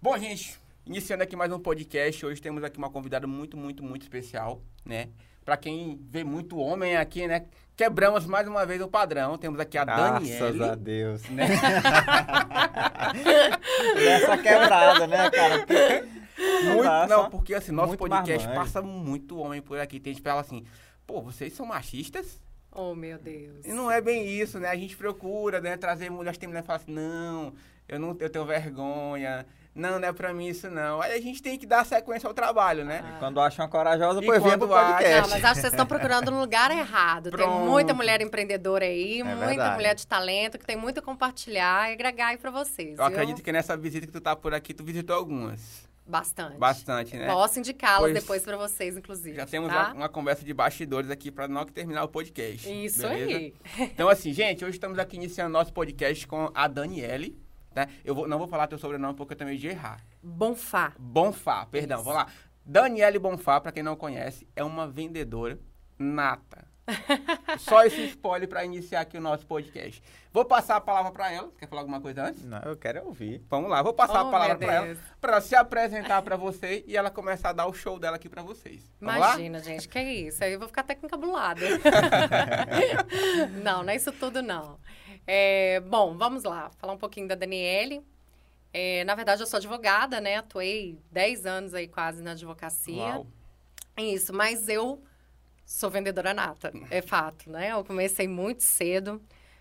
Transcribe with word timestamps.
Bom, 0.00 0.16
gente, 0.16 0.56
iniciando 0.86 1.24
aqui 1.24 1.34
mais 1.34 1.50
um 1.50 1.58
podcast, 1.58 2.24
hoje 2.24 2.40
temos 2.40 2.62
aqui 2.62 2.78
uma 2.78 2.88
convidada 2.88 3.26
muito, 3.26 3.56
muito, 3.56 3.82
muito 3.82 4.02
especial, 4.02 4.62
né? 4.84 5.08
Pra 5.44 5.56
quem 5.56 5.98
vê 6.08 6.22
muito 6.22 6.56
homem 6.56 6.96
aqui, 6.96 7.26
né? 7.26 7.46
Quebramos 7.76 8.24
mais 8.24 8.46
uma 8.46 8.64
vez 8.64 8.80
o 8.80 8.86
padrão. 8.86 9.36
Temos 9.36 9.58
aqui 9.58 9.76
a 9.76 9.84
Graças 9.84 10.38
Daniele. 10.38 10.64
a 10.64 10.74
Deus. 10.76 11.28
Né? 11.30 11.46
Essa 14.06 14.38
quebrada, 14.38 15.06
né, 15.08 15.30
cara? 15.30 15.58
Porque 15.66 16.04
Muito, 16.64 16.82
dá, 16.84 17.06
não, 17.08 17.30
porque 17.30 17.54
assim, 17.54 17.72
nosso 17.72 17.96
podcast 17.96 18.46
marmanjo. 18.46 18.66
passa 18.66 18.80
muito 18.82 19.36
homem 19.38 19.60
por 19.60 19.80
aqui. 19.80 19.98
Tem 19.98 20.12
gente 20.12 20.22
que 20.22 20.28
fala 20.28 20.42
assim, 20.42 20.64
pô, 21.06 21.20
vocês 21.22 21.52
são 21.54 21.66
machistas? 21.66 22.40
Oh, 22.70 22.94
meu 22.94 23.18
Deus. 23.18 23.64
E 23.64 23.72
não 23.72 23.90
é 23.90 24.00
bem 24.00 24.28
isso, 24.28 24.60
né? 24.60 24.68
A 24.68 24.76
gente 24.76 24.96
procura, 24.96 25.60
né? 25.60 25.76
Trazer 25.76 26.08
mulheres, 26.10 26.38
tem 26.38 26.48
mulher 26.48 26.60
que 26.62 26.66
fala 26.68 26.78
assim, 26.78 26.92
não, 26.92 27.52
eu 27.88 27.98
não 27.98 28.16
eu 28.20 28.30
tenho 28.30 28.44
vergonha. 28.44 29.44
Não, 29.78 29.98
não 30.00 30.08
é 30.08 30.12
pra 30.12 30.34
mim 30.34 30.48
isso, 30.48 30.68
não. 30.68 31.00
Aí 31.00 31.12
a 31.12 31.20
gente 31.20 31.40
tem 31.40 31.56
que 31.56 31.64
dar 31.66 31.86
sequência 31.86 32.26
ao 32.26 32.34
trabalho, 32.34 32.84
né? 32.84 33.16
Quando 33.20 33.40
acham 33.40 33.64
uma 33.64 33.70
corajosa, 33.70 34.20
pois 34.20 34.42
venha 34.42 34.58
pro 34.58 34.74
acha- 34.74 34.92
podcast. 34.92 35.20
Não, 35.22 35.28
mas 35.30 35.44
acho 35.44 35.54
que 35.54 35.60
vocês 35.60 35.72
estão 35.72 35.86
procurando 35.86 36.30
no 36.32 36.40
lugar 36.40 36.70
errado. 36.70 37.30
Tem 37.30 37.38
Pronto. 37.46 37.64
muita 37.70 37.94
mulher 37.94 38.20
empreendedora 38.20 38.84
aí, 38.84 39.22
muita 39.22 39.46
verdade. 39.46 39.74
mulher 39.76 39.94
de 39.94 40.06
talento 40.06 40.58
que 40.58 40.66
tem 40.66 40.76
muito 40.76 40.98
a 40.98 41.02
compartilhar 41.02 41.90
e 41.90 41.92
agregar 41.92 42.28
aí 42.28 42.36
pra 42.36 42.50
vocês. 42.50 42.90
Eu 42.90 42.96
viu? 42.96 43.04
acredito 43.06 43.40
que 43.42 43.52
nessa 43.52 43.76
visita 43.76 44.06
que 44.06 44.12
tu 44.12 44.20
tá 44.20 44.34
por 44.34 44.52
aqui, 44.52 44.74
tu 44.74 44.82
visitou 44.82 45.14
algumas. 45.14 45.86
Bastante. 46.04 46.56
Bastante, 46.56 47.16
né? 47.16 47.26
Posso 47.26 47.58
indicá-las 47.58 48.00
Pois- 48.00 48.14
depois 48.14 48.42
pra 48.42 48.56
vocês, 48.56 48.96
inclusive. 48.96 49.36
Já 49.36 49.44
temos 49.46 49.68
tá? 49.70 49.88
uma, 49.88 49.94
uma 49.94 50.08
conversa 50.08 50.42
de 50.44 50.54
bastidores 50.54 51.10
aqui 51.10 51.30
pra 51.30 51.46
não 51.46 51.64
terminar 51.66 52.02
o 52.02 52.08
podcast. 52.08 52.66
Isso 52.68 53.06
beleza? 53.06 53.36
aí. 53.38 53.54
Então, 53.78 54.08
assim, 54.08 54.32
gente, 54.32 54.64
hoje 54.64 54.74
estamos 54.76 54.98
aqui 54.98 55.16
iniciando 55.16 55.50
nosso 55.50 55.72
podcast 55.72 56.26
com 56.26 56.50
a 56.54 56.66
Daniele. 56.66 57.38
Né? 57.78 57.86
Eu 58.04 58.12
vou- 58.14 58.26
não 58.26 58.38
vou 58.38 58.48
falar 58.48 58.66
teu 58.66 58.78
sobrenome 58.78 59.14
porque 59.14 59.34
eu 59.34 59.38
também 59.38 59.56
de 59.56 59.68
errar. 59.68 60.00
Bonfá. 60.20 60.92
Bonfá, 60.98 61.64
perdão, 61.66 61.98
Isso. 61.98 62.04
vamos 62.04 62.24
lá. 62.24 62.28
Daniele 62.64 63.20
Bonfá, 63.20 63.60
pra 63.60 63.70
quem 63.70 63.84
não 63.84 63.94
conhece, 63.94 64.48
é 64.56 64.64
uma 64.64 64.88
vendedora 64.88 65.60
nata. 65.96 66.66
Só 67.58 67.84
esse 67.84 68.02
spoiler 68.06 68.48
pra 68.48 68.64
iniciar 68.64 69.02
aqui 69.02 69.18
o 69.18 69.20
nosso 69.20 69.46
podcast. 69.46 70.02
Vou 70.32 70.44
passar 70.44 70.76
a 70.76 70.80
palavra 70.80 71.12
pra 71.12 71.30
ela. 71.30 71.50
Quer 71.58 71.68
falar 71.68 71.82
alguma 71.82 72.00
coisa 72.00 72.24
antes? 72.24 72.44
Não, 72.44 72.58
eu 72.62 72.76
quero 72.76 73.04
ouvir. 73.06 73.42
Vamos 73.48 73.68
lá, 73.70 73.82
vou 73.82 73.92
passar 73.92 74.24
Oh, 74.24 74.28
a 74.28 74.30
palavra 74.30 74.56
pra 74.56 74.72
ela, 74.74 74.96
pra 75.20 75.32
ela 75.32 75.40
se 75.42 75.54
apresentar 75.54 76.22
pra 76.22 76.36
você 76.36 76.82
e 76.86 76.96
ela 76.96 77.10
começar 77.10 77.50
a 77.50 77.52
dar 77.52 77.66
o 77.66 77.74
show 77.74 77.98
dela 77.98 78.16
aqui 78.16 78.28
pra 78.28 78.42
vocês. 78.42 78.90
Vamos 79.00 79.20
lá? 79.20 79.28
Imagina, 79.34 79.58
gente, 79.60 79.86
que 79.88 80.00
isso? 80.00 80.42
Aí 80.42 80.54
eu 80.54 80.58
vou 80.58 80.66
ficar 80.68 80.80
até 80.80 80.94
com 80.94 81.06
encabulada. 81.06 81.60
não, 83.62 83.82
não 83.82 83.90
é 83.92 83.96
isso 83.96 84.12
tudo, 84.12 84.42
não. 84.42 84.78
É, 85.30 85.80
bom, 85.80 86.16
vamos 86.16 86.42
lá. 86.44 86.70
Falar 86.78 86.94
um 86.94 86.98
pouquinho 86.98 87.28
da 87.28 87.34
Daniele. 87.34 88.02
É, 88.72 89.04
na 89.04 89.14
verdade, 89.14 89.42
eu 89.42 89.46
sou 89.46 89.58
advogada, 89.58 90.20
né? 90.22 90.36
Atuei 90.36 90.98
10 91.12 91.44
anos 91.44 91.74
aí 91.74 91.86
quase 91.86 92.22
na 92.22 92.30
advocacia. 92.32 92.94
Uau. 92.96 93.26
Isso, 93.98 94.32
mas 94.32 94.68
eu 94.68 95.02
sou 95.66 95.90
vendedora 95.90 96.32
nata, 96.32 96.72
é 96.90 97.02
fato, 97.02 97.50
né? 97.50 97.72
Eu 97.72 97.84
comecei 97.84 98.26
muito 98.26 98.62
cedo. 98.62 99.20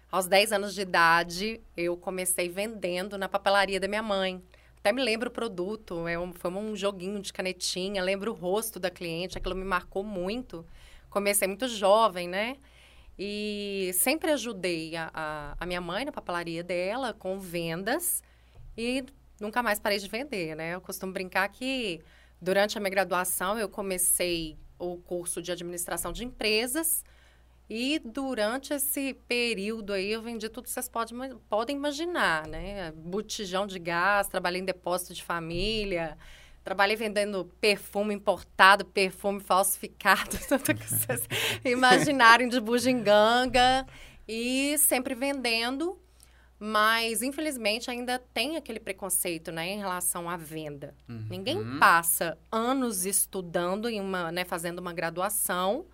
Aos 0.09 0.25
10 0.25 0.53
anos 0.53 0.73
de 0.73 0.81
idade, 0.81 1.59
eu 1.75 1.97
comecei 1.97 2.47
vendendo 2.47 3.17
na 3.17 3.27
papelaria 3.27 3.77
da 3.79 3.89
minha 3.89 4.01
mãe. 4.03 4.41
Até 4.79 4.93
me 4.93 5.03
lembro 5.03 5.27
o 5.27 5.31
produto, 5.31 6.07
é 6.07 6.17
um- 6.17 6.31
foi 6.31 6.49
um 6.49 6.75
joguinho 6.77 7.19
de 7.21 7.33
canetinha, 7.33 8.01
lembro 8.01 8.31
o 8.31 8.33
rosto 8.33 8.79
da 8.79 8.89
cliente, 8.89 9.37
aquilo 9.37 9.53
me 9.55 9.65
marcou 9.65 10.01
muito. 10.03 10.65
Comecei 11.09 11.45
muito 11.45 11.67
jovem, 11.67 12.25
né? 12.29 12.55
E 13.17 13.91
sempre 13.95 14.31
ajudei 14.31 14.95
a, 14.95 15.09
a, 15.13 15.57
a 15.59 15.65
minha 15.65 15.81
mãe 15.81 16.05
na 16.05 16.11
papelaria 16.11 16.63
dela 16.63 17.13
com 17.13 17.39
vendas 17.39 18.21
e 18.77 19.03
nunca 19.39 19.63
mais 19.63 19.79
parei 19.79 19.97
de 19.97 20.07
vender, 20.07 20.55
né? 20.55 20.75
Eu 20.75 20.81
costumo 20.81 21.11
brincar 21.11 21.47
que 21.49 21.99
durante 22.39 22.77
a 22.77 22.81
minha 22.81 22.91
graduação 22.91 23.57
eu 23.57 23.67
comecei 23.67 24.57
o 24.77 24.97
curso 24.97 25.41
de 25.41 25.51
administração 25.51 26.11
de 26.11 26.23
empresas 26.23 27.03
e 27.69 27.99
durante 27.99 28.73
esse 28.73 29.13
período 29.27 29.91
aí 29.91 30.11
eu 30.11 30.21
vendi 30.21 30.47
tudo 30.47 30.65
que 30.65 30.69
vocês 30.69 30.87
podem, 30.87 31.37
podem 31.49 31.75
imaginar, 31.75 32.47
né? 32.47 32.91
Botijão 32.91 33.67
de 33.67 33.79
gás, 33.79 34.27
trabalhei 34.27 34.61
em 34.61 34.65
depósito 34.65 35.13
de 35.13 35.23
família, 35.23 36.17
trabalhei 36.67 36.97
vendendo 36.97 37.45
perfume 37.61 38.13
importado, 38.13 38.83
perfume 38.83 39.39
falsificado, 39.39 40.37
tudo 40.49 40.75
que 40.75 40.85
vocês 40.85 41.25
imaginarem 41.63 42.49
de 42.49 42.59
bugiganga 42.59 43.87
e 44.27 44.77
sempre 44.77 45.15
vendendo, 45.15 45.97
mas 46.59 47.21
infelizmente 47.21 47.89
ainda 47.89 48.19
tem 48.33 48.57
aquele 48.57 48.81
preconceito, 48.81 49.49
né, 49.49 49.65
em 49.69 49.77
relação 49.77 50.29
à 50.29 50.35
venda. 50.35 50.93
Ninguém 51.07 51.57
Uhum. 51.57 51.79
passa 51.79 52.37
anos 52.51 53.05
estudando 53.05 53.87
em 53.87 54.01
uma, 54.01 54.29
né, 54.29 54.43
fazendo 54.43 54.79
uma 54.79 54.91
graduação 54.91 55.85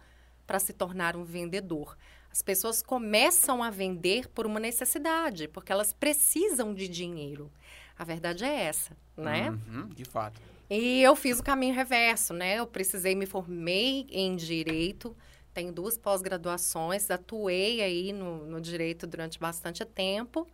para 0.47 0.57
se 0.57 0.73
tornar 0.73 1.15
um 1.15 1.23
vendedor. 1.23 1.95
As 2.31 2.41
pessoas 2.41 2.81
começam 2.81 3.61
a 3.61 3.69
vender 3.69 4.27
por 4.29 4.47
uma 4.47 4.59
necessidade, 4.59 5.47
porque 5.47 5.71
elas 5.71 5.93
precisam 5.93 6.73
de 6.73 6.87
dinheiro. 6.87 7.51
A 7.95 8.03
verdade 8.03 8.43
é 8.43 8.63
essa, 8.63 8.97
né? 9.15 9.51
Uhum, 9.51 9.85
de 9.89 10.03
fato. 10.03 10.41
E 10.75 11.03
eu 11.03 11.15
fiz 11.15 11.39
o 11.39 11.43
caminho 11.43 11.75
reverso, 11.75 12.33
né? 12.33 12.55
Eu 12.55 12.65
precisei, 12.65 13.13
me 13.13 13.27
formei 13.27 14.07
em 14.09 14.35
direito, 14.35 15.15
tenho 15.53 15.71
duas 15.71 15.99
pós-graduações, 15.99 17.11
atuei 17.11 17.79
aí 17.79 18.11
no, 18.11 18.47
no 18.47 18.59
direito 18.59 19.05
durante 19.05 19.37
bastante 19.37 19.85
tempo. 19.85 20.47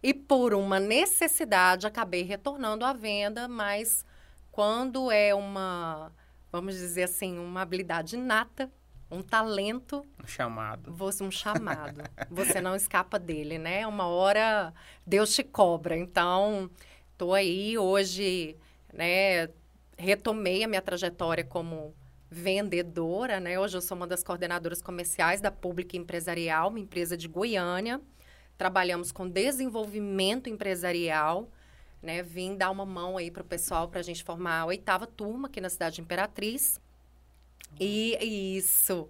E 0.00 0.14
por 0.14 0.54
uma 0.54 0.78
necessidade, 0.78 1.84
acabei 1.84 2.22
retornando 2.22 2.84
à 2.84 2.92
venda, 2.92 3.48
mas 3.48 4.06
quando 4.52 5.10
é 5.10 5.34
uma, 5.34 6.12
vamos 6.52 6.76
dizer 6.76 7.02
assim, 7.02 7.36
uma 7.36 7.62
habilidade 7.62 8.14
inata, 8.14 8.70
um 9.10 9.20
talento, 9.20 10.06
Um 10.22 10.28
chamado. 10.28 10.92
você 10.94 11.24
um 11.24 11.30
chamado. 11.32 12.04
Você 12.30 12.60
não 12.60 12.76
escapa 12.76 13.18
dele, 13.18 13.58
né? 13.58 13.84
Uma 13.84 14.06
hora 14.06 14.72
Deus 15.04 15.34
te 15.34 15.42
cobra. 15.42 15.96
Então, 15.96 16.70
tô 17.18 17.34
aí 17.34 17.76
hoje, 17.76 18.56
né? 18.96 19.48
Retomei 19.96 20.64
a 20.64 20.68
minha 20.68 20.82
trajetória 20.82 21.44
como 21.44 21.94
vendedora, 22.30 23.38
né? 23.38 23.58
Hoje 23.58 23.76
eu 23.76 23.80
sou 23.80 23.96
uma 23.96 24.06
das 24.06 24.22
coordenadoras 24.22 24.82
comerciais 24.82 25.40
da 25.40 25.50
Pública 25.50 25.96
Empresarial, 25.96 26.70
uma 26.70 26.80
empresa 26.80 27.16
de 27.16 27.28
Goiânia. 27.28 28.00
Trabalhamos 28.58 29.12
com 29.12 29.28
desenvolvimento 29.28 30.48
empresarial, 30.48 31.48
né? 32.02 32.22
Vim 32.22 32.56
dar 32.56 32.70
uma 32.70 32.86
mão 32.86 33.16
aí 33.16 33.30
para 33.30 33.42
o 33.42 33.46
pessoal 33.46 33.88
para 33.88 34.00
a 34.00 34.02
gente 34.02 34.24
formar 34.24 34.60
a 34.60 34.66
oitava 34.66 35.06
turma 35.06 35.48
aqui 35.48 35.60
na 35.60 35.68
cidade 35.68 35.96
de 35.96 36.00
Imperatriz. 36.00 36.80
E 37.78 38.56
isso. 38.56 39.08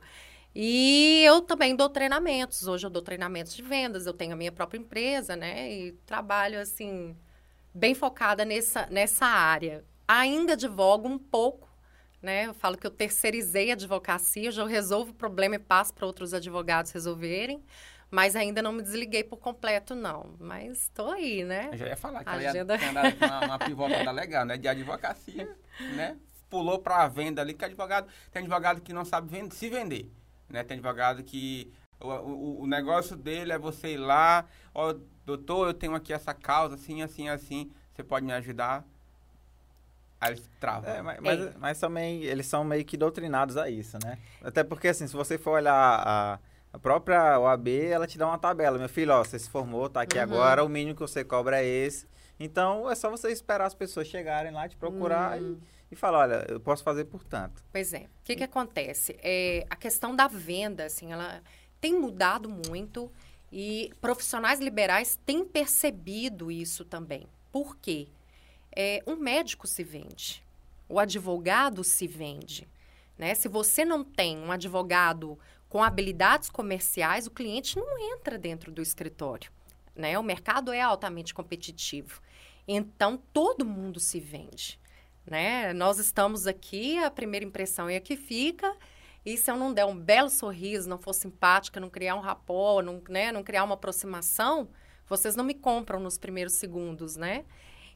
E 0.55 1.23
eu 1.25 1.43
também 1.43 1.77
dou 1.77 1.89
treinamentos. 1.89 2.67
Hoje 2.67 2.87
eu 2.87 2.91
dou 2.91 3.03
treinamentos 3.03 3.55
de 3.55 3.63
vendas, 3.63 4.07
eu 4.07 4.15
tenho 4.15 4.33
a 4.33 4.37
minha 4.37 4.53
própria 4.53 4.79
empresa, 4.79 5.37
né? 5.37 5.73
E 5.73 5.93
trabalho 6.07 6.61
assim 6.61 7.17
bem 7.77 7.95
focada 7.95 8.45
nessa, 8.45 8.87
nessa 8.87 9.27
área. 9.27 9.85
Ainda 10.09 10.55
advogo 10.55 11.07
um 11.07 11.19
pouco, 11.19 11.69
né? 12.23 12.47
Eu 12.47 12.55
falo 12.55 12.79
que 12.79 12.87
eu 12.87 12.91
terceirizei 12.91 13.71
a 13.71 13.75
advocacia, 13.75 14.51
eu 14.51 14.67
resolvo 14.67 15.11
o 15.11 15.15
problema 15.15 15.57
e 15.57 15.59
passo 15.59 15.93
para 15.93 16.07
outros 16.07 16.33
advogados 16.33 16.91
resolverem, 16.93 17.63
mas 18.11 18.35
ainda 18.35 18.63
não 18.63 18.73
me 18.73 18.83
desliguei 18.83 19.23
por 19.23 19.37
completo, 19.37 19.95
não. 19.95 20.35
Mas 20.41 20.83
estou 20.83 21.11
aí, 21.11 21.45
né? 21.45 21.69
Eu 21.73 21.77
já 21.77 21.87
ia 21.89 21.97
falar 21.97 22.25
que 22.25 22.31
ela 22.31 22.49
Agenda. 22.49 22.75
ia 22.75 22.79
ter 22.79 22.87
andado 22.87 23.17
com 23.17 23.25
uma, 23.27 23.41
uma 23.47 23.59
pivotada 23.59 24.11
legal, 24.11 24.45
né? 24.47 24.57
De 24.57 24.69
advocacia, 24.69 25.57
né? 25.95 26.17
Pulou 26.49 26.79
pra 26.79 27.07
venda 27.09 27.43
ali, 27.43 27.53
que 27.53 27.65
advogado... 27.65 28.09
Tem 28.31 28.41
advogado 28.41 28.81
que 28.81 28.93
não 28.93 29.05
sabe 29.05 29.29
vend- 29.29 29.53
se 29.53 29.69
vender, 29.69 30.11
né? 30.49 30.65
Tem 30.65 30.77
advogado 30.77 31.23
que... 31.23 31.71
O, 31.99 32.09
o, 32.09 32.63
o 32.63 32.67
negócio 32.67 33.17
dele 33.17 33.53
é 33.53 33.59
você 33.59 33.95
ir 33.95 33.97
lá, 33.97 34.45
ó, 34.75 34.95
doutor, 35.27 35.67
eu 35.69 35.75
tenho 35.75 35.95
aqui 35.95 36.13
essa 36.13 36.33
causa, 36.33 36.77
assim, 36.77 37.03
assim, 37.03 37.29
assim, 37.29 37.71
você 37.95 38.03
pode 38.03 38.25
me 38.25 38.33
ajudar? 38.33 38.85
Aí 40.21 40.31
eles 40.33 40.49
travam. 40.59 40.89
É, 40.89 41.03
mas, 41.03 41.21
mas, 41.21 41.57
mas 41.57 41.81
também 41.81 42.23
eles 42.23 42.47
são 42.47 42.65
meio 42.65 42.85
que 42.85 42.97
doutrinados 42.97 43.57
a 43.57 43.69
isso, 43.69 43.99
né? 44.03 44.19
Até 44.43 44.65
porque, 44.65 44.89
assim, 44.89 45.07
se 45.07 45.15
você 45.15 45.37
for 45.37 45.53
olhar 45.53 45.75
a, 45.75 46.39
a 46.73 46.79
própria 46.79 47.39
OAB, 47.39 47.69
ela 47.69 48.07
te 48.07 48.17
dá 48.17 48.27
uma 48.27 48.39
tabela. 48.39 48.79
Meu 48.79 48.89
filho, 48.89 49.13
ó, 49.13 49.23
você 49.23 49.39
se 49.39 49.51
formou, 49.51 49.91
tá 49.91 50.01
aqui 50.03 50.17
Uhum. 50.17 50.23
agora, 50.23 50.65
o 50.65 50.69
mínimo 50.69 50.95
que 50.95 51.03
você 51.03 51.23
cobra 51.23 51.61
é 51.63 51.67
esse. 51.67 52.07
Então, 52.41 52.91
é 52.91 52.95
só 52.95 53.11
você 53.11 53.31
esperar 53.31 53.67
as 53.67 53.75
pessoas 53.75 54.07
chegarem 54.07 54.53
lá, 54.53 54.67
te 54.69 54.77
procurar 54.77 55.39
Hum. 55.41 55.59
e, 55.91 55.95
e 55.95 55.97
falar, 55.97 56.21
olha, 56.21 56.47
eu 56.49 56.61
posso 56.61 56.83
fazer 56.83 57.05
por 57.05 57.23
tanto. 57.23 57.63
Pois 57.71 57.93
é. 57.93 58.01
O 58.01 58.25
que, 58.25 58.37
que 58.37 58.45
acontece? 58.45 59.19
É, 59.23 59.67
a 59.69 59.77
questão 59.77 60.17
da 60.17 60.27
venda, 60.29 60.85
assim, 60.87 61.13
ela 61.13 61.43
tem 61.79 61.93
mudado 61.99 62.49
muito 62.49 63.11
e 63.59 63.91
profissionais 64.03 64.61
liberais 64.61 65.19
têm 65.25 65.43
percebido 65.43 66.51
isso 66.51 66.85
também. 66.85 67.27
Por 67.51 67.75
quê? 67.79 68.07
É, 68.71 69.03
um 69.07 69.17
médico 69.17 69.67
se 69.67 69.83
vende, 69.83 70.45
o 70.87 71.01
advogado 71.01 71.83
se 71.83 72.07
vende. 72.07 72.69
Né? 73.17 73.35
Se 73.35 73.49
você 73.49 73.83
não 73.83 74.05
tem 74.05 74.37
um 74.37 74.53
advogado 74.53 75.39
com 75.71 75.83
habilidades 75.83 76.51
comerciais, 76.51 77.27
o 77.27 77.31
cliente 77.31 77.79
não 77.79 77.99
entra 78.13 78.37
dentro 78.37 78.71
do 78.71 78.83
escritório. 78.83 79.51
Né? 79.95 80.19
O 80.19 80.23
mercado 80.23 80.71
é 80.71 80.83
altamente 80.83 81.33
competitivo. 81.33 82.21
Então, 82.69 83.17
todo 83.33 83.65
mundo 83.65 83.99
se 83.99 84.21
vende, 84.21 84.79
né? 85.25 85.73
Nós 85.73 85.99
estamos 85.99 86.47
aqui, 86.47 86.99
a 86.99 87.11
primeira 87.11 87.47
impressão 87.47 87.89
é 87.89 87.97
a 87.97 88.01
que 88.01 88.17
fica, 88.17 88.77
e 89.27 89.37
se 89.37 89.51
eu 89.51 89.57
não 89.57 89.75
der 89.75 89.85
um 89.85 89.99
belo 89.99 90.31
sorriso, 90.31 90.89
não 90.89 90.99
for 90.99 91.13
simpática, 91.13 91.81
não 91.81 91.91
criar 91.91 92.15
um 92.15 92.21
rapó, 92.21 92.81
não, 92.81 93.03
né, 93.09 93.33
não 93.33 93.43
criar 93.43 93.65
uma 93.65 93.75
aproximação, 93.75 94.69
vocês 95.09 95.35
não 95.35 95.43
me 95.43 95.53
compram 95.53 95.99
nos 95.99 96.17
primeiros 96.17 96.55
segundos, 96.55 97.17
né? 97.17 97.45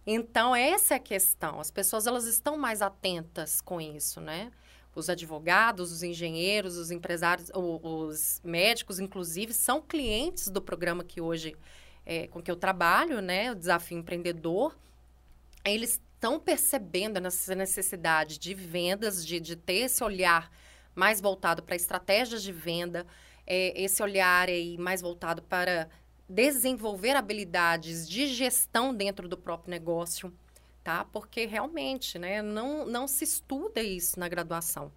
Então, 0.04 0.56
essa 0.56 0.94
é 0.94 0.96
a 0.96 1.00
questão. 1.00 1.60
As 1.60 1.70
pessoas, 1.70 2.08
elas 2.08 2.26
estão 2.26 2.58
mais 2.58 2.82
atentas 2.82 3.60
com 3.60 3.80
isso, 3.80 4.20
né? 4.20 4.50
Os 4.92 5.08
advogados, 5.08 5.92
os 5.92 6.02
engenheiros, 6.02 6.76
os 6.76 6.90
empresários, 6.90 7.48
os 7.54 8.40
médicos, 8.42 8.98
inclusive, 8.98 9.52
são 9.52 9.80
clientes 9.80 10.48
do 10.48 10.60
programa 10.60 11.04
que 11.04 11.20
hoje 11.20 11.56
é, 12.04 12.26
com 12.26 12.42
que 12.42 12.50
eu 12.50 12.56
trabalho, 12.56 13.20
né, 13.20 13.52
o 13.52 13.54
Desafio 13.54 13.98
Empreendedor, 13.98 14.76
eles 15.64 16.00
estão 16.14 16.40
percebendo 16.40 17.24
essa 17.24 17.54
necessidade 17.54 18.36
de 18.36 18.52
vendas, 18.52 19.24
de, 19.24 19.38
de 19.38 19.54
ter 19.54 19.84
esse 19.84 20.02
olhar 20.02 20.50
mais 21.00 21.18
voltado 21.18 21.62
para 21.62 21.74
estratégias 21.74 22.42
de 22.42 22.52
venda, 22.52 23.06
é, 23.46 23.72
esse 23.82 24.02
olhar 24.02 24.50
aí 24.50 24.76
mais 24.76 25.00
voltado 25.00 25.40
para 25.40 25.88
desenvolver 26.28 27.16
habilidades 27.16 28.06
de 28.06 28.26
gestão 28.26 28.94
dentro 28.94 29.26
do 29.26 29.38
próprio 29.38 29.70
negócio, 29.70 30.30
tá? 30.84 31.06
Porque 31.06 31.46
realmente, 31.46 32.18
né, 32.18 32.42
não, 32.42 32.84
não 32.84 33.08
se 33.08 33.24
estuda 33.24 33.82
isso 33.82 34.20
na 34.20 34.28
graduação. 34.28 34.92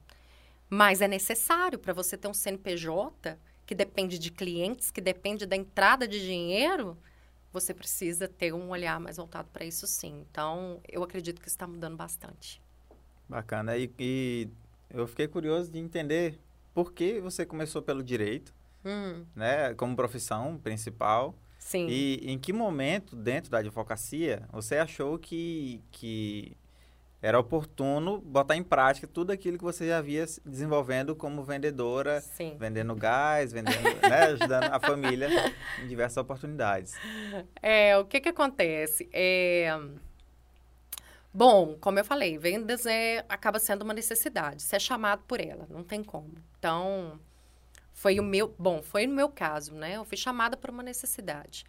Mas 0.70 1.00
é 1.00 1.08
necessário 1.08 1.80
para 1.80 1.94
você 1.94 2.18
ter 2.18 2.28
um 2.28 2.34
CNPJ 2.34 3.40
que 3.66 3.74
depende 3.74 4.20
de 4.20 4.30
clientes, 4.30 4.92
que 4.92 5.00
depende 5.00 5.46
da 5.46 5.56
entrada 5.56 6.06
de 6.06 6.20
dinheiro, 6.20 6.98
você 7.50 7.74
precisa 7.74 8.28
ter 8.28 8.54
um 8.54 8.72
olhar 8.72 9.00
mais 9.00 9.16
voltado 9.16 9.48
para 9.54 9.64
isso 9.64 9.88
sim. 9.88 10.26
Então, 10.30 10.82
eu 10.86 11.02
acredito 11.02 11.42
que 11.42 11.48
está 11.48 11.66
mudando 11.66 11.96
bastante. 11.96 12.62
Bacana. 13.30 13.78
E, 13.78 13.90
e, 13.98 14.50
eu 14.94 15.08
fiquei 15.08 15.28
curioso 15.28 15.72
de 15.72 15.80
entender 15.80 16.40
por 16.74 16.94
que 16.94 17.20
você 17.20 17.46
começou 17.46 17.82
pelo 17.82 18.04
direito, 18.04 18.54
hum. 18.86 19.26
né, 19.36 19.74
como 19.74 19.96
profissão 19.96 20.58
principal. 20.58 21.36
Sim. 21.58 21.88
E 21.90 22.20
em 22.24 22.38
que 22.38 22.54
momento, 22.54 23.16
dentro 23.16 23.50
da 23.50 23.60
advocacia, 23.60 24.48
você 24.52 24.78
achou 24.78 25.18
que, 25.18 25.82
que 25.92 26.58
era 27.22 27.40
oportuno 27.40 28.20
botar 28.20 28.58
em 28.58 28.64
prática 28.64 29.08
tudo 29.08 29.32
aquilo 29.32 29.58
que 29.58 29.64
você 29.64 29.88
já 29.88 29.98
havia 29.98 30.26
desenvolvendo 30.46 31.16
como 31.16 31.42
vendedora, 31.42 32.20
Sim. 32.20 32.58
vendendo 32.60 32.94
gás, 32.96 33.54
vendendo, 33.54 33.78
né, 34.04 34.24
ajudando 34.24 34.66
a 34.66 34.80
família 34.80 35.30
em 35.82 35.88
diversas 35.88 36.18
oportunidades. 36.18 36.94
É, 37.62 37.98
o 37.98 38.04
que 38.04 38.20
que 38.20 38.30
acontece? 38.30 39.10
É... 39.14 39.70
Bom, 41.34 41.76
como 41.80 41.98
eu 42.00 42.06
falei, 42.06 42.38
vendas 42.38 42.86
é, 42.86 43.26
acaba 43.28 43.58
sendo 43.58 43.82
uma 43.82 43.94
necessidade. 43.94 44.62
Você 44.62 44.76
é 44.76 44.80
chamado 44.80 45.24
por 45.28 45.42
ela, 45.42 45.66
não 45.70 45.84
tem 45.84 46.04
como. 46.04 46.36
Então, 46.60 47.20
foi 47.92 48.20
o 48.20 48.24
meu... 48.24 48.54
Bom, 48.60 48.84
foi 48.84 49.08
no 49.08 49.16
meu 49.16 49.30
caso, 49.30 49.74
né? 49.74 49.98
Eu 49.98 50.06
fui 50.06 50.18
chamada 50.18 50.56
por 50.56 50.70
uma 50.70 50.84
necessidade. 50.84 51.66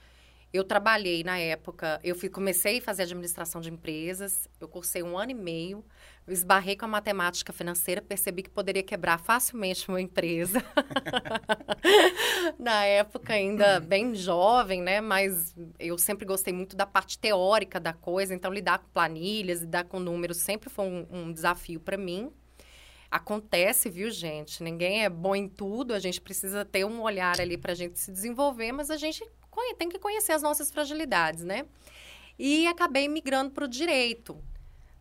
Eu 0.54 0.62
trabalhei 0.62 1.24
na 1.24 1.36
época, 1.36 1.98
eu 2.04 2.14
fui, 2.14 2.28
comecei 2.28 2.78
a 2.78 2.80
fazer 2.80 3.02
administração 3.02 3.60
de 3.60 3.68
empresas, 3.68 4.48
eu 4.60 4.68
cursei 4.68 5.02
um 5.02 5.18
ano 5.18 5.32
e 5.32 5.34
meio, 5.34 5.84
esbarrei 6.28 6.76
com 6.76 6.84
a 6.84 6.88
matemática 6.88 7.52
financeira, 7.52 8.00
percebi 8.00 8.44
que 8.44 8.50
poderia 8.50 8.84
quebrar 8.84 9.18
facilmente 9.18 9.88
uma 9.88 10.00
empresa. 10.00 10.62
na 12.56 12.84
época 12.84 13.32
ainda 13.32 13.80
bem 13.80 14.14
jovem, 14.14 14.80
né? 14.80 15.00
Mas 15.00 15.52
eu 15.76 15.98
sempre 15.98 16.24
gostei 16.24 16.52
muito 16.52 16.76
da 16.76 16.86
parte 16.86 17.18
teórica 17.18 17.80
da 17.80 17.92
coisa, 17.92 18.32
então 18.32 18.52
lidar 18.52 18.78
com 18.78 18.88
planilhas, 18.90 19.60
lidar 19.60 19.82
com 19.86 19.98
números 19.98 20.36
sempre 20.36 20.70
foi 20.70 20.84
um, 20.84 21.06
um 21.10 21.32
desafio 21.32 21.80
para 21.80 21.96
mim. 21.96 22.30
Acontece, 23.10 23.90
viu, 23.90 24.08
gente? 24.08 24.62
Ninguém 24.62 25.02
é 25.04 25.08
bom 25.08 25.34
em 25.34 25.48
tudo, 25.48 25.94
a 25.94 25.98
gente 25.98 26.20
precisa 26.20 26.64
ter 26.64 26.84
um 26.84 27.02
olhar 27.02 27.40
ali 27.40 27.58
para 27.58 27.72
a 27.72 27.74
gente 27.74 27.98
se 27.98 28.12
desenvolver, 28.12 28.70
mas 28.70 28.88
a 28.88 28.96
gente 28.96 29.24
tem 29.76 29.88
que 29.88 29.98
conhecer 29.98 30.32
as 30.32 30.42
nossas 30.42 30.70
fragilidades, 30.70 31.44
né? 31.44 31.66
E 32.38 32.66
acabei 32.66 33.08
migrando 33.08 33.50
para 33.50 33.64
o 33.64 33.68
direito. 33.68 34.42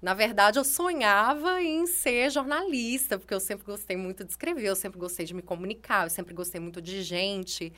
Na 0.01 0.13
verdade, 0.13 0.59
eu 0.59 0.65
sonhava 0.65 1.61
em 1.61 1.87
ser 1.87 2.29
jornalista, 2.29 3.17
porque 3.17 3.33
eu 3.33 3.39
sempre 3.39 3.65
gostei 3.65 3.95
muito 3.95 4.25
de 4.25 4.31
escrever, 4.31 4.67
eu 4.67 4.75
sempre 4.75 4.99
gostei 4.99 5.25
de 5.25 5.33
me 5.33 5.41
comunicar, 5.41 6.05
eu 6.05 6.09
sempre 6.09 6.33
gostei 6.33 6.59
muito 6.59 6.81
de 6.81 7.01
gente. 7.01 7.71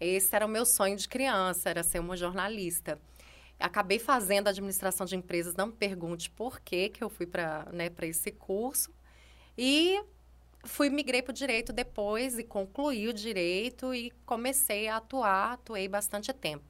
Esse 0.00 0.34
era 0.34 0.46
o 0.46 0.48
meu 0.48 0.64
sonho 0.64 0.96
de 0.96 1.08
criança, 1.08 1.70
era 1.70 1.82
ser 1.82 1.98
uma 1.98 2.16
jornalista. 2.16 3.00
Acabei 3.58 3.98
fazendo 3.98 4.48
administração 4.48 5.04
de 5.04 5.16
empresas, 5.16 5.56
não 5.56 5.66
me 5.66 5.72
pergunte 5.72 6.30
por 6.30 6.60
que, 6.60 6.88
que 6.88 7.02
eu 7.02 7.10
fui 7.10 7.26
para 7.26 7.66
né, 7.72 7.90
esse 8.02 8.30
curso. 8.30 8.92
E 9.58 10.00
fui 10.64 10.88
migrei 10.88 11.22
para 11.22 11.30
o 11.30 11.34
direito 11.34 11.72
depois 11.72 12.38
e 12.38 12.44
concluí 12.44 13.08
o 13.08 13.12
direito 13.12 13.94
e 13.94 14.10
comecei 14.24 14.88
a 14.88 14.96
atuar, 14.96 15.54
atuei 15.54 15.88
bastante 15.88 16.32
tempo. 16.32 16.64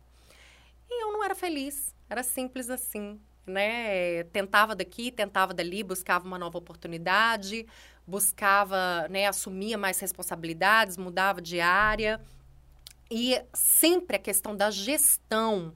E 0.88 1.02
eu 1.02 1.12
não 1.12 1.24
era 1.24 1.34
feliz, 1.34 1.94
era 2.08 2.22
simples 2.22 2.70
assim, 2.70 3.20
né? 3.46 4.24
Tentava 4.24 4.74
daqui, 4.74 5.10
tentava 5.10 5.52
dali, 5.52 5.82
buscava 5.82 6.26
uma 6.26 6.38
nova 6.38 6.58
oportunidade, 6.58 7.66
buscava, 8.06 9.06
né, 9.08 9.26
assumia 9.26 9.78
mais 9.78 9.98
responsabilidades, 10.00 10.96
mudava 10.96 11.40
de 11.40 11.60
área. 11.60 12.20
E 13.10 13.42
sempre 13.52 14.16
a 14.16 14.18
questão 14.18 14.56
da 14.56 14.70
gestão 14.70 15.74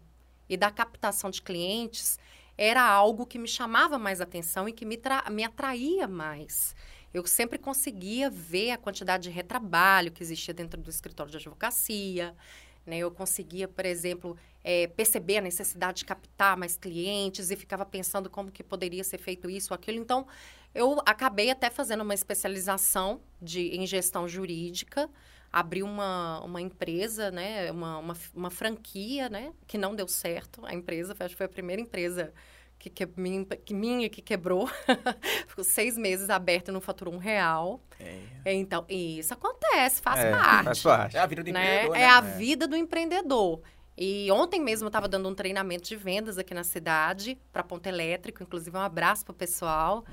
e 0.48 0.56
da 0.56 0.70
captação 0.70 1.30
de 1.30 1.42
clientes 1.42 2.18
era 2.56 2.82
algo 2.82 3.26
que 3.26 3.38
me 3.38 3.48
chamava 3.48 3.98
mais 3.98 4.20
atenção 4.20 4.66
e 4.66 4.72
que 4.72 4.86
me, 4.86 4.98
me 5.30 5.44
atraía 5.44 6.08
mais 6.08 6.74
eu 7.16 7.26
sempre 7.26 7.58
conseguia 7.58 8.28
ver 8.28 8.72
a 8.72 8.76
quantidade 8.76 9.22
de 9.22 9.30
retrabalho 9.30 10.12
que 10.12 10.22
existia 10.22 10.52
dentro 10.52 10.78
do 10.78 10.90
escritório 10.90 11.30
de 11.30 11.38
advocacia. 11.38 12.36
Né? 12.84 12.98
Eu 12.98 13.10
conseguia, 13.10 13.66
por 13.66 13.86
exemplo, 13.86 14.36
é, 14.62 14.86
perceber 14.86 15.38
a 15.38 15.40
necessidade 15.40 16.00
de 16.00 16.04
captar 16.04 16.58
mais 16.58 16.76
clientes 16.76 17.50
e 17.50 17.56
ficava 17.56 17.86
pensando 17.86 18.28
como 18.28 18.52
que 18.52 18.62
poderia 18.62 19.02
ser 19.02 19.16
feito 19.16 19.48
isso 19.48 19.72
ou 19.72 19.76
aquilo. 19.76 19.98
Então, 19.98 20.26
eu 20.74 21.00
acabei 21.06 21.50
até 21.50 21.70
fazendo 21.70 22.02
uma 22.02 22.12
especialização 22.12 23.22
de, 23.40 23.68
em 23.74 23.86
gestão 23.86 24.28
jurídica, 24.28 25.08
abri 25.50 25.82
uma, 25.82 26.40
uma 26.44 26.60
empresa, 26.60 27.30
né? 27.30 27.72
uma, 27.72 27.96
uma, 27.98 28.16
uma 28.34 28.50
franquia, 28.50 29.30
né? 29.30 29.54
que 29.66 29.78
não 29.78 29.96
deu 29.96 30.06
certo. 30.06 30.66
A 30.66 30.74
empresa, 30.74 31.16
acho 31.18 31.30
que 31.30 31.36
foi 31.38 31.46
a 31.46 31.48
primeira 31.48 31.80
empresa 31.80 32.34
que, 32.78 32.90
que, 32.90 33.08
minha, 33.16 33.44
que 33.44 33.74
minha 33.74 34.08
que 34.08 34.22
quebrou. 34.22 34.68
Ficou 35.46 35.64
seis 35.64 35.96
meses 35.96 36.30
aberto 36.30 36.68
e 36.68 36.72
não 36.72 36.80
faturou 36.80 37.14
um 37.14 37.18
real. 37.18 37.80
É. 37.98 38.54
Então, 38.54 38.84
isso 38.88 39.32
acontece, 39.32 40.00
faz 40.00 40.20
é, 40.20 40.30
parte. 40.30 40.64
Faz 40.64 40.82
parte. 40.82 41.16
É 41.16 41.20
a 41.20 41.26
vida 41.26 41.42
do 41.42 41.52
né? 41.52 41.60
empreendedor. 41.60 41.96
É 41.96 42.00
né? 42.00 42.06
a 42.06 42.18
é. 42.18 42.36
vida 42.36 42.68
do 42.68 42.76
empreendedor. 42.76 43.62
E 43.98 44.30
ontem 44.30 44.60
mesmo 44.60 44.84
eu 44.84 44.88
estava 44.88 45.08
dando 45.08 45.28
um 45.28 45.34
treinamento 45.34 45.88
de 45.88 45.96
vendas 45.96 46.36
aqui 46.36 46.52
na 46.52 46.64
cidade, 46.64 47.38
para 47.50 47.62
Ponto 47.62 47.86
Elétrico. 47.86 48.42
Inclusive, 48.42 48.76
um 48.76 48.80
abraço 48.80 49.24
para 49.24 49.32
o 49.32 49.34
pessoal, 49.34 50.04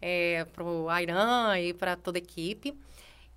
é, 0.00 0.44
para 0.44 0.62
o 0.62 0.90
Airan 0.90 1.58
e 1.58 1.72
para 1.72 1.96
toda 1.96 2.18
a 2.18 2.20
equipe. 2.20 2.78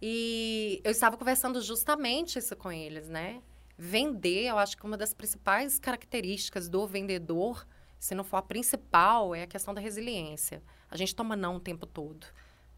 E 0.01 0.81
eu 0.83 0.91
estava 0.91 1.15
conversando 1.15 1.61
justamente 1.61 2.37
isso 2.37 2.53
com 2.57 2.69
eles, 2.69 3.07
né? 3.07 3.41
Vender, 3.77 4.47
eu 4.47 4.57
acho 4.57 4.77
que 4.77 4.85
uma 4.85 4.97
das 4.97 5.13
principais 5.13 5.79
características 5.79 6.67
do 6.67 6.85
vendedor 6.85 7.65
se 8.03 8.13
não 8.13 8.23
for 8.25 8.35
a 8.35 8.41
principal, 8.41 9.33
é 9.33 9.43
a 9.43 9.47
questão 9.47 9.73
da 9.73 9.79
resiliência. 9.79 10.61
A 10.91 10.97
gente 10.97 11.15
toma 11.15 11.37
não 11.37 11.55
o 11.55 11.59
tempo 11.59 11.85
todo, 11.85 12.27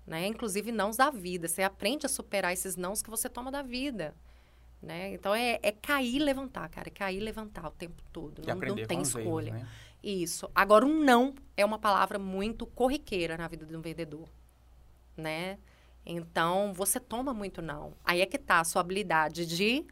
né? 0.05 0.27
Inclusive 0.27 0.71
nãos 0.71 0.97
da 0.97 1.09
vida. 1.09 1.47
Você 1.47 1.63
aprende 1.63 2.05
a 2.05 2.09
superar 2.09 2.53
esses 2.53 2.75
nãos 2.75 3.01
que 3.01 3.09
você 3.09 3.27
toma 3.27 3.51
da 3.51 3.63
vida. 3.63 4.13
Né? 4.79 5.15
Então 5.15 5.33
é, 5.33 5.59
é 5.63 5.71
cair 5.71 6.17
e 6.17 6.19
levantar, 6.19 6.69
cara. 6.69 6.89
É 6.89 6.91
cair 6.91 7.17
e 7.17 7.19
levantar 7.21 7.67
o 7.67 7.71
tempo 7.71 8.03
todo. 8.13 8.43
E 8.43 8.45
não, 8.45 8.55
não 8.55 8.85
tem 8.85 9.01
escolha. 9.01 9.47
Erros, 9.47 9.61
né? 9.63 9.67
Isso. 10.03 10.47
Agora, 10.53 10.85
um 10.85 11.03
não 11.03 11.33
é 11.57 11.65
uma 11.65 11.79
palavra 11.79 12.19
muito 12.19 12.67
corriqueira 12.67 13.35
na 13.35 13.47
vida 13.47 13.65
de 13.65 13.75
um 13.75 13.81
vendedor. 13.81 14.29
Né? 15.17 15.57
Então, 16.05 16.71
você 16.71 16.99
toma 16.99 17.33
muito 17.33 17.63
não. 17.63 17.93
Aí 18.03 18.21
é 18.21 18.27
que 18.27 18.37
tá 18.37 18.59
a 18.59 18.63
sua 18.63 18.81
habilidade 18.81 19.47
de 19.47 19.87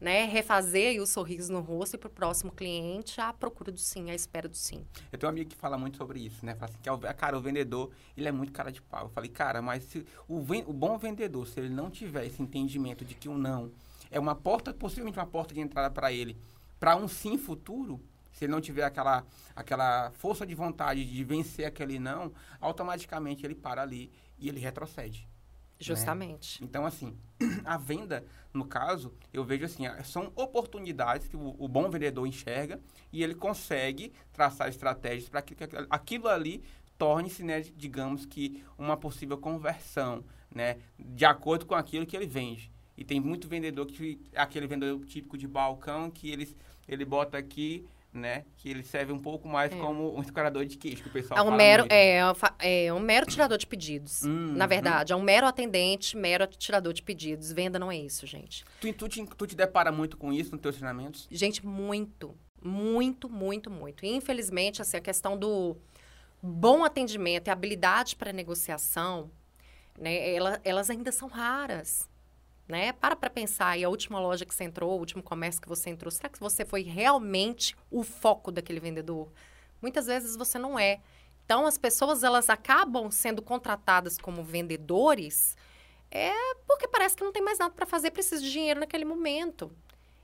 né, 0.00 0.24
refazer 0.24 1.00
o 1.00 1.06
sorriso 1.06 1.52
no 1.52 1.60
rosto 1.60 1.94
e 1.94 1.98
para 1.98 2.08
o 2.08 2.10
próximo 2.10 2.52
cliente 2.52 3.20
a 3.20 3.32
procura 3.32 3.72
do 3.72 3.80
sim, 3.80 4.10
a 4.10 4.14
espera 4.14 4.48
do 4.48 4.56
sim. 4.56 4.86
Eu 5.10 5.18
tenho 5.18 5.30
um 5.30 5.34
amigo 5.34 5.50
que 5.50 5.56
fala 5.56 5.78
muito 5.78 5.96
sobre 5.96 6.20
isso, 6.20 6.44
né? 6.44 6.54
Fala 6.54 6.70
assim, 6.70 6.78
que 6.82 6.88
é 6.88 7.12
cara, 7.14 7.36
o 7.36 7.40
vendedor, 7.40 7.90
ele 8.16 8.28
é 8.28 8.32
muito 8.32 8.52
cara 8.52 8.70
de 8.70 8.82
pau. 8.82 9.04
Eu 9.04 9.08
falei, 9.10 9.30
cara, 9.30 9.62
mas 9.62 9.84
se 9.84 10.06
o, 10.28 10.38
o 10.38 10.72
bom 10.72 10.98
vendedor, 10.98 11.46
se 11.46 11.58
ele 11.60 11.70
não 11.70 11.90
tiver 11.90 12.26
esse 12.26 12.42
entendimento 12.42 13.04
de 13.04 13.14
que 13.14 13.28
o 13.28 13.32
um 13.32 13.38
não 13.38 13.72
é 14.10 14.18
uma 14.18 14.34
porta, 14.34 14.72
possivelmente 14.72 15.18
uma 15.18 15.26
porta 15.26 15.54
de 15.54 15.60
entrada 15.60 15.90
para 15.90 16.12
ele, 16.12 16.36
para 16.78 16.96
um 16.96 17.08
sim 17.08 17.36
futuro, 17.38 18.00
se 18.32 18.44
ele 18.44 18.52
não 18.52 18.60
tiver 18.60 18.84
aquela, 18.84 19.24
aquela 19.54 20.10
força 20.12 20.46
de 20.46 20.54
vontade 20.54 21.04
de 21.04 21.24
vencer 21.24 21.66
aquele 21.66 21.98
não, 21.98 22.32
automaticamente 22.60 23.44
ele 23.44 23.54
para 23.54 23.82
ali 23.82 24.10
e 24.38 24.48
ele 24.48 24.60
retrocede. 24.60 25.28
Justamente. 25.78 26.60
Né? 26.60 26.68
Então, 26.68 26.86
assim, 26.86 27.16
a 27.64 27.76
venda, 27.76 28.24
no 28.52 28.64
caso, 28.64 29.12
eu 29.32 29.44
vejo 29.44 29.64
assim, 29.64 29.84
são 30.04 30.32
oportunidades 30.34 31.28
que 31.28 31.36
o, 31.36 31.54
o 31.58 31.68
bom 31.68 31.90
vendedor 31.90 32.26
enxerga 32.26 32.80
e 33.12 33.22
ele 33.22 33.34
consegue 33.34 34.12
traçar 34.32 34.68
estratégias 34.68 35.28
para 35.28 35.42
que, 35.42 35.54
que 35.54 35.64
aquilo 35.90 36.28
ali 36.28 36.62
torne-se, 36.96 37.42
né, 37.42 37.60
digamos 37.60 38.24
que, 38.24 38.64
uma 38.78 38.96
possível 38.96 39.36
conversão, 39.36 40.24
né, 40.50 40.78
de 40.98 41.24
acordo 41.24 41.66
com 41.66 41.74
aquilo 41.74 42.06
que 42.06 42.16
ele 42.16 42.26
vende. 42.26 42.72
E 42.96 43.04
tem 43.04 43.20
muito 43.20 43.46
vendedor 43.46 43.86
que 43.86 44.18
aquele 44.34 44.66
vendedor 44.66 45.04
típico 45.04 45.36
de 45.36 45.46
balcão 45.46 46.10
que 46.10 46.30
eles, 46.30 46.56
ele 46.88 47.04
bota 47.04 47.36
aqui 47.36 47.86
né? 48.16 48.44
Que 48.56 48.70
ele 48.70 48.82
serve 48.82 49.12
um 49.12 49.18
pouco 49.18 49.48
mais 49.48 49.72
é. 49.72 49.76
como 49.76 50.16
um 50.16 50.20
escalador 50.20 50.64
de 50.64 50.76
queijo, 50.76 51.02
que 51.02 51.08
o 51.08 51.12
pessoal 51.12 51.38
é 51.38 51.42
um 51.42 51.46
fala 51.46 51.56
mero 51.56 51.82
muito. 51.82 51.92
é, 51.92 52.86
é 52.86 52.92
um 52.92 52.98
mero 52.98 53.26
tirador 53.26 53.58
de 53.58 53.66
pedidos. 53.66 54.22
Hum, 54.22 54.54
na 54.54 54.66
verdade, 54.66 55.12
hum. 55.12 55.18
é 55.18 55.20
um 55.20 55.22
mero 55.22 55.46
atendente, 55.46 56.16
mero 56.16 56.46
tirador 56.46 56.92
de 56.92 57.02
pedidos. 57.02 57.52
Venda 57.52 57.78
não 57.78 57.90
é 57.90 57.96
isso, 57.96 58.26
gente. 58.26 58.64
Tu, 58.80 58.92
tu, 58.92 59.08
te, 59.08 59.24
tu 59.24 59.46
te 59.46 59.54
depara 59.54 59.92
muito 59.92 60.16
com 60.16 60.32
isso 60.32 60.52
nos 60.52 60.60
teus 60.60 60.76
treinamentos? 60.76 61.28
Gente, 61.30 61.64
muito. 61.64 62.34
Muito, 62.62 63.28
muito, 63.28 63.70
muito. 63.70 64.04
E, 64.04 64.08
infelizmente, 64.14 64.82
assim, 64.82 64.96
a 64.96 65.00
questão 65.00 65.38
do 65.38 65.76
bom 66.42 66.84
atendimento 66.84 67.48
e 67.48 67.50
habilidade 67.50 68.16
para 68.16 68.32
negociação, 68.32 69.30
né, 69.98 70.34
ela, 70.34 70.60
elas 70.64 70.90
ainda 70.90 71.12
são 71.12 71.28
raras 71.28 72.08
né? 72.68 72.92
Para 72.92 73.16
para 73.16 73.30
pensar, 73.30 73.76
a 73.76 73.88
última 73.88 74.18
loja 74.20 74.44
que 74.44 74.54
você 74.54 74.64
entrou, 74.64 74.92
o 74.96 74.98
último 74.98 75.22
comércio 75.22 75.60
que 75.60 75.68
você 75.68 75.90
entrou, 75.90 76.10
será 76.10 76.28
que 76.28 76.40
você 76.40 76.64
foi 76.64 76.82
realmente 76.82 77.76
o 77.90 78.02
foco 78.02 78.50
daquele 78.50 78.80
vendedor? 78.80 79.30
Muitas 79.80 80.06
vezes 80.06 80.36
você 80.36 80.58
não 80.58 80.78
é. 80.78 81.00
Então, 81.44 81.64
as 81.64 81.78
pessoas, 81.78 82.24
elas 82.24 82.50
acabam 82.50 83.10
sendo 83.10 83.40
contratadas 83.40 84.18
como 84.18 84.42
vendedores 84.42 85.56
é 86.10 86.32
porque 86.66 86.88
parece 86.88 87.16
que 87.16 87.24
não 87.24 87.32
tem 87.32 87.42
mais 87.42 87.58
nada 87.58 87.74
para 87.74 87.86
fazer, 87.86 88.10
precisa 88.10 88.40
de 88.40 88.50
dinheiro 88.50 88.80
naquele 88.80 89.04
momento. 89.04 89.70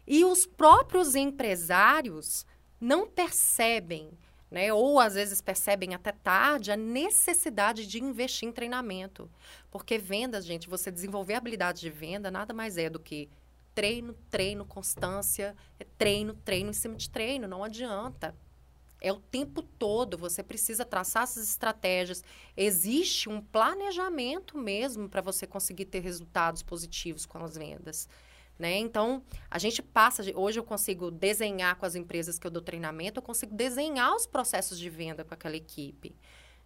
E 0.06 0.24
os 0.24 0.46
próprios 0.46 1.14
empresários 1.14 2.46
não 2.80 3.06
percebem 3.06 4.10
né? 4.52 4.70
Ou 4.70 5.00
às 5.00 5.14
vezes 5.14 5.40
percebem 5.40 5.94
até 5.94 6.12
tarde 6.12 6.70
a 6.70 6.76
necessidade 6.76 7.86
de 7.86 7.98
investir 7.98 8.46
em 8.46 8.52
treinamento. 8.52 9.28
Porque 9.70 9.96
vendas, 9.96 10.44
gente, 10.44 10.68
você 10.68 10.90
desenvolver 10.90 11.34
habilidade 11.34 11.80
de 11.80 11.88
venda 11.88 12.30
nada 12.30 12.52
mais 12.52 12.76
é 12.76 12.90
do 12.90 13.00
que 13.00 13.30
treino, 13.74 14.14
treino, 14.28 14.66
constância, 14.66 15.56
é 15.80 15.84
treino, 15.96 16.34
treino 16.34 16.68
em 16.68 16.74
cima 16.74 16.96
de 16.96 17.08
treino, 17.08 17.48
não 17.48 17.64
adianta. 17.64 18.36
É 19.00 19.10
o 19.10 19.18
tempo 19.18 19.62
todo, 19.62 20.18
você 20.18 20.42
precisa 20.42 20.84
traçar 20.84 21.22
essas 21.22 21.48
estratégias. 21.48 22.22
Existe 22.54 23.30
um 23.30 23.40
planejamento 23.40 24.58
mesmo 24.58 25.08
para 25.08 25.22
você 25.22 25.46
conseguir 25.46 25.86
ter 25.86 26.00
resultados 26.00 26.62
positivos 26.62 27.24
com 27.24 27.42
as 27.42 27.56
vendas. 27.56 28.06
Né? 28.58 28.78
Então, 28.78 29.22
a 29.50 29.58
gente 29.58 29.82
passa. 29.82 30.22
Hoje 30.34 30.58
eu 30.58 30.64
consigo 30.64 31.10
desenhar 31.10 31.76
com 31.76 31.86
as 31.86 31.94
empresas 31.94 32.38
que 32.38 32.46
eu 32.46 32.50
dou 32.50 32.62
treinamento, 32.62 33.18
eu 33.18 33.22
consigo 33.22 33.54
desenhar 33.54 34.14
os 34.14 34.26
processos 34.26 34.78
de 34.78 34.88
venda 34.88 35.24
com 35.24 35.34
aquela 35.34 35.56
equipe. 35.56 36.14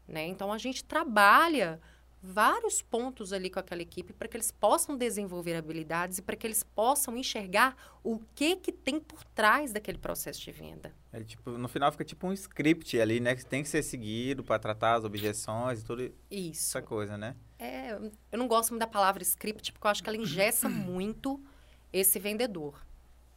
Né? 0.06 0.26
Então, 0.26 0.52
a 0.52 0.58
gente 0.58 0.84
trabalha 0.84 1.80
vários 2.22 2.82
pontos 2.82 3.32
ali 3.32 3.48
com 3.48 3.60
aquela 3.60 3.82
equipe 3.82 4.12
para 4.12 4.26
que 4.26 4.36
eles 4.36 4.50
possam 4.50 4.96
desenvolver 4.96 5.54
habilidades 5.54 6.18
e 6.18 6.22
para 6.22 6.34
que 6.34 6.46
eles 6.46 6.62
possam 6.62 7.16
enxergar 7.16 7.76
o 8.02 8.18
que 8.34 8.56
que 8.56 8.72
tem 8.72 8.98
por 8.98 9.22
trás 9.24 9.72
daquele 9.72 9.98
processo 9.98 10.40
de 10.40 10.50
venda. 10.50 10.92
É, 11.12 11.22
tipo, 11.22 11.50
no 11.52 11.68
final 11.68 11.90
fica 11.92 12.04
tipo 12.04 12.26
um 12.26 12.32
script 12.32 13.00
ali, 13.00 13.20
né? 13.20 13.34
Que 13.36 13.44
tem 13.44 13.62
que 13.62 13.68
ser 13.68 13.82
seguido 13.82 14.42
para 14.42 14.58
tratar 14.58 14.94
as 14.94 15.04
objeções 15.04 15.80
e 15.80 15.84
tudo 15.84 16.12
isso. 16.30 16.76
essa 16.76 16.82
coisa, 16.82 17.16
né? 17.16 17.36
É, 17.58 17.92
eu 18.32 18.38
não 18.38 18.48
gosto 18.48 18.70
muito 18.70 18.80
da 18.80 18.86
palavra 18.86 19.22
script 19.22 19.72
porque 19.72 19.86
eu 19.86 19.90
acho 19.90 20.02
que 20.02 20.08
ela 20.08 20.18
engessa 20.18 20.68
muito 20.68 21.42
esse 21.98 22.18
vendedor. 22.18 22.80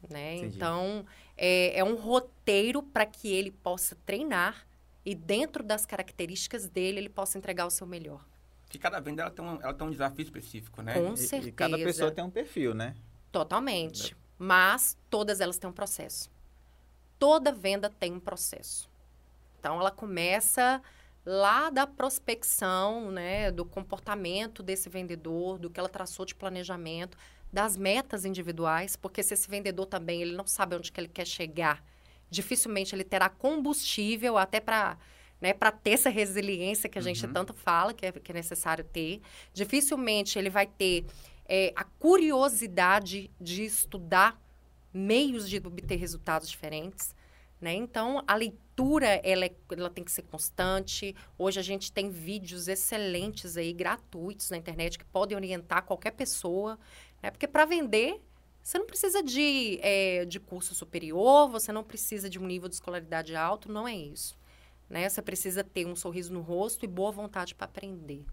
Né? 0.10 0.38
Então, 0.38 1.06
é, 1.36 1.78
é 1.78 1.84
um 1.84 1.96
roteiro 1.96 2.82
para 2.82 3.06
que 3.06 3.34
ele 3.34 3.52
possa 3.52 3.98
treinar 4.06 4.66
e 5.06 5.16
dentro 5.16 5.64
das 5.64 5.86
características 5.86 6.68
dele, 6.68 7.00
ele 7.00 7.10
possa 7.10 7.38
entregar 7.38 7.66
o 7.66 7.70
seu 7.70 7.88
melhor. 7.88 8.26
Que 8.70 8.78
cada 8.78 9.00
venda 9.00 9.24
ela 9.24 9.32
tem, 9.32 9.44
um, 9.44 9.62
ela 9.62 9.74
tem 9.74 9.88
um 9.88 9.92
desafio 9.92 10.24
específico, 10.24 10.82
né? 10.82 10.94
Com 10.94 11.14
e, 11.14 11.18
certeza. 11.18 11.50
E 11.50 11.52
cada 11.52 11.78
pessoa 11.78 12.12
tem 12.12 12.24
um 12.24 12.30
perfil, 12.30 12.74
né? 12.74 12.96
Totalmente. 13.32 14.16
Mas 14.38 14.98
todas 15.10 15.42
elas 15.42 15.58
têm 15.58 15.70
um 15.70 15.74
processo. 15.74 16.30
Toda 17.18 17.52
venda 17.52 17.90
tem 17.90 18.14
um 18.14 18.20
processo. 18.20 18.90
Então, 19.60 19.80
ela 19.80 19.92
começa 19.92 20.82
lá 21.26 21.70
da 21.70 21.86
prospecção, 21.86 23.12
né, 23.12 23.52
do 23.52 23.66
comportamento 23.66 24.64
desse 24.64 24.90
vendedor, 24.90 25.60
do 25.60 25.70
que 25.70 25.80
ela 25.80 25.90
traçou 25.90 26.26
de 26.26 26.34
planejamento, 26.34 27.18
das 27.52 27.76
metas 27.76 28.26
individuais, 28.26 28.96
porque 28.96 29.24
se 29.24 29.34
esse 29.34 29.50
vendedor 29.50 29.86
também 29.86 30.22
ele 30.22 30.36
não 30.36 30.46
sabe 30.46 30.76
onde 30.76 30.92
que 30.92 31.00
ele 31.00 31.08
quer 31.08 31.26
chegar, 31.26 31.84
dificilmente 32.30 32.96
ele 32.96 33.04
terá 33.04 33.30
combustível 33.30 34.38
até 34.38 34.60
para 34.60 34.98
né, 35.42 35.54
para 35.54 35.72
ter 35.72 35.92
essa 35.92 36.10
resiliência 36.10 36.90
que 36.90 37.00
a 37.00 37.02
gente 37.02 37.26
uhum. 37.26 37.32
tanto 37.32 37.54
fala 37.54 37.94
que 37.94 38.06
é, 38.06 38.12
que 38.12 38.32
é 38.32 38.36
necessário 38.36 38.84
ter. 38.84 39.22
Dificilmente 39.54 40.38
ele 40.38 40.50
vai 40.50 40.68
ter 40.68 41.06
é, 41.48 41.72
a 41.76 41.84
curiosidade 41.84 43.32
de 43.40 43.64
estudar 43.64 44.38
meios 44.94 45.50
de 45.50 45.58
obter 45.58 45.96
resultados 45.96 46.50
diferentes. 46.50 47.16
Né? 47.62 47.74
Então, 47.74 48.24
a 48.26 48.36
leitura 48.36 49.08
ela, 49.24 49.46
é, 49.46 49.52
ela 49.72 49.90
tem 49.90 50.04
que 50.04 50.12
ser 50.12 50.22
constante. 50.24 51.16
Hoje 51.38 51.60
a 51.60 51.64
gente 51.64 51.92
tem 51.92 52.10
vídeos 52.10 52.68
excelentes 52.68 53.58
aí, 53.58 53.74
gratuitos 53.74 54.50
na 54.50 54.58
internet, 54.58 54.98
que 54.98 55.06
podem 55.06 55.36
orientar 55.36 55.84
qualquer 55.84 56.12
pessoa. 56.12 56.80
Né? 57.22 57.32
Porque 57.32 57.48
para 57.48 57.66
vender, 57.66 58.22
você 58.62 58.78
não 58.78 58.86
precisa 58.86 59.24
de, 59.24 59.80
é, 59.82 60.26
de 60.26 60.40
curso 60.40 60.76
superior, 60.76 61.50
você 61.50 61.72
não 61.72 61.84
precisa 61.84 62.30
de 62.30 62.40
um 62.40 62.46
nível 62.46 62.70
de 62.70 62.76
escolaridade 62.76 63.36
alto, 63.36 63.72
não 63.72 63.88
é 63.88 63.96
isso. 63.96 64.38
Né? 64.90 65.08
Você 65.08 65.22
precisa 65.22 65.64
ter 65.64 65.86
um 65.86 65.96
sorriso 65.96 66.34
no 66.34 66.42
rosto 66.42 66.84
e 66.86 66.88
boa 66.88 67.12
vontade 67.12 67.56
para 67.56 67.66
aprender. 67.66 68.26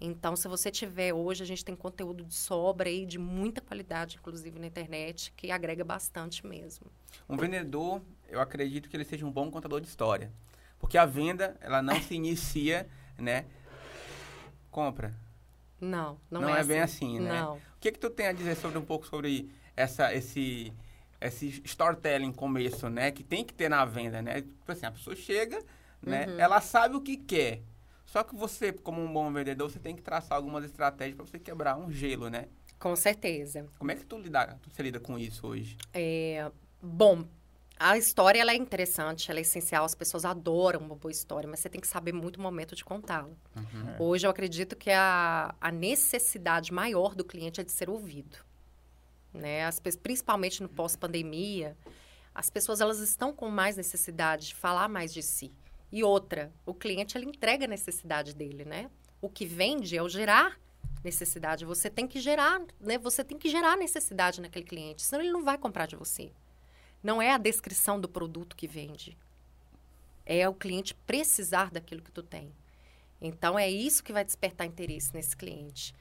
Então, 0.00 0.34
se 0.34 0.48
você 0.48 0.70
tiver 0.70 1.14
hoje, 1.14 1.42
a 1.42 1.46
gente 1.46 1.64
tem 1.64 1.74
conteúdo 1.74 2.24
de 2.24 2.34
sobra 2.34 2.88
aí, 2.88 3.06
de 3.06 3.18
muita 3.18 3.60
qualidade, 3.60 4.16
inclusive 4.16 4.58
na 4.58 4.66
internet, 4.66 5.32
que 5.36 5.50
agrega 5.50 5.84
bastante 5.84 6.46
mesmo. 6.46 6.86
Um 7.28 7.36
vendedor, 7.36 8.02
eu 8.28 8.40
acredito 8.40 8.88
que 8.88 8.96
ele 8.96 9.04
seja 9.04 9.24
um 9.24 9.30
bom 9.30 9.50
contador 9.50 9.80
de 9.80 9.88
história. 9.88 10.32
Porque 10.78 10.98
a 10.98 11.06
venda, 11.06 11.56
ela 11.60 11.80
não 11.80 11.98
se 12.02 12.14
inicia, 12.14 12.88
né? 13.16 13.46
Compra. 14.70 15.14
Não, 15.80 16.18
não, 16.30 16.40
não 16.42 16.56
é, 16.56 16.60
é 16.60 16.64
bem 16.64 16.80
assim, 16.80 17.18
né? 17.18 17.40
Não 17.40 17.60
que 17.84 17.92
que 17.92 17.98
tu 17.98 18.08
tem 18.08 18.28
a 18.28 18.32
dizer 18.32 18.56
sobre 18.56 18.78
um 18.78 18.84
pouco 18.84 19.06
sobre 19.06 19.50
essa, 19.76 20.14
esse, 20.14 20.72
esse 21.20 21.60
storytelling 21.66 22.32
começo, 22.32 22.88
né? 22.88 23.10
Que 23.10 23.22
tem 23.22 23.44
que 23.44 23.52
ter 23.52 23.68
na 23.68 23.84
venda, 23.84 24.22
né? 24.22 24.40
Tipo 24.40 24.72
assim, 24.72 24.86
a 24.86 24.90
pessoa 24.90 25.14
chega, 25.14 25.62
né? 26.00 26.26
Uhum. 26.26 26.40
Ela 26.40 26.62
sabe 26.62 26.96
o 26.96 27.02
que 27.02 27.18
quer. 27.18 27.60
Só 28.06 28.22
que 28.22 28.34
você, 28.34 28.72
como 28.72 29.02
um 29.02 29.12
bom 29.12 29.30
vendedor, 29.30 29.70
você 29.70 29.78
tem 29.78 29.94
que 29.94 30.00
traçar 30.00 30.36
algumas 30.36 30.64
estratégias 30.64 31.14
para 31.14 31.26
você 31.26 31.38
quebrar 31.38 31.76
um 31.76 31.90
gelo, 31.90 32.30
né? 32.30 32.46
Com 32.78 32.96
certeza. 32.96 33.66
Como 33.78 33.90
é 33.90 33.96
que 33.96 34.06
tu 34.06 34.18
lida, 34.18 34.58
tu 34.62 34.82
lida 34.82 34.98
com 34.98 35.18
isso 35.18 35.46
hoje? 35.46 35.76
É, 35.92 36.50
bom, 36.80 37.26
a 37.78 37.98
história 37.98 38.40
ela 38.40 38.52
é 38.52 38.56
interessante, 38.56 39.30
ela 39.30 39.40
é 39.40 39.42
essencial, 39.42 39.84
as 39.84 39.94
pessoas 39.94 40.24
adoram 40.24 40.80
uma 40.80 40.94
boa 40.94 41.10
história, 41.10 41.48
mas 41.48 41.60
você 41.60 41.68
tem 41.68 41.80
que 41.80 41.88
saber 41.88 42.12
muito 42.12 42.36
o 42.36 42.40
momento 42.40 42.74
de 42.76 42.84
contá-la. 42.84 43.30
Uhum. 43.56 43.96
Hoje 43.98 44.26
eu 44.26 44.30
acredito 44.30 44.76
que 44.76 44.90
a, 44.90 45.54
a 45.60 45.72
necessidade 45.72 46.72
maior 46.72 47.14
do 47.14 47.24
cliente 47.24 47.60
é 47.60 47.64
de 47.64 47.72
ser 47.72 47.90
ouvido. 47.90 48.36
Né? 49.32 49.64
As, 49.64 49.80
principalmente 49.80 50.62
no 50.62 50.68
pós-pandemia, 50.68 51.76
as 52.32 52.48
pessoas 52.48 52.80
elas 52.80 53.00
estão 53.00 53.32
com 53.32 53.48
mais 53.50 53.76
necessidade 53.76 54.48
de 54.48 54.54
falar 54.54 54.88
mais 54.88 55.12
de 55.12 55.22
si. 55.22 55.52
E 55.90 56.02
outra, 56.02 56.52
o 56.64 56.74
cliente 56.74 57.18
ele 57.18 57.26
entrega 57.26 57.64
a 57.64 57.68
necessidade 57.68 58.34
dele, 58.34 58.64
né? 58.64 58.90
O 59.20 59.28
que 59.28 59.46
vende 59.46 59.96
é 59.96 60.02
o 60.02 60.08
gerar 60.08 60.58
necessidade. 61.04 61.64
Você 61.64 61.88
tem 61.88 62.06
que 62.06 62.18
gerar, 62.18 62.60
né? 62.80 62.98
Você 62.98 63.22
tem 63.22 63.38
que 63.38 63.48
gerar 63.48 63.76
necessidade 63.76 64.40
naquele 64.40 64.64
cliente, 64.64 65.02
senão 65.02 65.22
ele 65.22 65.30
não 65.30 65.44
vai 65.44 65.56
comprar 65.56 65.86
de 65.86 65.94
você. 65.94 66.32
Não 67.04 67.20
é 67.20 67.30
a 67.30 67.38
descrição 67.38 68.00
do 68.00 68.08
produto 68.08 68.56
que 68.56 68.66
vende. 68.66 69.14
É 70.24 70.48
o 70.48 70.54
cliente 70.54 70.94
precisar 71.06 71.70
daquilo 71.70 72.00
que 72.00 72.10
tu 72.10 72.22
tem. 72.22 72.50
Então, 73.20 73.58
é 73.58 73.70
isso 73.70 74.02
que 74.02 74.12
vai 74.12 74.24
despertar 74.24 74.66
interesse 74.66 75.12
nesse 75.12 75.36
cliente. 75.36 75.94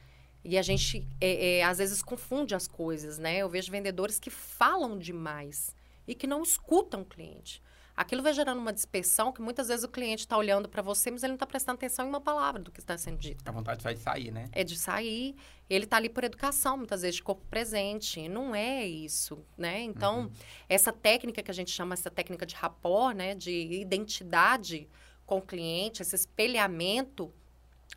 E 0.45 0.57
a 0.57 0.62
gente, 0.62 1.05
é, 1.19 1.57
é, 1.57 1.63
às 1.63 1.77
vezes, 1.77 2.01
confunde 2.01 2.55
as 2.55 2.69
coisas, 2.69 3.17
né? 3.17 3.38
Eu 3.38 3.50
vejo 3.50 3.69
vendedores 3.69 4.17
que 4.17 4.29
falam 4.29 4.98
demais 4.98 5.75
e 6.07 6.15
que 6.15 6.25
não 6.25 6.41
escutam 6.41 7.01
o 7.01 7.05
cliente 7.05 7.62
aquilo 7.95 8.23
vai 8.23 8.33
gerando 8.33 8.59
uma 8.59 8.73
dispersão 8.73 9.31
que 9.31 9.41
muitas 9.41 9.67
vezes 9.67 9.83
o 9.83 9.88
cliente 9.88 10.21
está 10.21 10.38
olhando 10.38 10.67
para 10.67 10.81
você, 10.81 11.12
mas 11.12 11.23
ele 11.23 11.31
não 11.31 11.35
está 11.35 11.45
prestando 11.45 11.75
atenção 11.75 12.05
em 12.05 12.09
uma 12.09 12.21
palavra 12.21 12.62
do 12.62 12.71
que 12.71 12.79
está 12.79 12.97
sendo 12.97 13.17
dito. 13.17 13.47
A 13.47 13.51
vontade 13.51 13.83
vai 13.83 13.93
de 13.93 14.01
sair, 14.01 14.31
né? 14.31 14.50
É 14.51 14.63
de 14.63 14.77
sair. 14.77 15.35
Ele 15.69 15.85
está 15.85 15.97
ali 15.97 16.09
por 16.09 16.23
educação, 16.23 16.77
muitas 16.77 17.01
vezes 17.01 17.17
de 17.17 17.23
corpo 17.23 17.45
presente. 17.50 18.27
Não 18.27 18.55
é 18.55 18.85
isso, 18.85 19.45
né? 19.57 19.81
Então, 19.81 20.21
uhum. 20.21 20.31
essa 20.67 20.91
técnica 20.91 21.41
que 21.41 21.51
a 21.51 21.53
gente 21.53 21.71
chama, 21.71 21.93
essa 21.93 22.09
técnica 22.09 22.45
de 22.45 22.55
rapport, 22.55 23.15
né? 23.15 23.35
De 23.35 23.51
identidade 23.51 24.89
com 25.25 25.38
o 25.38 25.41
cliente, 25.41 26.01
esse 26.01 26.15
espelhamento, 26.15 27.31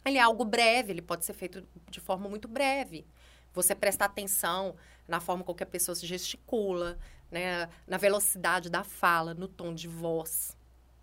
ele 0.05 0.19
é 0.19 0.21
algo 0.21 0.45
breve, 0.45 0.93
ele 0.93 1.03
pode 1.03 1.25
ser 1.25 1.33
feito 1.33 1.67
de 1.91 2.01
forma 2.01 2.29
muito 2.29 2.47
breve. 2.47 3.07
Você 3.53 3.75
prestar 3.75 4.05
atenção 4.05 4.77
na 5.09 5.21
forma 5.21 5.43
com 5.43 5.55
que 5.55 5.63
a 5.63 5.67
pessoa 5.67 5.95
se 5.95 6.07
gesticula, 6.07 6.99
né, 7.31 7.69
na 7.87 7.97
velocidade 7.97 8.71
da 8.71 8.85
fala, 8.85 9.35
no 9.35 9.49
tom 9.49 9.75
de 9.75 9.89
voz. 9.89 10.57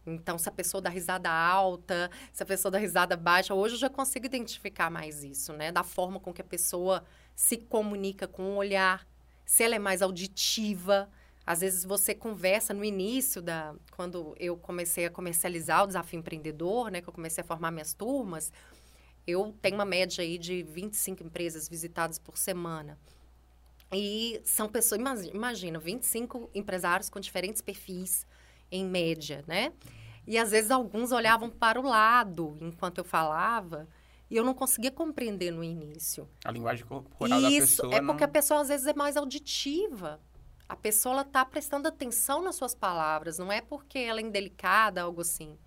Então, 0.06 0.38
se 0.38 0.50
a 0.50 0.51
pessoa 0.51 0.82
dá 0.82 0.89
risada 0.89 1.30
alta, 1.30 2.12
se 2.32 2.44
a 2.44 2.46
pessoa 2.46 2.72
dá 2.72 2.77
risada 2.77 3.15
baixa, 3.15 3.53
hoje 3.53 3.75
eu 3.75 3.80
já 3.80 3.89
consigo 3.89 4.25
identificar 4.25 4.89
mais 4.89 5.24
isso, 5.24 5.53
né? 5.53 5.72
Da 5.72 5.84
forma 5.84 6.20
com 6.20 6.34
que 6.34 6.42
a 6.42 6.46
pessoa 6.46 7.06
se 7.36 7.58
comunica 7.58 8.27
com 8.27 8.44
o 8.44 8.56
olhar, 8.56 9.08
se 9.46 9.63
ela 9.63 9.75
é 9.75 9.80
mais 9.80 10.01
auditiva. 10.01 11.10
Às 11.46 11.60
vezes 11.62 11.84
você 11.84 12.13
conversa 12.13 12.74
no 12.74 12.84
início 12.86 13.42
da 13.42 13.75
quando 13.92 14.34
eu 14.39 14.56
comecei 14.58 15.06
a 15.06 15.10
comercializar 15.10 15.84
o 15.84 15.88
desafio 15.88 16.20
empreendedor, 16.20 16.89
né, 16.89 17.01
que 17.01 17.08
eu 17.08 17.13
comecei 17.13 17.44
a 17.44 17.46
formar 17.46 17.70
minhas 17.72 17.94
turmas, 17.94 18.51
eu 19.27 19.53
tenho 19.62 19.75
uma 19.75 19.86
média 19.86 20.22
aí 20.22 20.38
de 20.38 20.63
25 20.63 21.24
empresas 21.24 21.68
visitadas 21.68 22.18
por 22.18 22.38
semana. 22.38 22.98
E 23.93 24.41
são 24.43 24.67
pessoas, 24.67 25.00
imagina, 25.33 25.79
25 25.79 26.50
empresários 26.53 27.09
com 27.09 27.19
diferentes 27.19 27.62
perfis, 27.62 28.25
em 28.71 28.85
média, 28.85 29.43
né? 29.47 29.71
E 30.25 30.38
às 30.38 30.51
vezes 30.51 30.71
alguns 30.71 31.12
olhavam 31.12 31.50
para 31.50 31.79
o 31.79 31.83
lado 31.83 32.57
enquanto 32.62 33.00
eu 33.00 33.03
falava 33.03 33.88
e 34.29 34.35
eu 34.35 34.43
não 34.43 34.53
conseguia 34.53 34.89
compreender 34.89 35.51
no 35.51 35.63
início. 35.63 36.27
A 36.43 36.51
linguagem 36.51 36.85
corporal 36.85 37.39
Isso, 37.41 37.83
da 37.83 37.89
pessoa. 37.89 37.95
é 37.95 38.01
porque 38.01 38.23
a 38.23 38.27
pessoa 38.27 38.62
às 38.62 38.69
vezes 38.69 38.88
é 38.88 38.93
mais 38.93 39.17
auditiva. 39.17 40.19
A 40.67 40.75
pessoa 40.75 41.21
está 41.21 41.45
prestando 41.45 41.88
atenção 41.88 42.41
nas 42.41 42.55
suas 42.55 42.73
palavras, 42.73 43.38
não 43.38 43.51
é 43.51 43.62
porque 43.62 44.00
ela 44.00 44.19
é 44.19 44.23
indelicada, 44.23 45.01
algo 45.01 45.21
assim. 45.21 45.57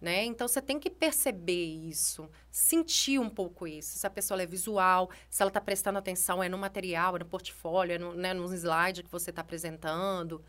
Né? 0.00 0.24
Então 0.24 0.46
você 0.46 0.60
tem 0.60 0.78
que 0.78 0.90
perceber 0.90 1.64
isso, 1.64 2.28
sentir 2.50 3.18
um 3.18 3.30
pouco 3.30 3.66
isso. 3.66 3.98
Se 3.98 4.06
a 4.06 4.10
pessoa 4.10 4.42
é 4.42 4.44
visual, 4.44 5.08
se 5.30 5.42
ela 5.42 5.48
está 5.48 5.60
prestando 5.60 5.98
atenção, 5.98 6.42
é 6.42 6.48
no 6.48 6.58
material, 6.58 7.16
é 7.16 7.20
no 7.20 7.24
portfólio, 7.24 7.94
é 7.94 7.98
no, 7.98 8.12
né, 8.14 8.34
slide 8.54 9.02
que 9.02 9.10
você 9.10 9.30
está 9.30 9.40
apresentando. 9.40 10.44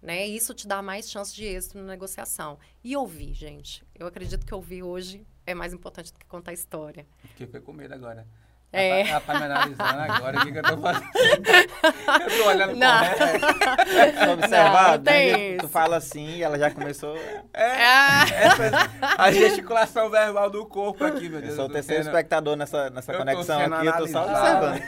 Né? 0.00 0.26
Isso 0.26 0.54
te 0.54 0.66
dá 0.66 0.80
mais 0.80 1.10
chance 1.10 1.34
de 1.34 1.44
êxito 1.44 1.78
na 1.78 1.84
negociação. 1.84 2.58
E 2.84 2.96
ouvir, 2.96 3.34
gente. 3.34 3.84
Eu 3.94 4.06
acredito 4.06 4.46
que 4.46 4.54
ouvir 4.54 4.82
hoje 4.82 5.26
é 5.44 5.54
mais 5.54 5.72
importante 5.72 6.12
do 6.12 6.18
que 6.18 6.26
contar 6.26 6.52
a 6.52 6.54
história. 6.54 7.06
Fiquei 7.34 7.46
com 7.60 7.72
medo 7.72 7.94
agora. 7.94 8.26
É. 8.72 9.00
Ela 9.00 9.02
tá, 9.02 9.10
ela 9.10 9.20
tá 9.20 9.34
me 9.34 9.44
analisando 9.44 10.12
agora, 10.12 10.38
o 10.38 10.42
que, 10.44 10.52
que 10.52 10.58
eu 10.58 10.62
tô 10.62 10.76
fazendo? 10.78 11.10
eu 12.30 12.38
tô 12.38 12.48
olhando 12.48 12.76
não. 12.76 12.98
correto. 12.98 14.30
Observar, 14.30 14.98
não, 14.98 15.04
né? 15.04 15.56
tu 15.58 15.68
fala 15.68 15.96
assim 15.96 16.36
e 16.36 16.42
ela 16.42 16.56
já 16.56 16.70
começou... 16.70 17.16
É, 17.52 17.82
ah. 17.82 18.24
essa, 18.30 18.90
a 19.18 19.32
gesticulação 19.32 20.08
verbal 20.08 20.48
do 20.50 20.64
corpo 20.66 21.04
aqui, 21.04 21.28
meu 21.28 21.40
Deus. 21.40 21.50
Eu 21.50 21.56
sou 21.56 21.64
o 21.66 21.68
terceiro 21.68 22.04
sendo, 22.04 22.12
espectador 22.12 22.54
nessa, 22.54 22.90
nessa 22.90 23.12
conexão 23.12 23.60
aqui, 23.60 23.86
eu 23.86 23.96
tô 23.96 24.06
só 24.06 24.24
observando. 24.24 24.82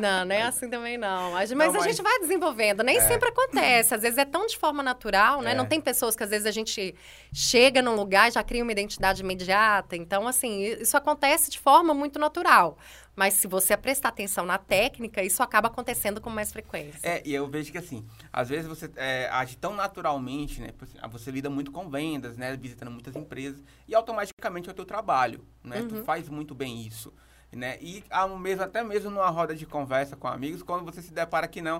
Não, 0.00 0.24
não 0.24 0.34
é 0.34 0.42
assim 0.42 0.68
também 0.68 0.98
não. 0.98 1.30
Mas, 1.32 1.52
mas, 1.52 1.76
a 1.76 1.80
gente 1.80 2.02
vai 2.02 2.18
desenvolvendo, 2.18 2.82
nem 2.82 2.96
é. 2.96 3.00
sempre 3.02 3.28
acontece. 3.28 3.94
Às 3.94 4.02
vezes 4.02 4.18
é 4.18 4.24
tão 4.24 4.48
de 4.48 4.58
forma 4.58 4.82
natural, 4.82 5.42
né? 5.42 5.52
É. 5.52 5.54
Não 5.54 5.64
tem 5.64 5.80
pessoas 5.80 6.16
que 6.16 6.24
às 6.24 6.30
vezes 6.30 6.46
a 6.46 6.50
gente 6.50 6.92
chega 7.32 7.80
num 7.80 7.94
lugar 7.94 8.28
e 8.28 8.32
já 8.32 8.42
cria 8.42 8.64
uma 8.64 8.72
identidade 8.72 9.22
imediata. 9.22 9.94
Então, 9.94 10.26
assim, 10.26 10.62
isso 10.62 10.96
acontece 10.96 11.50
de 11.50 11.58
forma 11.58 11.94
muito 11.94 12.18
natural. 12.18 12.76
Mas 13.14 13.34
se 13.34 13.46
você 13.46 13.76
prestar 13.76 14.08
atenção 14.08 14.46
na 14.46 14.56
técnica, 14.56 15.22
isso 15.22 15.42
acaba 15.42 15.68
acontecendo 15.68 16.20
com 16.20 16.30
mais 16.30 16.50
frequência. 16.50 16.98
É, 17.02 17.22
e 17.26 17.34
eu 17.34 17.46
vejo 17.46 17.70
que 17.70 17.78
assim, 17.78 18.06
às 18.32 18.48
vezes 18.48 18.66
você 18.66 18.90
é, 18.96 19.28
age 19.30 19.56
tão 19.56 19.74
naturalmente, 19.74 20.60
né? 20.60 20.70
Assim, 20.80 20.98
você 21.10 21.30
lida 21.30 21.50
muito 21.50 21.70
com 21.70 21.90
vendas, 21.90 22.38
né? 22.38 22.56
Visitando 22.56 22.90
muitas 22.90 23.14
empresas, 23.14 23.62
e 23.86 23.94
automaticamente 23.94 24.68
é 24.68 24.72
o 24.72 24.74
teu 24.74 24.86
trabalho, 24.86 25.44
né? 25.62 25.80
Uhum. 25.80 25.88
Tu 25.88 26.04
faz 26.04 26.28
muito 26.28 26.54
bem 26.54 26.86
isso. 26.86 27.12
Né? 27.52 27.76
E 27.82 28.02
ao 28.08 28.38
mesmo, 28.38 28.64
até 28.64 28.82
mesmo 28.82 29.10
numa 29.10 29.28
roda 29.28 29.54
de 29.54 29.66
conversa 29.66 30.16
com 30.16 30.26
amigos, 30.26 30.62
quando 30.62 30.86
você 30.86 31.02
se 31.02 31.12
depara 31.12 31.46
que 31.46 31.60
não, 31.60 31.78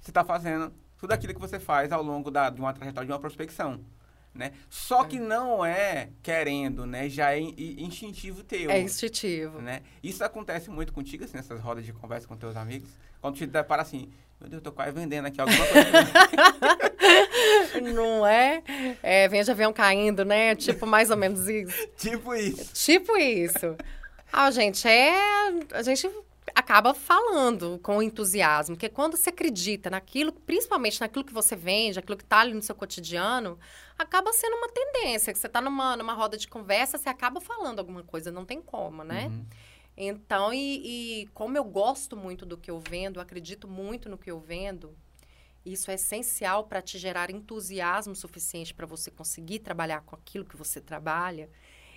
você 0.00 0.10
está 0.10 0.24
fazendo 0.24 0.72
tudo 1.00 1.10
aquilo 1.10 1.34
que 1.34 1.40
você 1.40 1.58
faz 1.58 1.90
ao 1.90 2.00
longo 2.00 2.30
da, 2.30 2.48
de 2.48 2.60
uma 2.60 2.72
trajetória 2.72 3.06
de 3.06 3.12
uma 3.12 3.18
prospecção 3.18 3.80
né? 4.34 4.52
Só 4.68 5.04
que 5.04 5.18
não 5.18 5.64
é 5.64 6.08
querendo, 6.22 6.84
né? 6.84 7.08
Já 7.08 7.34
é 7.34 7.40
instintivo 7.40 8.42
teu. 8.42 8.70
É 8.70 8.80
instintivo. 8.80 9.60
Né? 9.60 9.82
Isso 10.02 10.24
acontece 10.24 10.68
muito 10.70 10.92
contigo, 10.92 11.24
assim, 11.24 11.36
nessas 11.36 11.60
rodas 11.60 11.84
de 11.84 11.92
conversa 11.92 12.26
com 12.26 12.36
teus 12.36 12.56
amigos? 12.56 12.90
Quando 13.20 13.36
te 13.36 13.46
depara 13.46 13.82
assim, 13.82 14.10
meu 14.40 14.50
Deus, 14.50 14.60
eu 14.60 14.64
tô 14.64 14.72
quase 14.72 14.92
vendendo 14.92 15.26
aqui 15.26 15.40
alguma 15.40 15.66
coisa. 15.66 15.90
não 17.94 18.26
é? 18.26 18.62
é? 19.02 19.28
Vem 19.28 19.42
de 19.42 19.50
avião 19.50 19.72
caindo, 19.72 20.24
né? 20.24 20.54
Tipo, 20.56 20.86
mais 20.86 21.10
ou 21.10 21.16
menos 21.16 21.48
isso. 21.48 21.88
tipo 21.96 22.34
isso. 22.34 22.72
Tipo 22.74 23.16
isso. 23.16 23.76
Ah, 24.32 24.50
gente, 24.50 24.86
é... 24.88 25.14
A 25.72 25.82
gente 25.82 26.10
acaba 26.54 26.92
falando 26.92 27.78
com 27.82 28.02
entusiasmo, 28.02 28.74
porque 28.74 28.88
quando 28.88 29.16
você 29.16 29.30
acredita 29.30 29.88
naquilo, 29.88 30.32
principalmente 30.32 31.00
naquilo 31.00 31.24
que 31.24 31.32
você 31.32 31.56
vende, 31.56 31.98
aquilo 31.98 32.16
que 32.16 32.24
está 32.24 32.40
ali 32.40 32.52
no 32.52 32.62
seu 32.62 32.74
cotidiano, 32.74 33.58
acaba 33.98 34.32
sendo 34.32 34.56
uma 34.56 34.68
tendência, 34.68 35.32
que 35.32 35.38
você 35.38 35.46
está 35.46 35.60
numa, 35.60 35.96
numa 35.96 36.12
roda 36.12 36.36
de 36.36 36.48
conversa, 36.48 36.98
você 36.98 37.08
acaba 37.08 37.40
falando 37.40 37.78
alguma 37.78 38.02
coisa, 38.02 38.30
não 38.30 38.44
tem 38.44 38.60
como, 38.60 39.04
né? 39.04 39.26
Uhum. 39.28 39.46
Então, 39.96 40.52
e, 40.52 41.22
e 41.22 41.26
como 41.28 41.56
eu 41.56 41.64
gosto 41.64 42.16
muito 42.16 42.44
do 42.44 42.56
que 42.58 42.70
eu 42.70 42.80
vendo, 42.80 43.20
acredito 43.20 43.68
muito 43.68 44.08
no 44.08 44.18
que 44.18 44.30
eu 44.30 44.40
vendo, 44.40 44.96
isso 45.64 45.90
é 45.90 45.94
essencial 45.94 46.64
para 46.64 46.82
te 46.82 46.98
gerar 46.98 47.30
entusiasmo 47.30 48.14
suficiente 48.14 48.74
para 48.74 48.86
você 48.86 49.10
conseguir 49.10 49.60
trabalhar 49.60 50.02
com 50.02 50.14
aquilo 50.14 50.44
que 50.44 50.56
você 50.56 50.80
trabalha. 50.80 51.48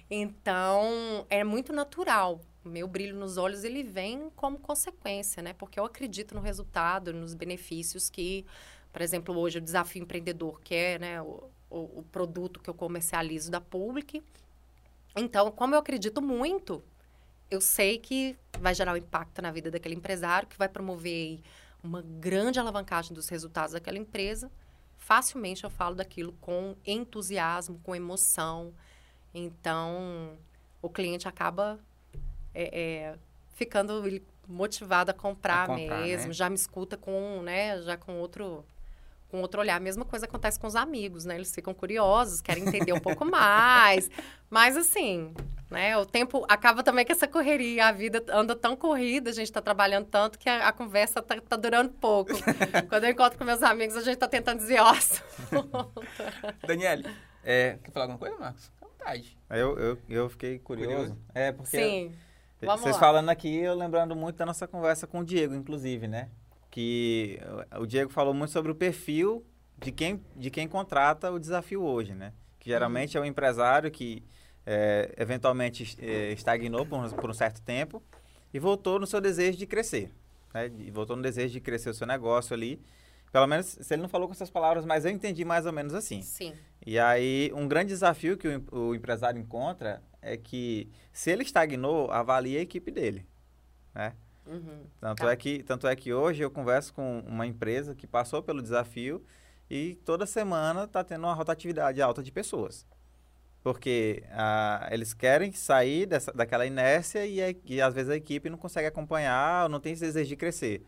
Então, 0.09 1.25
é 1.29 1.43
muito 1.43 1.73
natural. 1.73 2.39
Meu 2.67 2.87
brilho 2.87 3.15
nos 3.15 3.37
olhos, 3.37 3.63
ele 3.63 3.83
vem 3.83 4.29
como 4.35 4.57
consequência, 4.59 5.41
né? 5.41 5.53
Porque 5.53 5.79
eu 5.79 5.85
acredito 5.85 6.35
no 6.35 6.41
resultado, 6.41 7.13
nos 7.13 7.33
benefícios 7.33 8.09
que, 8.09 8.45
por 8.91 9.01
exemplo, 9.01 9.37
hoje 9.37 9.57
o 9.57 9.61
Desafio 9.61 10.01
Empreendedor, 10.01 10.59
que 10.61 10.75
é 10.75 10.99
né, 10.99 11.21
o, 11.21 11.49
o, 11.69 11.99
o 11.99 12.05
produto 12.11 12.59
que 12.59 12.69
eu 12.69 12.73
comercializo 12.73 13.49
da 13.49 13.61
Public. 13.61 14.23
Então, 15.15 15.51
como 15.51 15.73
eu 15.73 15.79
acredito 15.79 16.21
muito, 16.21 16.83
eu 17.49 17.61
sei 17.61 17.97
que 17.97 18.37
vai 18.59 18.75
gerar 18.75 18.93
um 18.93 18.97
impacto 18.97 19.41
na 19.41 19.51
vida 19.51 19.71
daquele 19.71 19.95
empresário, 19.95 20.47
que 20.47 20.57
vai 20.57 20.69
promover 20.69 21.39
uma 21.83 22.01
grande 22.01 22.59
alavancagem 22.59 23.13
dos 23.13 23.29
resultados 23.29 23.73
daquela 23.73 23.97
empresa. 23.97 24.51
Facilmente 24.97 25.63
eu 25.63 25.69
falo 25.69 25.95
daquilo 25.95 26.33
com 26.41 26.75
entusiasmo, 26.85 27.79
com 27.83 27.95
emoção, 27.95 28.73
então, 29.33 30.37
o 30.81 30.89
cliente 30.89 31.27
acaba 31.27 31.79
é, 32.57 32.79
é, 32.79 33.15
ficando 33.53 34.03
motivado 34.47 35.11
a 35.11 35.13
comprar, 35.13 35.65
a 35.65 35.67
comprar 35.67 36.01
mesmo, 36.01 36.27
né? 36.27 36.33
já 36.33 36.49
me 36.49 36.55
escuta 36.55 36.97
com, 36.97 37.41
né, 37.43 37.79
já 37.83 37.95
com 37.95 38.19
outro 38.19 38.65
com 39.29 39.41
outro 39.41 39.59
olhar. 39.59 39.75
A 39.75 39.79
mesma 39.79 40.05
coisa 40.05 40.25
acontece 40.25 40.57
com 40.57 40.67
os 40.67 40.75
amigos, 40.75 41.25
né? 41.25 41.35
Eles 41.35 41.53
ficam 41.53 41.73
curiosos, 41.73 42.39
querem 42.39 42.65
entender 42.65 42.93
um 42.93 42.99
pouco 42.99 43.25
mais. 43.29 44.09
Mas 44.49 44.77
assim, 44.77 45.33
né? 45.69 45.97
O 45.97 46.05
tempo 46.05 46.45
acaba 46.47 46.81
também 46.81 47.05
com 47.05 47.11
essa 47.11 47.27
correria. 47.27 47.87
A 47.87 47.91
vida 47.91 48.23
anda 48.29 48.55
tão 48.55 48.73
corrida, 48.77 49.29
a 49.29 49.33
gente 49.33 49.47
está 49.47 49.61
trabalhando 49.61 50.05
tanto 50.05 50.39
que 50.39 50.47
a, 50.47 50.69
a 50.69 50.71
conversa 50.71 51.19
está 51.19 51.41
tá 51.41 51.57
durando 51.57 51.89
pouco. 51.89 52.31
Quando 52.87 53.03
eu 53.03 53.11
encontro 53.11 53.37
com 53.37 53.43
meus 53.43 53.61
amigos, 53.61 53.97
a 53.97 54.01
gente 54.01 54.13
está 54.13 54.29
tentando 54.29 54.59
dizer, 54.59 54.79
ó, 54.79 54.93
Daniele, 56.65 57.05
é, 57.43 57.77
quer 57.83 57.91
falar 57.91 58.05
alguma 58.05 58.19
coisa, 58.19 58.37
Marcos? 58.37 58.71
verdade. 59.07 59.37
Eu, 59.49 59.77
eu, 59.77 59.97
eu 60.09 60.29
fiquei 60.29 60.59
curioso. 60.59 60.95
curioso. 60.95 61.17
É, 61.33 61.51
porque. 61.51 61.77
Sim. 61.77 62.15
Vamos 62.61 62.81
vocês 62.81 62.95
lá. 62.95 62.99
falando 62.99 63.29
aqui, 63.29 63.55
eu 63.55 63.75
lembrando 63.75 64.15
muito 64.15 64.37
da 64.37 64.45
nossa 64.45 64.67
conversa 64.67 65.05
com 65.05 65.19
o 65.19 65.25
Diego, 65.25 65.53
inclusive, 65.53 66.07
né? 66.07 66.29
Que 66.71 67.39
o 67.79 67.85
Diego 67.85 68.11
falou 68.11 68.33
muito 68.33 68.51
sobre 68.51 68.71
o 68.71 68.75
perfil 68.75 69.45
de 69.77 69.91
quem, 69.91 70.23
de 70.35 70.49
quem 70.49 70.67
contrata 70.67 71.31
o 71.31 71.39
desafio 71.39 71.83
hoje, 71.83 72.13
né? 72.13 72.33
Que 72.59 72.69
geralmente 72.69 73.17
uhum. 73.17 73.23
é 73.23 73.27
o 73.27 73.29
empresário 73.29 73.91
que 73.91 74.23
é, 74.65 75.13
eventualmente 75.17 75.97
é, 76.01 76.31
estagnou 76.31 76.85
por, 76.85 77.13
por 77.13 77.29
um 77.29 77.33
certo 77.33 77.61
tempo 77.61 78.01
e 78.53 78.59
voltou 78.59 78.99
no 78.99 79.05
seu 79.05 79.21
desejo 79.21 79.57
de 79.57 79.67
crescer. 79.67 80.11
Né? 80.53 80.71
E 80.79 80.91
voltou 80.91 81.15
no 81.15 81.21
desejo 81.21 81.53
de 81.53 81.61
crescer 81.61 81.89
o 81.89 81.93
seu 81.93 82.07
negócio 82.07 82.53
ali. 82.53 82.81
Pelo 83.31 83.45
menos, 83.45 83.65
se 83.65 83.93
ele 83.93 84.01
não 84.01 84.09
falou 84.09 84.27
com 84.27 84.33
essas 84.33 84.49
palavras, 84.49 84.85
mas 84.85 85.05
eu 85.05 85.11
entendi 85.11 85.45
mais 85.45 85.65
ou 85.65 85.73
menos 85.73 85.93
assim. 85.93 86.21
Sim. 86.21 86.53
E 86.85 86.97
aí, 86.97 87.51
um 87.53 87.67
grande 87.67 87.89
desafio 87.89 88.37
que 88.37 88.47
o, 88.47 88.89
o 88.89 88.95
empresário 88.95 89.39
encontra 89.39 90.01
é 90.21 90.37
que, 90.37 90.89
se 91.11 91.31
ele 91.31 91.43
estagnou, 91.43 92.11
avalie 92.11 92.57
a 92.57 92.61
equipe 92.61 92.91
dele, 92.91 93.25
né? 93.93 94.13
Uhum. 94.45 94.85
Tanto, 94.99 95.23
tá. 95.23 95.31
é 95.31 95.35
que, 95.35 95.63
tanto 95.63 95.87
é 95.87 95.95
que 95.95 96.13
hoje 96.13 96.41
eu 96.41 96.49
converso 96.49 96.93
com 96.93 97.19
uma 97.27 97.45
empresa 97.45 97.93
que 97.93 98.07
passou 98.07 98.41
pelo 98.41 98.61
desafio 98.61 99.23
e 99.69 99.95
toda 100.05 100.25
semana 100.25 100.85
está 100.85 101.03
tendo 101.03 101.25
uma 101.25 101.33
rotatividade 101.33 102.01
alta 102.01 102.23
de 102.23 102.31
pessoas. 102.31 102.85
Porque 103.61 104.23
ah, 104.31 104.87
eles 104.91 105.13
querem 105.13 105.51
sair 105.51 106.05
dessa, 106.05 106.31
daquela 106.31 106.65
inércia 106.65 107.25
e, 107.25 107.59
e 107.65 107.81
às 107.81 107.93
vezes 107.93 108.09
a 108.09 108.15
equipe 108.15 108.49
não 108.49 108.57
consegue 108.57 108.87
acompanhar 108.87 109.63
ou 109.63 109.69
não 109.69 109.79
tem 109.79 109.91
esse 109.91 110.05
desejo 110.05 110.29
de 110.29 110.35
crescer. 110.37 110.81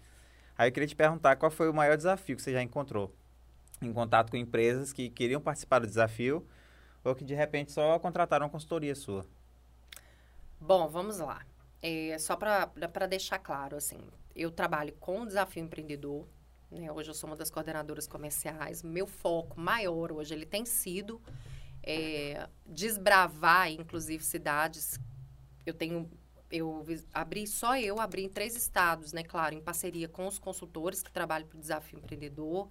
Aí 0.57 0.69
eu 0.69 0.71
queria 0.71 0.87
te 0.87 0.95
perguntar 0.95 1.35
qual 1.35 1.51
foi 1.51 1.69
o 1.69 1.73
maior 1.73 1.97
desafio 1.97 2.37
que 2.37 2.41
você 2.41 2.53
já 2.53 2.61
encontrou 2.61 3.13
em 3.81 3.91
contato 3.93 4.29
com 4.29 4.37
empresas 4.37 4.91
que 4.93 5.09
queriam 5.09 5.41
participar 5.41 5.79
do 5.79 5.87
desafio 5.87 6.45
ou 7.03 7.15
que 7.15 7.23
de 7.23 7.33
repente 7.33 7.71
só 7.71 7.97
contrataram 7.99 8.45
uma 8.45 8.51
consultoria 8.51 8.95
sua? 8.95 9.25
Bom, 10.59 10.88
vamos 10.88 11.19
lá. 11.19 11.45
É, 11.81 12.17
só 12.19 12.35
para 12.35 13.07
deixar 13.07 13.39
claro, 13.39 13.77
assim, 13.77 13.99
eu 14.35 14.51
trabalho 14.51 14.93
com 14.99 15.21
o 15.21 15.25
Desafio 15.25 15.63
Empreendedor. 15.63 16.27
Né? 16.69 16.91
Hoje 16.91 17.09
eu 17.09 17.13
sou 17.13 17.29
uma 17.29 17.35
das 17.35 17.49
coordenadoras 17.49 18.07
comerciais. 18.07 18.83
Meu 18.83 19.07
foco 19.07 19.59
maior 19.59 20.12
hoje 20.12 20.33
ele 20.33 20.45
tem 20.45 20.65
sido 20.65 21.21
é, 21.81 22.47
desbravar, 22.65 23.71
inclusive, 23.71 24.23
cidades. 24.23 24.99
Eu 25.65 25.73
tenho 25.73 26.09
eu 26.51 26.83
abri 27.13 27.45
só 27.45 27.77
eu 27.77 27.99
abri 27.99 28.23
em 28.23 28.29
três 28.29 28.55
estados, 28.55 29.13
né? 29.13 29.23
Claro, 29.23 29.53
em 29.53 29.62
parceria 29.62 30.09
com 30.09 30.27
os 30.27 30.39
consultores 30.39 31.03
que 31.03 31.12
trabalham 31.12 31.47
para 31.47 31.57
o 31.57 31.59
Desafio 31.59 31.99
Empreendedor. 31.99 32.67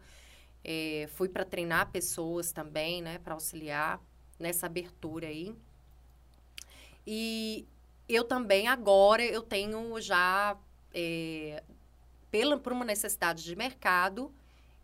É, 0.64 1.08
fui 1.12 1.28
para 1.28 1.44
treinar 1.44 1.90
pessoas 1.90 2.52
também, 2.52 3.00
né? 3.00 3.18
Para 3.18 3.34
auxiliar 3.34 4.02
nessa 4.38 4.66
abertura 4.66 5.28
aí. 5.28 5.54
E 7.06 7.66
eu 8.08 8.24
também 8.24 8.68
agora 8.68 9.24
eu 9.24 9.42
tenho 9.42 10.00
já 10.00 10.56
é, 10.94 11.62
pela 12.30 12.58
por 12.58 12.72
uma 12.72 12.84
necessidade 12.84 13.44
de 13.44 13.56
mercado, 13.56 14.32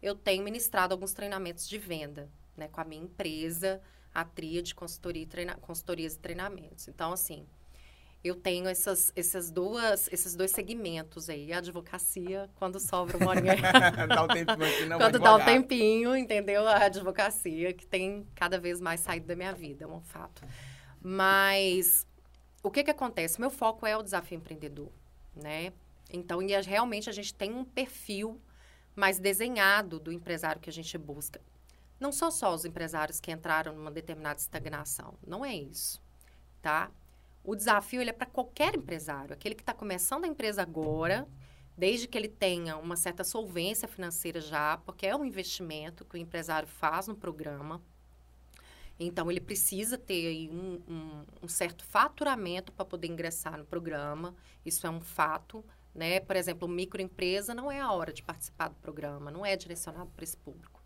eu 0.03 0.15
tenho 0.15 0.45
ministrado 0.45 0.93
alguns 0.93 1.13
treinamentos 1.13 1.69
de 1.69 1.79
venda, 1.79 2.29
né, 2.57 2.69
com 2.69 2.81
a 2.81 2.85
minha 2.85 3.03
empresa, 3.03 3.81
a 4.15 4.25
Tria 4.25 4.63
de 4.63 4.75
consultoria 4.75 5.23
e 5.23 5.27
treina, 5.27 5.55
consultorias 5.57 6.15
e 6.15 6.19
treinamentos. 6.19 6.89
Então, 6.89 7.13
assim, 7.13 7.47
eu 8.25 8.35
tenho 8.35 8.67
essas, 8.67 9.13
essas 9.15 9.51
duas, 9.51 10.11
esses 10.11 10.35
dois 10.35 10.51
segmentos 10.51 11.29
aí. 11.29 11.53
A 11.53 11.59
advocacia, 11.59 12.49
quando 12.55 12.81
sobra 12.81 13.19
uma 13.19 13.29
horinha. 13.29 13.55
dá 14.09 14.25
um 14.25 14.29
tempinho 14.29 14.89
não 14.89 14.99
Quando 14.99 15.19
dá 15.19 15.37
um 15.37 15.45
tempinho, 15.45 16.17
entendeu? 16.17 16.67
A 16.67 16.87
advocacia, 16.87 17.75
que 17.75 17.87
tem 17.87 18.27
cada 18.35 18.59
vez 18.59 18.81
mais 18.81 19.01
saído 19.01 19.27
da 19.27 19.37
minha 19.37 19.53
vida, 19.53 19.85
é 19.85 19.87
um 19.87 20.01
fato. 20.01 20.43
Mas 21.03 22.07
o 22.63 22.71
que 22.71 22.83
que 22.83 22.91
acontece? 22.91 23.39
Meu 23.39 23.51
foco 23.51 23.87
é 23.87 23.95
o 23.95 24.03
desafio 24.03 24.39
empreendedor, 24.39 24.91
né? 25.37 25.75
Então, 26.11 26.41
e 26.41 26.59
realmente 26.63 27.11
a 27.11 27.13
gente 27.13 27.35
tem 27.35 27.53
um 27.53 27.65
perfil 27.65 28.41
mais 28.97 29.19
desenhado 29.19 30.01
do 30.01 30.11
empresário 30.11 30.63
que 30.63 30.71
a 30.71 30.73
gente 30.73 30.97
busca. 30.97 31.43
Não 32.01 32.11
são 32.11 32.31
só 32.31 32.55
os 32.55 32.65
empresários 32.65 33.21
que 33.21 33.31
entraram 33.31 33.75
numa 33.75 33.91
determinada 33.91 34.41
estagnação, 34.41 35.15
não 35.27 35.45
é 35.45 35.55
isso, 35.55 36.03
tá? 36.63 36.91
O 37.45 37.55
desafio 37.55 38.01
ele 38.01 38.09
é 38.09 38.13
para 38.13 38.27
qualquer 38.27 38.75
empresário, 38.75 39.35
aquele 39.35 39.55
que 39.55 39.61
está 39.61 39.75
começando 39.75 40.25
a 40.25 40.29
empresa 40.29 40.63
agora, 40.63 41.29
desde 41.77 42.09
que 42.09 42.17
ele 42.17 42.29
tenha 42.29 42.79
uma 42.79 42.97
certa 42.97 43.23
solvência 43.23 43.87
financeira 43.87 44.41
já, 44.41 44.79
porque 44.79 45.07
é 45.07 45.15
um 45.15 45.27
investimento 45.27 46.07
que 46.07 46.17
o 46.17 46.19
empresário 46.19 46.67
faz 46.67 47.07
no 47.07 47.15
programa. 47.15 47.83
Então, 48.99 49.31
ele 49.31 49.41
precisa 49.41 49.99
ter 49.99 50.49
um, 50.51 50.81
um, 50.89 51.25
um 51.43 51.49
certo 51.49 51.85
faturamento 51.85 52.73
para 52.73 52.85
poder 52.85 53.09
ingressar 53.09 53.59
no 53.59 53.65
programa. 53.65 54.35
Isso 54.65 54.87
é 54.87 54.91
um 54.91 55.01
fato. 55.01 55.65
Né? 55.95 56.21
Por 56.21 56.37
exemplo, 56.37 56.67
microempresa 56.67 57.55
não 57.55 57.71
é 57.71 57.81
a 57.81 57.93
hora 57.93 58.13
de 58.13 58.23
participar 58.23 58.69
do 58.69 58.77
programa, 58.77 59.31
não 59.31 59.45
é 59.45 59.57
direcionado 59.57 60.11
para 60.11 60.25
esse 60.25 60.37
público, 60.37 60.83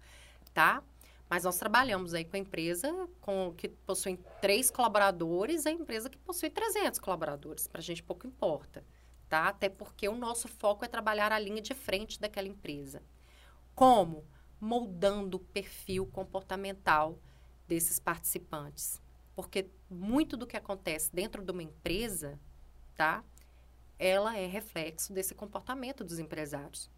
tá? 0.53 0.83
Mas 1.29 1.45
nós 1.45 1.59
trabalhamos 1.59 2.14
aí 2.14 2.25
com 2.25 2.37
a 2.37 2.38
empresa 2.38 3.09
com, 3.21 3.53
que 3.57 3.69
possui 3.69 4.19
três 4.41 4.71
colaboradores, 4.71 5.67
a 5.67 5.71
empresa 5.71 6.09
que 6.09 6.17
possui 6.19 6.49
300 6.49 6.99
colaboradores. 6.99 7.67
Para 7.67 7.81
a 7.81 7.85
gente 7.85 8.03
pouco 8.03 8.27
importa, 8.27 8.85
tá? 9.29 9.49
Até 9.49 9.69
porque 9.69 10.09
o 10.09 10.17
nosso 10.17 10.49
foco 10.49 10.85
é 10.85 10.88
trabalhar 10.88 11.31
a 11.31 11.38
linha 11.38 11.61
de 11.61 11.75
frente 11.75 12.19
daquela 12.19 12.49
empresa. 12.49 13.03
Como? 13.75 14.25
Moldando 14.59 15.37
o 15.37 15.41
perfil 15.41 16.07
comportamental 16.07 17.19
desses 17.67 17.99
participantes. 17.99 19.01
Porque 19.37 19.71
muito 19.88 20.37
do 20.37 20.47
que 20.47 20.57
acontece 20.57 21.14
dentro 21.14 21.45
de 21.45 21.53
uma 21.53 21.62
empresa, 21.62 22.41
tá? 22.97 23.23
Ela 23.99 24.37
é 24.37 24.47
reflexo 24.47 25.12
desse 25.12 25.35
comportamento 25.35 26.03
dos 26.03 26.19
empresários. 26.19 26.91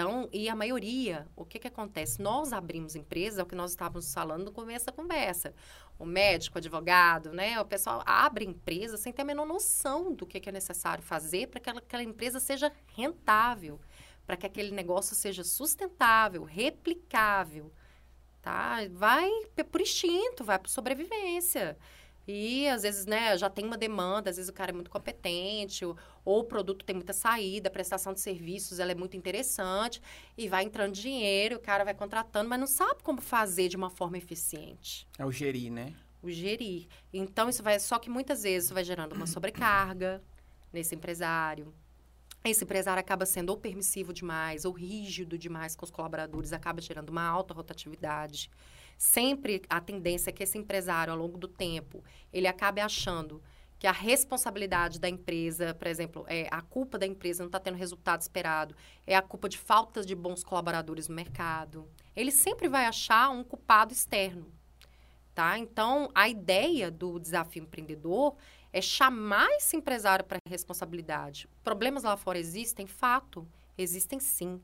Então, 0.00 0.30
e 0.32 0.48
a 0.48 0.56
maioria, 0.56 1.28
o 1.36 1.44
que, 1.44 1.58
que 1.58 1.68
acontece? 1.68 2.22
Nós 2.22 2.54
abrimos 2.54 2.96
empresa, 2.96 3.42
é 3.42 3.44
o 3.44 3.46
que 3.46 3.54
nós 3.54 3.72
estávamos 3.72 4.14
falando 4.14 4.46
no 4.46 4.50
começo 4.50 4.86
da 4.86 4.92
conversa. 4.92 5.52
O 5.98 6.06
médico, 6.06 6.56
o 6.56 6.58
advogado, 6.58 7.34
né? 7.34 7.60
O 7.60 7.66
pessoal 7.66 8.02
abre 8.06 8.46
empresa 8.46 8.96
sem 8.96 9.12
ter 9.12 9.20
a 9.20 9.26
menor 9.26 9.44
noção 9.44 10.14
do 10.14 10.26
que, 10.26 10.40
que 10.40 10.48
é 10.48 10.52
necessário 10.52 11.04
fazer 11.04 11.48
para 11.48 11.60
que 11.60 11.68
aquela, 11.68 12.02
empresa 12.02 12.40
seja 12.40 12.72
rentável, 12.96 13.78
para 14.26 14.38
que 14.38 14.46
aquele 14.46 14.70
negócio 14.70 15.14
seja 15.14 15.44
sustentável, 15.44 16.44
replicável, 16.44 17.70
tá? 18.40 18.78
Vai 18.92 19.28
por 19.70 19.82
instinto, 19.82 20.42
vai 20.42 20.58
por 20.58 20.70
sobrevivência. 20.70 21.76
E 22.32 22.68
às 22.68 22.82
vezes, 22.82 23.06
né, 23.06 23.36
já 23.36 23.50
tem 23.50 23.64
uma 23.64 23.76
demanda, 23.76 24.30
às 24.30 24.36
vezes 24.36 24.48
o 24.48 24.52
cara 24.52 24.70
é 24.70 24.74
muito 24.74 24.90
competente, 24.90 25.84
ou, 25.84 25.96
ou, 26.24 26.40
o 26.40 26.44
produto 26.44 26.84
tem 26.84 26.94
muita 26.94 27.12
saída, 27.12 27.68
a 27.68 27.72
prestação 27.72 28.14
de 28.14 28.20
serviços 28.20 28.78
ela 28.78 28.92
é 28.92 28.94
muito 28.94 29.16
interessante, 29.16 30.00
e 30.38 30.48
vai 30.48 30.62
entrando 30.62 30.92
dinheiro, 30.92 31.56
o 31.56 31.60
cara 31.60 31.82
vai 31.82 31.92
contratando, 31.92 32.48
mas 32.48 32.60
não 32.60 32.68
sabe 32.68 33.02
como 33.02 33.20
fazer 33.20 33.68
de 33.68 33.76
uma 33.76 33.90
forma 33.90 34.16
eficiente. 34.16 35.08
É 35.18 35.26
o 35.26 35.32
gerir, 35.32 35.72
né? 35.72 35.92
O 36.22 36.30
gerir. 36.30 36.86
Então, 37.12 37.48
isso 37.48 37.62
vai. 37.62 37.80
Só 37.80 37.98
que 37.98 38.10
muitas 38.10 38.42
vezes 38.42 38.66
isso 38.66 38.74
vai 38.74 38.84
gerando 38.84 39.14
uma 39.14 39.26
sobrecarga 39.26 40.22
nesse 40.72 40.94
empresário. 40.94 41.74
Esse 42.44 42.62
empresário 42.62 43.00
acaba 43.00 43.26
sendo 43.26 43.50
ou 43.50 43.56
permissivo 43.56 44.12
demais, 44.12 44.64
ou 44.64 44.72
rígido 44.72 45.36
demais 45.36 45.74
com 45.74 45.84
os 45.84 45.90
colaboradores, 45.90 46.52
acaba 46.52 46.80
gerando 46.80 47.10
uma 47.10 47.24
alta 47.24 47.52
rotatividade 47.52 48.50
sempre 49.00 49.62
a 49.70 49.80
tendência 49.80 50.28
é 50.28 50.32
que 50.32 50.42
esse 50.42 50.58
empresário, 50.58 51.10
ao 51.10 51.18
longo 51.18 51.38
do 51.38 51.48
tempo, 51.48 52.04
ele 52.30 52.46
acabe 52.46 52.82
achando 52.82 53.42
que 53.78 53.86
a 53.86 53.92
responsabilidade 53.92 55.00
da 55.00 55.08
empresa, 55.08 55.72
por 55.72 55.88
exemplo, 55.88 56.26
é 56.28 56.46
a 56.50 56.60
culpa 56.60 56.98
da 56.98 57.06
empresa 57.06 57.42
não 57.42 57.48
está 57.48 57.58
tendo 57.58 57.78
resultado 57.78 58.20
esperado, 58.20 58.76
é 59.06 59.16
a 59.16 59.22
culpa 59.22 59.48
de 59.48 59.56
falta 59.56 60.04
de 60.04 60.14
bons 60.14 60.44
colaboradores 60.44 61.08
no 61.08 61.14
mercado. 61.14 61.88
Ele 62.14 62.30
sempre 62.30 62.68
vai 62.68 62.84
achar 62.84 63.30
um 63.30 63.42
culpado 63.42 63.90
externo, 63.90 64.52
tá? 65.34 65.58
Então, 65.58 66.10
a 66.14 66.28
ideia 66.28 66.90
do 66.90 67.18
desafio 67.18 67.62
empreendedor 67.62 68.36
é 68.70 68.82
chamar 68.82 69.48
esse 69.52 69.78
empresário 69.78 70.26
para 70.26 70.36
responsabilidade. 70.46 71.48
Problemas 71.64 72.02
lá 72.02 72.18
fora 72.18 72.38
existem, 72.38 72.86
fato, 72.86 73.48
existem 73.78 74.20
sim 74.20 74.60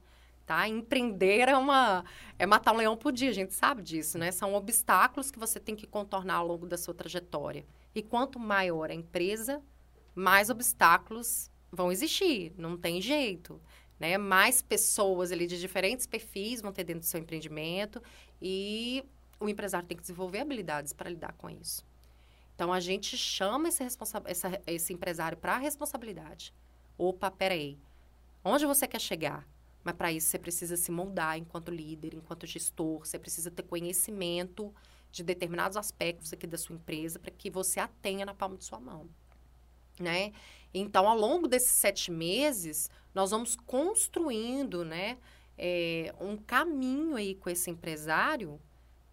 tá? 0.47 0.67
Empreender 0.69 1.49
é 1.49 1.57
uma 1.57 2.05
é 2.39 2.47
matar 2.47 2.73
um 2.73 2.77
leão 2.77 2.97
por 2.97 3.13
dia, 3.13 3.31
a 3.31 3.35
gente 3.35 3.53
sabe 3.53 3.83
disso, 3.83 4.17
né? 4.17 4.31
São 4.31 4.55
obstáculos 4.55 5.31
que 5.31 5.39
você 5.39 5.59
tem 5.59 5.75
que 5.75 5.87
contornar 5.87 6.37
ao 6.37 6.47
longo 6.47 6.67
da 6.67 6.79
sua 6.79 6.95
trajetória. 6.95 7.67
E 7.95 8.03
quanto 8.03 8.39
maior 8.39 8.91
a 8.91 8.95
empresa, 8.95 9.61
mais 10.15 10.49
obstáculos 10.49 11.51
vão 11.73 11.91
existir, 11.91 12.53
não 12.57 12.77
tem 12.77 13.03
jeito, 13.03 13.61
né? 13.99 14.17
Mais 14.17 14.63
pessoas 14.63 15.33
ali 15.33 15.47
de 15.47 15.59
diferentes 15.59 16.07
perfis 16.07 16.63
vão 16.63 16.73
ter 16.73 16.85
dentro 16.85 17.01
do 17.01 17.07
seu 17.07 17.21
empreendimento 17.21 18.01
e 18.41 19.05
o 19.41 19.49
empresário 19.49 19.89
tem 19.89 19.97
que 19.97 20.03
desenvolver 20.03 20.41
habilidades 20.41 20.93
para 20.93 21.11
lidar 21.11 21.33
com 21.33 21.51
isso. 21.51 21.85
Então 22.55 22.73
a 22.73 22.81
gente 22.81 23.17
chama 23.17 23.69
esse, 23.69 23.83
essa, 23.83 24.63
esse 24.67 24.93
empresário 24.93 25.37
para 25.37 25.57
a 25.57 25.59
responsabilidade. 25.59 26.55
Opa, 26.97 27.31
peraí. 27.31 27.79
Onde 28.43 28.65
você 28.65 28.87
quer 28.87 29.01
chegar? 29.01 29.47
Mas 29.87 29.95
para 29.95 30.11
isso 30.11 30.27
você 30.27 30.39
precisa 30.41 30.77
se 30.77 30.91
moldar 30.91 31.39
enquanto 31.39 31.71
líder, 31.71 32.13
enquanto 32.13 32.45
gestor, 32.45 33.07
você 33.07 33.21
precisa 33.21 33.53
ter 33.53 33.63
conhecimento 33.63 34.75
de 35.13 35.23
determinados 35.23 35.77
aspectos 35.77 36.33
aqui 36.33 36.45
da 36.45 36.59
sua 36.59 36.75
empresa 36.75 37.21
para 37.21 37.31
que 37.31 37.49
você 37.49 37.79
a 37.79 37.87
tenha 37.87 38.27
na 38.27 38.35
palma 38.35 38.57
de 38.57 38.65
sua 38.65 38.81
mão. 38.81 39.09
Né? 40.01 40.33
Então, 40.75 41.07
ao 41.07 41.17
longo 41.17 41.47
desses 41.47 41.71
sete 41.71 42.11
meses, 42.11 42.91
nós 43.15 43.31
vamos 43.31 43.55
construindo 43.55 44.85
né, 44.85 45.19
é, 45.57 46.13
um 46.21 46.37
caminho 46.37 47.15
aí 47.15 47.37
com 47.37 47.49
esse 47.49 47.71
empresário 47.71 48.61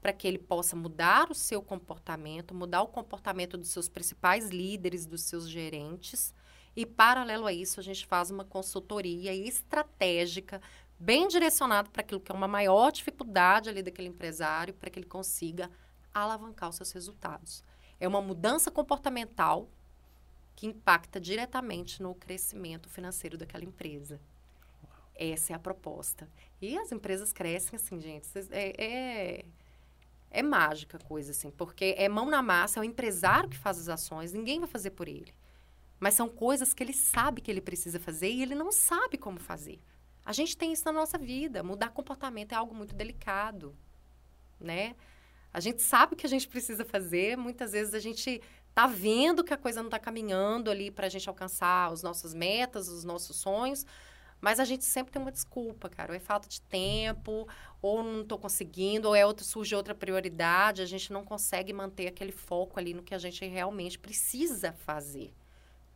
para 0.02 0.12
que 0.12 0.28
ele 0.28 0.40
possa 0.40 0.76
mudar 0.76 1.30
o 1.30 1.36
seu 1.36 1.62
comportamento, 1.62 2.56
mudar 2.56 2.82
o 2.82 2.88
comportamento 2.88 3.60
dos 3.60 3.70
seus 3.70 3.88
principais 3.88 4.50
líderes, 4.50 5.06
dos 5.06 5.22
seus 5.22 5.48
gerentes, 5.48 6.34
e, 6.76 6.86
paralelo 6.86 7.46
a 7.46 7.54
isso, 7.54 7.80
a 7.80 7.84
gente 7.84 8.06
faz 8.06 8.32
uma 8.32 8.44
consultoria 8.44 9.34
estratégica, 9.34 10.62
bem 10.98 11.28
direcionada 11.28 11.90
para 11.90 12.02
aquilo 12.02 12.20
que 12.20 12.32
é 12.32 12.36
uma 12.36 12.48
maior 12.48 12.92
dificuldade 12.92 13.70
ali 13.70 13.84
daquele 13.84 14.08
empresário, 14.08 14.74
para 14.74 14.90
que 14.90 15.00
ele 15.00 15.06
consiga 15.06 15.70
alavancar 16.14 16.70
os 16.70 16.76
seus 16.76 16.92
resultados. 16.92 17.64
É 18.00 18.08
uma 18.08 18.22
mudança 18.22 18.72
comportamental 18.72 19.70
que 20.56 20.68
impacta 20.68 21.20
diretamente 21.20 22.02
no 22.02 22.14
crescimento 22.16 22.90
financeiro 22.90 23.38
daquela 23.38 23.64
empresa. 23.64 24.20
Essa 25.16 25.54
é 25.54 25.56
a 25.56 25.60
proposta. 25.60 26.28
E 26.62 26.78
as 26.78 26.92
empresas 26.92 27.32
crescem 27.32 27.76
assim, 27.76 28.00
gente. 28.00 28.28
É, 28.52 28.84
é, 28.84 29.46
é 30.32 30.44
mágica 30.44 30.98
a 30.98 31.00
coisa, 31.00 31.32
assim, 31.32 31.52
porque 31.52 31.96
é 31.98 32.10
mão 32.10 32.26
na 32.26 32.42
massa, 32.42 32.80
é 32.80 32.82
o 32.82 32.84
empresário 32.84 33.50
que 33.50 33.58
faz 33.58 33.78
as 33.78 33.90
ações, 33.90 34.34
ninguém 34.34 34.60
vai 34.60 34.68
fazer 34.68 34.92
por 34.92 35.08
ele. 35.08 35.34
Mas 36.04 36.16
são 36.16 36.28
coisas 36.28 36.74
que 36.74 36.84
ele 36.84 36.92
sabe 36.92 37.40
que 37.40 37.50
ele 37.50 37.62
precisa 37.62 37.98
fazer 37.98 38.30
e 38.30 38.42
ele 38.42 38.56
não 38.56 38.74
sabe 38.74 39.18
como 39.18 39.40
fazer. 39.40 39.80
A 40.26 40.34
gente 40.34 40.58
tem 40.58 40.74
isso 40.74 40.84
na 40.84 40.92
nossa 40.92 41.18
vida. 41.18 41.64
Mudar 41.64 41.92
comportamento 41.92 42.52
é 42.52 42.56
algo 42.56 42.76
muito 42.76 42.94
delicado, 42.94 43.74
né? 44.60 44.98
A 45.54 45.62
gente 45.62 45.82
sabe 45.82 46.14
o 46.14 46.18
que 46.18 46.26
a 46.26 46.30
gente 46.30 46.46
precisa 46.46 46.84
fazer. 46.84 47.38
Muitas 47.38 47.72
vezes 47.72 47.94
a 47.94 48.02
gente 48.02 48.42
tá 48.76 48.86
vendo 48.86 49.46
que 49.46 49.54
a 49.54 49.58
coisa 49.58 49.80
não 49.80 49.88
está 49.88 49.98
caminhando 49.98 50.70
ali 50.70 50.92
para 50.92 51.08
a 51.08 51.10
gente 51.10 51.30
alcançar 51.30 51.90
as 51.90 52.04
nossas 52.04 52.34
metas, 52.34 52.90
os 52.90 53.06
nossos 53.06 53.38
sonhos, 53.38 53.86
mas 54.42 54.60
a 54.60 54.66
gente 54.66 54.84
sempre 54.84 55.14
tem 55.14 55.22
uma 55.22 55.32
desculpa, 55.32 55.88
cara. 55.88 56.12
Ou 56.12 56.18
é 56.18 56.20
falta 56.20 56.50
de 56.50 56.60
tempo, 56.64 57.48
ou 57.82 58.04
não 58.04 58.24
estou 58.24 58.38
conseguindo, 58.38 59.08
ou 59.08 59.16
é 59.16 59.26
outro, 59.26 59.46
surge 59.46 59.74
outra 59.74 59.96
prioridade. 59.96 60.82
A 60.82 60.86
gente 60.86 61.14
não 61.14 61.24
consegue 61.24 61.72
manter 61.72 62.08
aquele 62.08 62.34
foco 62.34 62.78
ali 62.78 62.94
no 62.94 63.04
que 63.04 63.16
a 63.16 63.18
gente 63.18 63.46
realmente 63.46 63.98
precisa 63.98 64.74
fazer. 64.74 65.34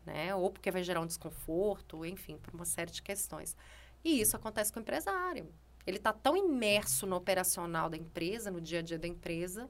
Né? 0.08 0.34
Ou 0.34 0.50
porque 0.50 0.72
vai 0.72 0.82
gerar 0.84 1.02
um 1.02 1.06
desconforto, 1.06 2.06
enfim, 2.06 2.38
por 2.38 2.54
uma 2.54 2.64
série 2.64 2.92
de 2.92 3.02
questões. 3.02 3.58
E 4.06 4.22
isso 4.22 4.38
acontece 4.38 4.72
com 4.72 4.80
o 4.80 4.82
empresário. 4.82 5.52
Ele 5.86 5.98
está 5.98 6.14
tão 6.14 6.38
imerso 6.38 7.06
no 7.06 7.18
operacional 7.18 7.90
da 7.90 7.98
empresa, 7.98 8.50
no 8.50 8.62
dia 8.62 8.80
a 8.80 8.82
dia 8.82 8.98
da 8.98 9.08
empresa, 9.08 9.70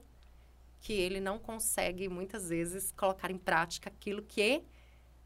que 0.80 0.92
ele 0.92 1.18
não 1.18 1.40
consegue, 1.40 2.08
muitas 2.08 2.48
vezes, 2.48 2.92
colocar 2.92 3.32
em 3.32 3.36
prática 3.36 3.90
aquilo 3.90 4.22
que 4.22 4.62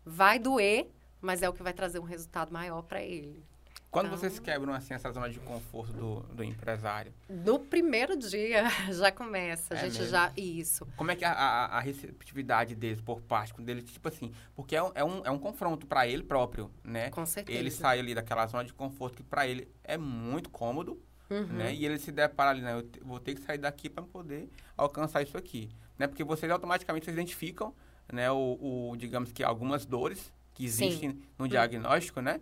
vai 0.03 0.39
doer, 0.39 0.89
mas 1.21 1.43
é 1.43 1.49
o 1.49 1.53
que 1.53 1.63
vai 1.63 1.75
trazer 1.75 1.99
um 1.99 2.05
resultado 2.05 2.51
maior 2.51 2.81
para 2.81 3.03
ele. 3.03 3.45
Quando 3.93 4.07
então, 4.07 4.19
vocês 4.19 4.39
quebram 4.39 4.73
assim 4.73 4.95
essa 4.95 5.13
zona 5.13 5.29
de 5.29 5.39
conforto 5.39 5.93
do, 5.93 6.21
do 6.35 6.43
empresário? 6.43 7.13
No 7.29 7.59
primeiro 7.59 8.17
dia 8.17 8.65
já 8.91 9.13
começa, 9.13 9.75
a 9.75 9.77
é 9.77 9.81
gente 9.83 9.99
mesmo? 9.99 10.07
já 10.07 10.33
isso. 10.35 10.87
Como 10.97 11.11
é 11.11 11.15
que 11.15 11.27
a, 11.27 11.33
a, 11.33 11.77
a, 11.77 11.81
receptividade 11.81 12.75
deles 12.75 13.03
por 13.03 13.21
parte 13.21 13.53
dele, 13.61 13.83
tipo 13.83 14.09
assim, 14.09 14.33
porque 14.57 14.75
é 14.75 14.83
um, 14.83 14.93
é 14.95 15.05
um, 15.05 15.27
é 15.27 15.31
um 15.31 15.39
confronto 15.39 15.87
para 15.87 16.09
ele 16.09 16.23
próprio, 16.23 16.71
né? 16.83 17.11
Com 17.11 17.27
certeza. 17.27 17.59
Ele 17.59 17.71
sai 17.71 17.99
ali 17.99 18.15
daquela 18.15 18.47
zona 18.47 18.65
de 18.65 18.73
conforto 18.73 19.19
que 19.19 19.23
para 19.23 19.47
ele 19.47 19.69
é 19.85 19.99
muito 19.99 20.49
cômodo, 20.49 20.99
uhum. 21.29 21.45
né? 21.49 21.75
E 21.75 21.85
ele 21.85 21.99
se 21.99 22.11
depara 22.11 22.49
ali, 22.49 22.63
né? 22.63 22.73
Eu 22.73 22.89
vou 23.05 23.21
ter 23.21 23.35
que 23.35 23.43
sair 23.43 23.59
daqui 23.59 23.91
para 23.91 24.03
poder 24.05 24.49
alcançar 24.75 25.21
isso 25.21 25.37
aqui, 25.37 25.69
né? 25.99 26.07
Porque 26.07 26.25
vocês 26.25 26.51
automaticamente 26.51 27.05
vocês 27.05 27.15
identificam, 27.15 27.75
né? 28.11 28.31
O, 28.31 28.91
o 28.93 28.97
digamos 28.97 29.33
que 29.33 29.45
algumas 29.45 29.85
dores 29.85 30.33
que 30.55 30.65
existem 30.65 31.11
Sim. 31.11 31.23
no 31.39 31.47
diagnóstico, 31.47 32.23
né? 32.23 32.41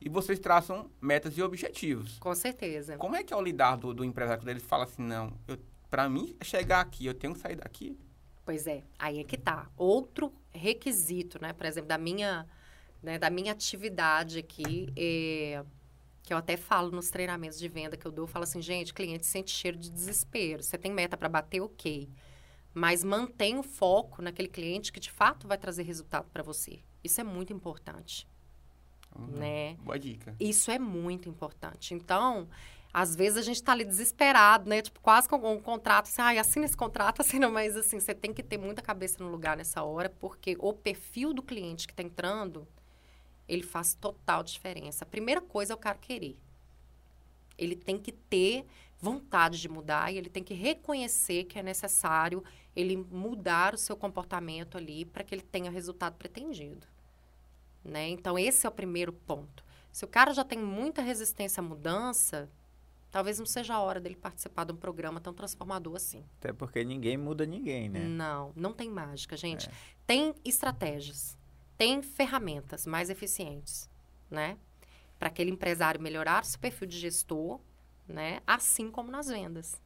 E 0.00 0.08
vocês 0.08 0.38
traçam 0.38 0.90
metas 1.00 1.36
e 1.36 1.42
objetivos. 1.42 2.18
Com 2.18 2.34
certeza. 2.34 2.96
Como 2.96 3.16
é 3.16 3.24
que 3.24 3.32
é 3.32 3.36
o 3.36 3.42
lidar 3.42 3.76
do, 3.76 3.94
do 3.94 4.04
empresário 4.04 4.42
quando 4.42 4.50
ele 4.50 4.60
fala 4.60 4.84
assim, 4.84 5.02
não, 5.02 5.32
para 5.90 6.08
mim 6.08 6.36
chegar 6.42 6.80
aqui, 6.80 7.06
eu 7.06 7.14
tenho 7.14 7.32
que 7.32 7.40
sair 7.40 7.56
daqui? 7.56 7.98
Pois 8.44 8.66
é, 8.66 8.84
aí 8.98 9.18
é 9.18 9.24
que 9.24 9.36
tá. 9.36 9.68
Outro 9.76 10.32
requisito, 10.52 11.40
né, 11.42 11.52
por 11.52 11.66
exemplo, 11.66 11.88
da 11.88 11.98
minha, 11.98 12.46
né, 13.02 13.18
da 13.18 13.28
minha 13.28 13.50
atividade 13.52 14.38
aqui, 14.38 14.92
é, 14.96 15.64
que 16.22 16.32
eu 16.32 16.36
até 16.36 16.56
falo 16.56 16.90
nos 16.90 17.10
treinamentos 17.10 17.58
de 17.58 17.68
venda 17.68 17.96
que 17.96 18.06
eu 18.06 18.12
dou, 18.12 18.24
eu 18.24 18.28
falo 18.28 18.44
assim, 18.44 18.60
gente, 18.62 18.94
cliente 18.94 19.26
sente 19.26 19.50
cheiro 19.50 19.76
de 19.76 19.90
desespero. 19.90 20.62
Você 20.62 20.78
tem 20.78 20.92
meta 20.92 21.16
para 21.16 21.28
bater, 21.28 21.60
ok. 21.60 22.08
Mas 22.74 23.02
mantém 23.02 23.58
o 23.58 23.62
foco 23.62 24.20
naquele 24.20 24.48
cliente 24.48 24.92
que 24.92 25.00
de 25.00 25.10
fato 25.10 25.48
vai 25.48 25.56
trazer 25.56 25.82
resultado 25.82 26.28
para 26.30 26.42
você. 26.42 26.80
Isso 27.02 27.20
é 27.20 27.24
muito 27.24 27.52
importante. 27.52 28.28
Uhum. 29.18 29.38
Né? 29.38 29.74
Boa 29.82 29.98
dica. 29.98 30.34
Isso 30.38 30.70
é 30.70 30.78
muito 30.78 31.28
importante. 31.28 31.94
Então, 31.94 32.48
às 32.92 33.14
vezes 33.14 33.36
a 33.36 33.42
gente 33.42 33.56
está 33.56 33.72
ali 33.72 33.84
desesperado, 33.84 34.70
né? 34.70 34.80
Tipo, 34.80 35.00
quase 35.00 35.28
com 35.28 35.36
um 35.36 35.60
contrato, 35.60 36.06
assim, 36.06 36.22
ai, 36.22 36.38
assina 36.38 36.64
esse 36.64 36.76
contrato, 36.76 37.20
assina, 37.22 37.48
mas 37.50 37.76
assim, 37.76 38.00
você 38.00 38.14
tem 38.14 38.32
que 38.32 38.42
ter 38.42 38.56
muita 38.56 38.80
cabeça 38.80 39.22
no 39.22 39.30
lugar 39.30 39.54
nessa 39.54 39.82
hora, 39.82 40.08
porque 40.08 40.56
o 40.58 40.72
perfil 40.72 41.34
do 41.34 41.42
cliente 41.42 41.86
que 41.86 41.92
está 41.92 42.02
entrando, 42.02 42.66
ele 43.46 43.62
faz 43.62 43.94
total 43.94 44.42
diferença. 44.42 45.04
A 45.04 45.06
primeira 45.06 45.42
coisa 45.42 45.74
é 45.74 45.76
o 45.76 45.78
cara 45.78 45.98
querer. 45.98 46.38
Ele 47.58 47.76
tem 47.76 47.98
que 47.98 48.12
ter 48.12 48.64
vontade 48.98 49.60
de 49.60 49.68
mudar 49.68 50.12
e 50.12 50.16
ele 50.16 50.30
tem 50.30 50.42
que 50.42 50.54
reconhecer 50.54 51.44
que 51.44 51.58
é 51.58 51.62
necessário 51.62 52.42
ele 52.74 52.96
mudar 52.96 53.74
o 53.74 53.78
seu 53.78 53.96
comportamento 53.96 54.78
ali 54.78 55.04
para 55.04 55.22
que 55.22 55.34
ele 55.34 55.42
tenha 55.42 55.70
o 55.70 55.74
resultado 55.74 56.16
pretendido. 56.16 56.86
Né? 57.86 58.08
Então, 58.08 58.38
esse 58.38 58.66
é 58.66 58.68
o 58.68 58.72
primeiro 58.72 59.12
ponto. 59.12 59.64
Se 59.92 60.04
o 60.04 60.08
cara 60.08 60.34
já 60.34 60.44
tem 60.44 60.58
muita 60.58 61.00
resistência 61.00 61.60
à 61.60 61.64
mudança, 61.64 62.50
talvez 63.10 63.38
não 63.38 63.46
seja 63.46 63.74
a 63.74 63.80
hora 63.80 64.00
dele 64.00 64.16
participar 64.16 64.64
de 64.64 64.72
um 64.72 64.76
programa 64.76 65.20
tão 65.20 65.32
transformador 65.32 65.96
assim. 65.96 66.24
Até 66.38 66.52
porque 66.52 66.84
ninguém 66.84 67.16
muda 67.16 67.46
ninguém, 67.46 67.88
né? 67.88 68.00
Não, 68.00 68.52
não 68.54 68.72
tem 68.72 68.90
mágica, 68.90 69.36
gente. 69.36 69.68
É. 69.68 69.72
Tem 70.06 70.34
estratégias, 70.44 71.38
tem 71.78 72.02
ferramentas 72.02 72.86
mais 72.86 73.08
eficientes, 73.08 73.88
né? 74.30 74.58
Para 75.18 75.28
aquele 75.28 75.50
empresário 75.50 76.00
melhorar 76.00 76.44
seu 76.44 76.60
perfil 76.60 76.86
de 76.88 76.98
gestor, 76.98 77.60
né? 78.06 78.40
Assim 78.46 78.90
como 78.90 79.10
nas 79.10 79.28
vendas. 79.28 79.80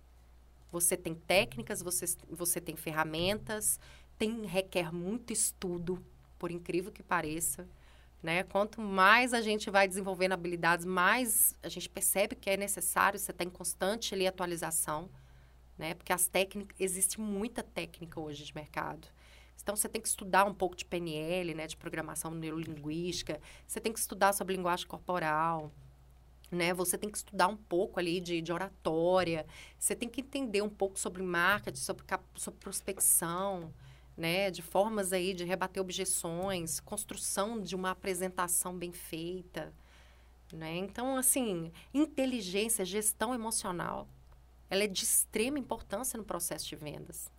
Você 0.72 0.96
tem 0.96 1.14
técnicas, 1.14 1.82
você, 1.82 2.06
você 2.28 2.60
tem 2.60 2.76
ferramentas, 2.76 3.78
tem 4.18 4.44
requer 4.46 4.92
muito 4.92 5.32
estudo, 5.32 6.04
por 6.38 6.50
incrível 6.50 6.90
que 6.90 7.02
pareça. 7.02 7.68
Né? 8.22 8.42
Quanto 8.42 8.80
mais 8.80 9.32
a 9.32 9.40
gente 9.40 9.70
vai 9.70 9.88
desenvolvendo 9.88 10.32
habilidades, 10.32 10.84
mais 10.84 11.56
a 11.62 11.68
gente 11.68 11.88
percebe 11.88 12.36
que 12.36 12.50
é 12.50 12.56
necessário 12.56 13.18
você 13.18 13.30
estar 13.30 13.44
em 13.44 13.50
constante 13.50 14.14
ali, 14.14 14.26
atualização, 14.26 15.08
né? 15.78 15.94
Porque 15.94 16.12
as 16.12 16.28
técnicas, 16.28 16.78
existe 16.78 17.18
muita 17.18 17.62
técnica 17.62 18.20
hoje 18.20 18.44
de 18.44 18.54
mercado. 18.54 19.08
Então, 19.62 19.74
você 19.74 19.88
tem 19.88 20.00
que 20.00 20.08
estudar 20.08 20.44
um 20.44 20.54
pouco 20.54 20.76
de 20.76 20.84
PNL, 20.84 21.54
né? 21.54 21.66
De 21.66 21.76
programação 21.76 22.30
neurolinguística. 22.30 23.40
Você 23.66 23.80
tem 23.80 23.92
que 23.92 23.98
estudar 23.98 24.34
sobre 24.34 24.54
linguagem 24.54 24.86
corporal, 24.86 25.72
né? 26.50 26.74
Você 26.74 26.98
tem 26.98 27.10
que 27.10 27.18
estudar 27.18 27.48
um 27.48 27.56
pouco 27.56 27.98
ali 27.98 28.20
de, 28.20 28.42
de 28.42 28.52
oratória. 28.52 29.46
Você 29.78 29.94
tem 29.94 30.08
que 30.08 30.20
entender 30.20 30.62
um 30.62 30.68
pouco 30.68 30.98
sobre 30.98 31.22
marketing, 31.22 31.80
sobre, 31.80 32.04
sobre 32.34 32.60
prospecção, 32.60 33.72
né, 34.20 34.50
de 34.50 34.60
formas 34.60 35.14
aí 35.14 35.32
de 35.32 35.44
rebater 35.44 35.80
objeções, 35.80 36.78
construção 36.78 37.58
de 37.58 37.74
uma 37.74 37.90
apresentação 37.92 38.76
bem 38.76 38.92
feita, 38.92 39.72
né? 40.52 40.76
Então, 40.76 41.16
assim, 41.16 41.72
inteligência, 41.94 42.84
gestão 42.84 43.34
emocional, 43.34 44.06
ela 44.68 44.84
é 44.84 44.86
de 44.86 45.04
extrema 45.04 45.58
importância 45.58 46.18
no 46.18 46.24
processo 46.24 46.68
de 46.68 46.76
vendas. 46.76 47.30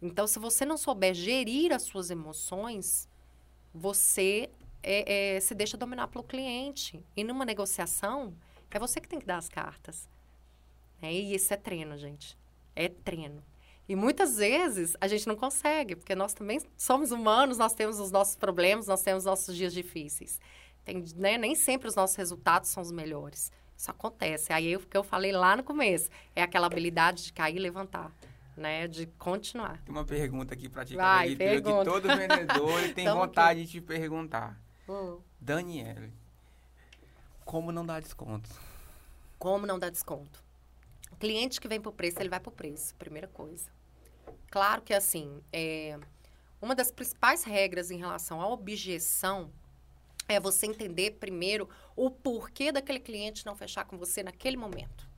Então, 0.00 0.24
se 0.28 0.38
você 0.38 0.64
não 0.64 0.78
souber 0.78 1.14
gerir 1.14 1.72
as 1.72 1.82
suas 1.82 2.10
emoções, 2.10 3.08
você 3.74 4.48
é, 4.80 5.34
é, 5.34 5.40
se 5.40 5.52
deixa 5.52 5.76
dominar 5.76 6.06
pelo 6.06 6.22
cliente. 6.22 7.04
E 7.16 7.24
numa 7.24 7.44
negociação, 7.44 8.32
é 8.70 8.78
você 8.78 9.00
que 9.00 9.08
tem 9.08 9.18
que 9.18 9.26
dar 9.26 9.38
as 9.38 9.48
cartas. 9.48 10.08
É, 11.02 11.12
e 11.12 11.34
isso 11.34 11.52
é 11.52 11.56
treino, 11.56 11.98
gente. 11.98 12.38
É 12.76 12.88
treino. 12.88 13.42
E 13.88 13.96
muitas 13.96 14.36
vezes 14.36 14.94
a 15.00 15.08
gente 15.08 15.26
não 15.26 15.34
consegue, 15.34 15.96
porque 15.96 16.14
nós 16.14 16.34
também 16.34 16.60
somos 16.76 17.10
humanos, 17.10 17.56
nós 17.56 17.72
temos 17.72 17.98
os 17.98 18.10
nossos 18.10 18.36
problemas, 18.36 18.86
nós 18.86 19.02
temos 19.02 19.24
nossos 19.24 19.56
dias 19.56 19.72
difíceis. 19.72 20.38
Tem, 20.84 21.02
né, 21.16 21.38
nem 21.38 21.54
sempre 21.54 21.88
os 21.88 21.94
nossos 21.94 22.14
resultados 22.14 22.68
são 22.68 22.82
os 22.82 22.92
melhores. 22.92 23.50
Isso 23.76 23.90
acontece. 23.90 24.52
Aí 24.52 24.76
o 24.76 24.80
que 24.80 24.96
eu 24.96 25.02
falei 25.02 25.32
lá 25.32 25.56
no 25.56 25.62
começo 25.62 26.10
é 26.36 26.42
aquela 26.42 26.66
habilidade 26.66 27.24
de 27.24 27.32
cair 27.32 27.56
e 27.56 27.58
levantar. 27.58 28.12
Né, 28.54 28.88
de 28.88 29.06
continuar. 29.06 29.80
Tem 29.84 29.94
uma 29.94 30.04
pergunta 30.04 30.52
aqui 30.52 30.68
para 30.68 30.84
ti, 30.84 30.96
Vai, 30.96 31.36
que 31.36 31.62
todo 31.84 32.08
vendedor 32.08 32.82
tem 32.92 33.08
vontade 33.08 33.60
aqui. 33.60 33.66
de 33.68 33.72
te 33.74 33.80
perguntar. 33.80 34.60
Hum. 34.88 35.20
Daniele, 35.40 36.12
como 37.44 37.70
não 37.70 37.86
dar 37.86 38.02
desconto? 38.02 38.50
Como 39.38 39.64
não 39.64 39.78
dar 39.78 39.90
desconto? 39.90 40.42
O 41.12 41.16
cliente 41.16 41.60
que 41.60 41.68
vem 41.68 41.80
por 41.80 41.92
preço, 41.92 42.18
ele 42.18 42.28
vai 42.28 42.40
por 42.40 42.50
preço, 42.50 42.94
primeira 42.96 43.28
coisa. 43.28 43.77
Claro 44.50 44.82
que, 44.82 44.94
assim, 44.94 45.42
é, 45.52 45.98
uma 46.60 46.74
das 46.74 46.90
principais 46.90 47.44
regras 47.44 47.90
em 47.90 47.98
relação 47.98 48.40
à 48.40 48.48
objeção 48.48 49.50
é 50.28 50.38
você 50.38 50.66
entender 50.66 51.12
primeiro 51.12 51.68
o 51.96 52.10
porquê 52.10 52.70
daquele 52.70 53.00
cliente 53.00 53.46
não 53.46 53.56
fechar 53.56 53.84
com 53.84 53.96
você 53.96 54.22
naquele 54.22 54.56
momento. 54.56 55.08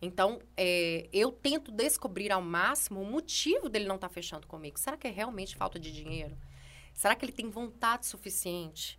Então, 0.00 0.40
é, 0.56 1.08
eu 1.12 1.32
tento 1.32 1.72
descobrir 1.72 2.30
ao 2.30 2.40
máximo 2.40 3.02
o 3.02 3.04
motivo 3.04 3.68
dele 3.68 3.86
não 3.86 3.96
estar 3.96 4.08
tá 4.08 4.14
fechando 4.14 4.46
comigo. 4.46 4.78
Será 4.78 4.96
que 4.96 5.08
é 5.08 5.10
realmente 5.10 5.56
falta 5.56 5.78
de 5.78 5.92
dinheiro? 5.92 6.36
Será 6.94 7.14
que 7.14 7.24
ele 7.24 7.32
tem 7.32 7.50
vontade 7.50 8.06
suficiente? 8.06 8.98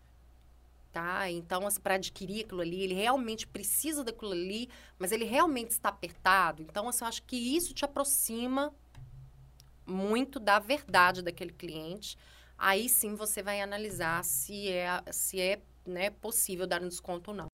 Tá? 0.92 1.30
Então, 1.30 1.66
assim, 1.66 1.80
para 1.80 1.96
adquirir 1.96 2.46
aquilo 2.46 2.62
ali, 2.62 2.82
ele 2.82 2.96
realmente 2.96 3.48
precisa 3.48 4.04
daquilo 4.04 4.32
ali, 4.32 4.70
mas 4.98 5.12
ele 5.12 5.24
realmente 5.24 5.72
está 5.72 5.90
apertado. 5.90 6.64
Então, 6.64 6.90
assim, 6.90 7.04
eu 7.04 7.08
acho 7.08 7.24
que 7.24 7.36
isso 7.36 7.74
te 7.74 7.86
aproxima 7.86 8.74
muito 9.90 10.40
da 10.40 10.60
verdade 10.60 11.22
daquele 11.22 11.52
cliente. 11.52 12.18
Aí 12.58 12.88
sim 12.90 13.16
você 13.16 13.42
vai 13.42 13.62
analisar 13.62 14.24
se 14.24 14.70
é, 14.70 15.04
se 15.12 15.40
é 15.40 15.62
né, 15.86 16.10
possível 16.10 16.68
dar 16.68 16.82
um 16.82 16.88
desconto 16.88 17.32
ou 17.32 17.38
não. 17.38 17.48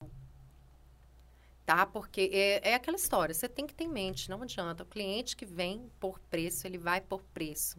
Tá? 1.65 1.86
Porque 1.86 2.30
é, 2.32 2.71
é 2.71 2.74
aquela 2.76 2.98
história, 2.98 3.34
você 3.34 3.48
tem 3.48 3.65
que 3.65 3.74
ter 3.74 3.86
em 3.86 3.89
mente, 3.89 4.30
não 4.30 4.41
adianta. 4.41 4.84
O 4.84 4.86
cliente 4.86 5.36
que 5.36 5.45
vem 5.45 5.89
por 6.00 6.19
preço, 6.19 6.67
ele 6.67 6.78
vai 6.78 7.02
por 7.02 7.24
preço. 7.34 7.78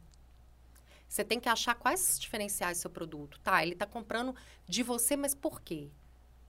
Você 1.09 1.25
tem 1.25 1.39
que 1.39 1.49
achar 1.49 1.75
quais 1.75 2.19
diferenciais 2.19 2.79
seu 2.79 2.91
produto. 2.91 3.39
Tá, 3.41 3.63
ele 3.63 3.75
está 3.75 3.87
comprando 3.87 4.35
de 4.67 4.83
você, 4.83 5.17
mas 5.17 5.35
por 5.35 5.61
quê? 5.61 5.89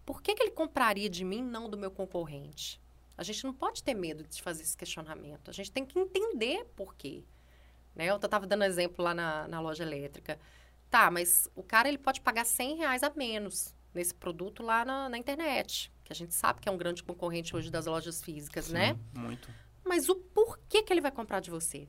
Por 0.05 0.21
que, 0.21 0.33
que 0.33 0.41
ele 0.41 0.51
compraria 0.51 1.09
de 1.09 1.23
mim, 1.23 1.43
não 1.43 1.69
do 1.69 1.77
meu 1.77 1.91
concorrente? 1.91 2.81
A 3.17 3.23
gente 3.23 3.43
não 3.43 3.53
pode 3.53 3.83
ter 3.83 3.93
medo 3.93 4.23
de 4.23 4.41
fazer 4.41 4.63
esse 4.63 4.77
questionamento. 4.77 5.49
A 5.49 5.53
gente 5.53 5.71
tem 5.71 5.85
que 5.85 5.97
entender 5.99 6.65
por 6.75 6.95
quê. 6.95 7.23
Né? 7.97 8.05
Eu 8.05 8.17
estava 8.17 8.45
dando 8.45 8.63
exemplo 8.63 9.03
lá 9.03 9.13
na, 9.13 9.47
na 9.47 9.59
loja 9.59 9.83
elétrica. 9.83 10.39
Tá, 10.89 11.09
mas 11.09 11.49
o 11.55 11.63
cara 11.63 11.89
ele 11.89 11.97
pode 11.97 12.21
pagar 12.21 12.45
100 12.45 12.77
reais 12.77 13.03
a 13.03 13.11
menos 13.15 13.75
nesse 13.93 14.13
produto 14.13 14.61
lá 14.61 14.85
na, 14.85 15.09
na 15.09 15.17
internet. 15.17 15.91
Que 16.03 16.13
a 16.13 16.15
gente 16.15 16.33
sabe 16.33 16.61
que 16.61 16.69
é 16.69 16.71
um 16.71 16.77
grande 16.77 17.03
concorrente 17.03 17.55
hoje 17.55 17.71
das 17.71 17.87
lojas 17.87 18.21
físicas, 18.21 18.65
Sim, 18.65 18.73
né? 18.73 18.97
Muito. 19.13 19.49
Mas 19.83 20.07
o 20.07 20.15
porquê 20.15 20.83
que 20.83 20.93
ele 20.93 21.01
vai 21.01 21.11
comprar 21.11 21.39
de 21.39 21.49
você? 21.49 21.87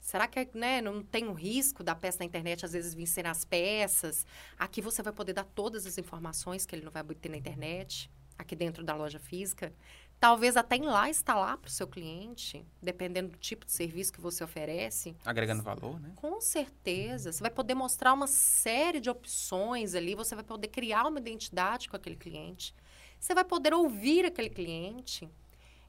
Será 0.00 0.28
que 0.28 0.48
né, 0.54 0.80
não 0.80 1.02
tem 1.02 1.26
o 1.26 1.30
um 1.30 1.34
risco 1.34 1.82
da 1.82 1.94
peça 1.94 2.18
na 2.20 2.26
internet 2.26 2.64
às 2.64 2.72
vezes 2.72 2.94
vencer 2.94 3.26
as 3.26 3.44
peças? 3.44 4.24
Aqui 4.58 4.80
você 4.80 5.02
vai 5.02 5.12
poder 5.12 5.32
dar 5.32 5.44
todas 5.44 5.86
as 5.86 5.98
informações 5.98 6.64
que 6.64 6.76
ele 6.76 6.84
não 6.84 6.92
vai 6.92 7.02
obter 7.02 7.30
na 7.30 7.38
internet, 7.38 8.10
aqui 8.38 8.54
dentro 8.54 8.84
da 8.84 8.94
loja 8.94 9.18
física. 9.18 9.72
Talvez 10.20 10.56
até 10.56 10.76
em 10.76 10.86
lá 10.86 11.08
instalar 11.08 11.58
para 11.58 11.68
o 11.68 11.70
seu 11.70 11.86
cliente, 11.86 12.64
dependendo 12.80 13.32
do 13.32 13.38
tipo 13.38 13.66
de 13.66 13.72
serviço 13.72 14.12
que 14.12 14.20
você 14.20 14.42
oferece. 14.42 15.14
Agregando 15.24 15.62
valor, 15.62 16.00
né? 16.00 16.12
Com 16.16 16.40
certeza. 16.40 17.30
Você 17.30 17.42
vai 17.42 17.50
poder 17.50 17.74
mostrar 17.74 18.12
uma 18.12 18.26
série 18.26 19.00
de 19.00 19.10
opções 19.10 19.94
ali, 19.94 20.14
você 20.14 20.34
vai 20.34 20.44
poder 20.44 20.68
criar 20.68 21.06
uma 21.06 21.18
identidade 21.18 21.88
com 21.88 21.96
aquele 21.96 22.16
cliente. 22.16 22.74
Você 23.20 23.34
vai 23.34 23.44
poder 23.44 23.74
ouvir 23.74 24.24
aquele 24.24 24.48
cliente. 24.48 25.28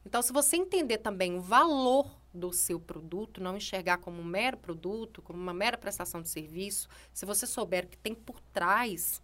Então, 0.05 0.21
se 0.21 0.31
você 0.31 0.55
entender 0.55 0.99
também 0.99 1.35
o 1.35 1.41
valor 1.41 2.09
do 2.33 2.51
seu 2.51 2.79
produto, 2.79 3.41
não 3.41 3.57
enxergar 3.57 3.97
como 3.97 4.21
um 4.21 4.25
mero 4.25 4.57
produto, 4.57 5.21
como 5.21 5.39
uma 5.39 5.53
mera 5.53 5.77
prestação 5.77 6.21
de 6.21 6.29
serviço, 6.29 6.87
se 7.13 7.25
você 7.25 7.47
souber 7.47 7.87
que 7.87 7.97
tem 7.97 8.13
por 8.13 8.39
trás, 8.53 9.21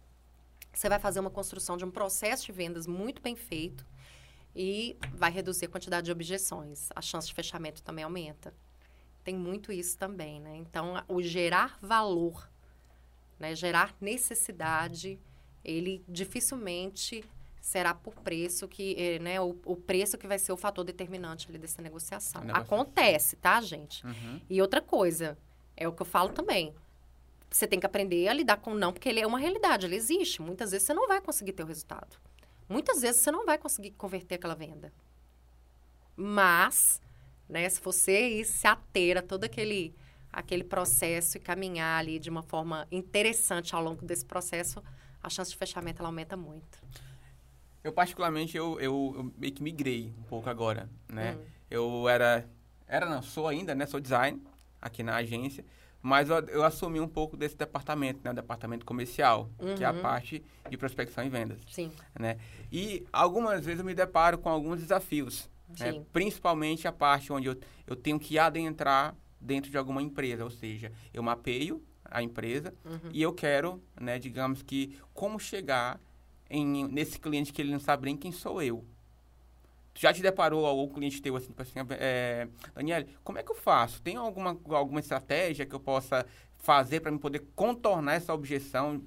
você 0.72 0.88
vai 0.88 0.98
fazer 0.98 1.20
uma 1.20 1.30
construção 1.30 1.76
de 1.76 1.84
um 1.84 1.90
processo 1.90 2.46
de 2.46 2.52
vendas 2.52 2.86
muito 2.86 3.20
bem 3.20 3.36
feito 3.36 3.86
e 4.54 4.96
vai 5.14 5.30
reduzir 5.30 5.66
a 5.66 5.68
quantidade 5.68 6.06
de 6.06 6.12
objeções. 6.12 6.88
A 6.94 7.00
chance 7.00 7.26
de 7.26 7.34
fechamento 7.34 7.82
também 7.82 8.04
aumenta. 8.04 8.54
Tem 9.24 9.34
muito 9.34 9.72
isso 9.72 9.96
também, 9.96 10.40
né? 10.40 10.56
Então, 10.56 11.02
o 11.08 11.22
gerar 11.22 11.78
valor, 11.80 12.50
né? 13.38 13.54
gerar 13.54 13.94
necessidade, 14.00 15.18
ele 15.64 16.04
dificilmente 16.08 17.24
será 17.60 17.94
por 17.94 18.14
preço 18.16 18.66
que, 18.66 18.96
eh, 18.98 19.18
né, 19.20 19.40
o, 19.40 19.56
o, 19.64 19.76
preço 19.76 20.18
que 20.18 20.26
vai 20.26 20.36
ser 20.36 20.50
o 20.50 20.56
fator 20.56 20.84
determinante 20.84 21.48
ali 21.48 21.58
dessa 21.58 21.80
negociação. 21.80 22.42
Acontece, 22.52 23.36
tá, 23.36 23.60
gente? 23.60 24.04
Uhum. 24.04 24.40
E 24.50 24.60
outra 24.60 24.80
coisa, 24.80 25.38
é 25.76 25.86
o 25.86 25.92
que 25.92 26.02
eu 26.02 26.06
falo 26.06 26.30
também. 26.30 26.74
Você 27.48 27.66
tem 27.66 27.78
que 27.78 27.86
aprender 27.86 28.26
a 28.26 28.32
lidar 28.32 28.56
com 28.56 28.72
o 28.72 28.74
não, 28.74 28.92
porque 28.92 29.08
ele 29.08 29.20
é 29.20 29.26
uma 29.26 29.38
realidade, 29.38 29.86
ele 29.86 29.94
existe. 29.94 30.42
Muitas 30.42 30.72
vezes 30.72 30.86
você 30.86 30.94
não 30.94 31.06
vai 31.06 31.20
conseguir 31.20 31.52
ter 31.52 31.62
o 31.62 31.66
resultado. 31.66 32.16
Muitas 32.72 33.02
vezes 33.02 33.20
você 33.20 33.30
não 33.30 33.44
vai 33.44 33.58
conseguir 33.58 33.90
converter 33.90 34.36
aquela 34.36 34.54
venda. 34.54 34.90
Mas, 36.16 37.02
né, 37.46 37.68
se 37.68 37.80
você 37.82 38.42
se 38.44 38.66
ater 38.66 39.18
a 39.18 39.22
todo 39.22 39.44
aquele, 39.44 39.94
aquele 40.32 40.64
processo 40.64 41.36
e 41.36 41.40
caminhar 41.40 42.00
ali 42.00 42.18
de 42.18 42.30
uma 42.30 42.42
forma 42.42 42.88
interessante 42.90 43.74
ao 43.74 43.82
longo 43.82 44.06
desse 44.06 44.24
processo, 44.24 44.82
a 45.22 45.28
chance 45.28 45.50
de 45.50 45.56
fechamento 45.58 46.00
ela 46.00 46.08
aumenta 46.08 46.34
muito. 46.34 46.82
Eu, 47.84 47.92
particularmente, 47.92 48.56
eu, 48.56 48.80
eu, 48.80 49.12
eu, 49.16 49.32
meio 49.36 49.52
que 49.52 49.62
migrei 49.62 50.14
um 50.18 50.22
pouco 50.22 50.48
agora, 50.48 50.88
né? 51.08 51.34
Hum. 51.34 51.44
Eu 51.70 52.08
era... 52.08 52.48
Era, 52.86 53.08
não, 53.08 53.22
sou 53.22 53.48
ainda, 53.48 53.74
né? 53.74 53.84
Sou 53.86 54.00
design 54.00 54.42
aqui 54.80 55.02
na 55.02 55.16
agência. 55.16 55.64
Mas 56.02 56.28
eu, 56.28 56.36
eu 56.48 56.64
assumi 56.64 56.98
um 56.98 57.06
pouco 57.06 57.36
desse 57.36 57.56
departamento, 57.56 58.20
né? 58.24 58.32
O 58.32 58.34
departamento 58.34 58.84
comercial, 58.84 59.48
uhum. 59.58 59.76
que 59.76 59.84
é 59.84 59.86
a 59.86 59.92
uhum. 59.92 60.02
parte 60.02 60.42
de 60.68 60.76
prospecção 60.76 61.24
e 61.24 61.28
vendas. 61.28 61.60
Sim. 61.70 61.92
Né? 62.18 62.38
E 62.72 63.06
algumas 63.12 63.64
vezes 63.64 63.78
eu 63.78 63.86
me 63.86 63.94
deparo 63.94 64.36
com 64.38 64.48
alguns 64.48 64.80
desafios. 64.80 65.48
Né? 65.78 66.02
Principalmente 66.12 66.88
a 66.88 66.92
parte 66.92 67.32
onde 67.32 67.46
eu, 67.46 67.56
eu 67.86 67.94
tenho 67.94 68.18
que 68.18 68.38
adentrar 68.38 69.14
dentro 69.40 69.70
de 69.70 69.78
alguma 69.78 70.02
empresa. 70.02 70.42
Ou 70.42 70.50
seja, 70.50 70.90
eu 71.14 71.22
mapeio 71.22 71.82
a 72.04 72.22
empresa 72.22 72.74
uhum. 72.84 73.10
e 73.12 73.22
eu 73.22 73.32
quero, 73.32 73.82
né, 73.98 74.18
digamos 74.18 74.62
que, 74.62 74.98
como 75.14 75.38
chegar 75.38 75.98
em, 76.50 76.86
nesse 76.88 77.18
cliente 77.18 77.52
que 77.52 77.62
ele 77.62 77.72
não 77.72 77.80
sabe 77.80 78.06
nem 78.06 78.16
quem 78.16 78.30
sou 78.30 78.60
eu. 78.60 78.84
Já 79.94 80.12
te 80.12 80.22
deparou 80.22 80.64
algum 80.64 80.88
cliente 80.88 81.20
teu 81.20 81.36
assim, 81.36 81.48
tipo 81.48 81.62
assim, 81.62 81.72
é, 81.90 82.48
Daniel, 82.74 83.04
como 83.22 83.38
é 83.38 83.42
que 83.42 83.50
eu 83.50 83.56
faço? 83.56 84.00
Tem 84.02 84.16
alguma, 84.16 84.58
alguma 84.70 85.00
estratégia 85.00 85.66
que 85.66 85.74
eu 85.74 85.80
possa 85.80 86.26
fazer 86.56 87.00
para 87.00 87.10
me 87.10 87.18
poder 87.18 87.44
contornar 87.54 88.14
essa 88.14 88.32
objeção? 88.32 89.02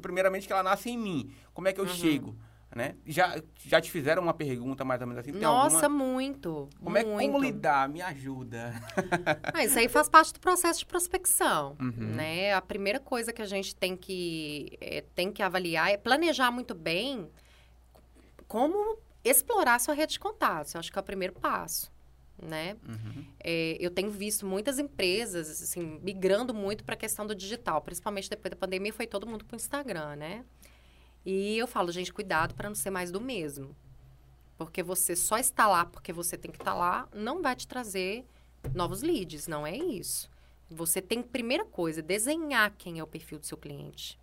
Primeiramente 0.00 0.46
que 0.46 0.52
ela 0.52 0.62
nasce 0.62 0.90
em 0.90 0.98
mim. 0.98 1.32
Como 1.52 1.68
é 1.68 1.72
que 1.72 1.80
eu 1.80 1.84
uhum. 1.84 1.90
chego? 1.90 2.36
Né? 2.74 2.96
Já, 3.06 3.40
já 3.64 3.80
te 3.80 3.90
fizeram 3.90 4.22
uma 4.22 4.34
pergunta 4.34 4.84
mais 4.84 5.00
ou 5.00 5.06
menos 5.06 5.20
assim? 5.20 5.32
Tem 5.32 5.40
Nossa, 5.40 5.86
alguma... 5.86 6.04
muito. 6.04 6.68
Como 6.78 6.90
muito. 6.90 7.20
é 7.20 7.26
como 7.26 7.40
lidar? 7.40 7.88
Me 7.88 8.02
ajuda. 8.02 8.74
ah, 9.54 9.64
isso 9.64 9.78
aí 9.78 9.88
faz 9.88 10.08
parte 10.08 10.34
do 10.34 10.40
processo 10.40 10.80
de 10.80 10.86
prospecção, 10.86 11.76
uhum. 11.80 12.14
né? 12.14 12.52
A 12.52 12.60
primeira 12.60 13.00
coisa 13.00 13.32
que 13.32 13.40
a 13.40 13.46
gente 13.46 13.74
tem 13.74 13.96
que 13.96 14.76
é, 14.80 15.00
tem 15.14 15.32
que 15.32 15.42
avaliar 15.42 15.90
é 15.90 15.96
planejar 15.96 16.50
muito 16.50 16.74
bem 16.74 17.28
como 18.46 18.98
explorar 19.24 19.78
sua 19.78 19.94
rede 19.94 20.14
de 20.14 20.20
contatos. 20.20 20.74
Eu 20.74 20.80
acho 20.80 20.92
que 20.92 20.98
é 20.98 21.00
o 21.00 21.04
primeiro 21.04 21.34
passo. 21.34 21.90
Né? 22.40 22.76
Uhum. 22.86 23.24
É, 23.42 23.76
eu 23.80 23.90
tenho 23.90 24.12
visto 24.12 24.46
muitas 24.46 24.78
empresas 24.78 25.60
assim 25.60 25.98
migrando 26.00 26.54
muito 26.54 26.84
para 26.84 26.94
a 26.94 26.96
questão 26.96 27.26
do 27.26 27.34
digital, 27.34 27.82
principalmente 27.82 28.30
depois 28.30 28.50
da 28.50 28.56
pandemia 28.56 28.92
foi 28.92 29.08
todo 29.08 29.26
mundo 29.26 29.44
para 29.44 29.56
o 29.56 29.56
Instagram, 29.56 30.14
né? 30.14 30.44
E 31.26 31.58
eu 31.58 31.66
falo, 31.66 31.90
gente, 31.90 32.12
cuidado 32.12 32.54
para 32.54 32.68
não 32.68 32.76
ser 32.76 32.90
mais 32.90 33.10
do 33.10 33.20
mesmo. 33.20 33.76
Porque 34.56 34.84
você 34.84 35.16
só 35.16 35.36
está 35.36 35.66
lá 35.66 35.84
porque 35.84 36.12
você 36.12 36.36
tem 36.36 36.50
que 36.50 36.58
estar 36.58 36.72
tá 36.72 36.78
lá, 36.78 37.08
não 37.12 37.42
vai 37.42 37.56
te 37.56 37.66
trazer 37.66 38.24
novos 38.72 39.02
leads, 39.02 39.48
não 39.48 39.66
é 39.66 39.76
isso. 39.76 40.30
Você 40.70 41.00
tem, 41.00 41.22
primeira 41.22 41.64
coisa, 41.64 42.02
desenhar 42.02 42.72
quem 42.76 42.98
é 42.98 43.02
o 43.02 43.06
perfil 43.06 43.38
do 43.38 43.46
seu 43.46 43.56
cliente. 43.56 44.18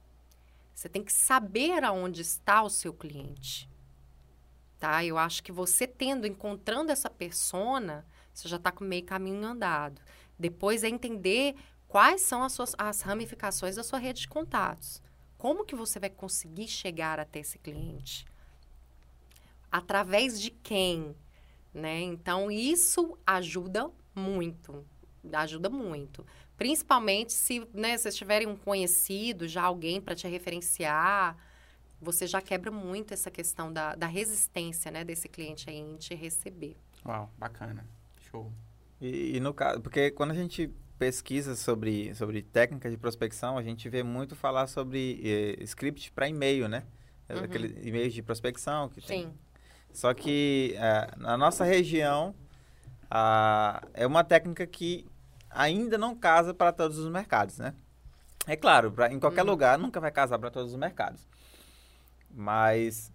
Você 0.73 0.89
tem 0.89 1.03
que 1.03 1.11
saber 1.11 1.83
aonde 1.83 2.21
está 2.21 2.61
o 2.61 2.69
seu 2.69 2.93
cliente. 2.93 3.69
Tá? 4.79 5.03
Eu 5.03 5.17
acho 5.17 5.41
que 5.41 5.51
você 5.51 5.87
tendo, 5.87 6.27
encontrando 6.27 6.91
essa 6.91 7.09
persona, 7.09 8.05
você 8.33 8.47
já 8.47 8.57
está 8.57 8.71
com 8.71 8.83
meio 8.83 9.03
caminho 9.05 9.45
andado. 9.45 10.01
Depois 10.37 10.83
é 10.83 10.89
entender 10.89 11.55
quais 11.87 12.21
são 12.21 12.43
as, 12.43 12.53
suas, 12.53 12.75
as 12.77 13.01
ramificações 13.01 13.75
da 13.75 13.83
sua 13.83 13.99
rede 13.99 14.21
de 14.21 14.27
contatos. 14.27 15.01
Como 15.37 15.65
que 15.65 15.75
você 15.75 15.99
vai 15.99 16.09
conseguir 16.09 16.67
chegar 16.67 17.19
até 17.19 17.39
esse 17.39 17.57
cliente? 17.57 18.25
Através 19.71 20.41
de 20.41 20.49
quem? 20.49 21.15
Né? 21.73 22.01
Então, 22.01 22.49
isso 22.49 23.17
ajuda 23.25 23.91
muito. 24.13 24.85
Ajuda 25.31 25.69
muito. 25.69 26.25
Principalmente 26.57 27.33
se 27.33 27.67
né, 27.73 27.97
vocês 27.97 28.15
tiverem 28.15 28.47
um 28.47 28.55
conhecido, 28.55 29.47
já 29.47 29.63
alguém 29.63 29.99
para 29.99 30.15
te 30.15 30.27
referenciar, 30.27 31.37
você 32.01 32.27
já 32.27 32.41
quebra 32.41 32.71
muito 32.71 33.13
essa 33.13 33.31
questão 33.31 33.71
da, 33.71 33.95
da 33.95 34.07
resistência 34.07 34.91
né, 34.91 35.03
desse 35.03 35.27
cliente 35.27 35.69
aí 35.69 35.77
em 35.77 35.95
te 35.95 36.13
receber. 36.13 36.77
Uau, 37.05 37.31
bacana. 37.37 37.85
Show. 38.29 38.51
E, 38.99 39.37
e 39.37 39.39
no 39.39 39.53
caso, 39.53 39.81
porque 39.81 40.11
quando 40.11 40.31
a 40.31 40.35
gente 40.35 40.71
pesquisa 40.97 41.55
sobre, 41.55 42.13
sobre 42.15 42.41
técnicas 42.41 42.91
de 42.91 42.97
prospecção, 42.97 43.57
a 43.57 43.63
gente 43.63 43.89
vê 43.89 44.01
muito 44.01 44.35
falar 44.35 44.67
sobre 44.67 45.21
eh, 45.23 45.63
script 45.63 46.11
para 46.11 46.27
e-mail, 46.27 46.67
né? 46.67 46.83
Uhum. 47.29 47.43
Aqueles 47.43 47.85
e-mails 47.85 48.13
de 48.13 48.21
prospecção 48.21 48.87
que 48.89 49.01
Sim. 49.01 49.07
tem. 49.07 49.33
Só 49.91 50.13
que 50.13 50.73
eh, 50.77 51.11
na 51.17 51.37
nossa 51.37 51.63
região 51.63 52.33
é 53.93 54.05
uma 54.05 54.23
técnica 54.23 54.65
que 54.65 55.05
ainda 55.49 55.97
não 55.97 56.15
casa 56.15 56.53
para 56.53 56.71
todos 56.71 56.97
os 56.97 57.09
mercados, 57.09 57.57
né? 57.57 57.73
É 58.47 58.55
claro, 58.55 58.91
pra, 58.91 59.11
em 59.11 59.19
qualquer 59.19 59.43
uhum. 59.43 59.49
lugar 59.49 59.77
nunca 59.77 59.99
vai 59.99 60.11
casar 60.11 60.37
para 60.37 60.51
todos 60.51 60.71
os 60.71 60.77
mercados. 60.77 61.27
Mas 62.35 63.11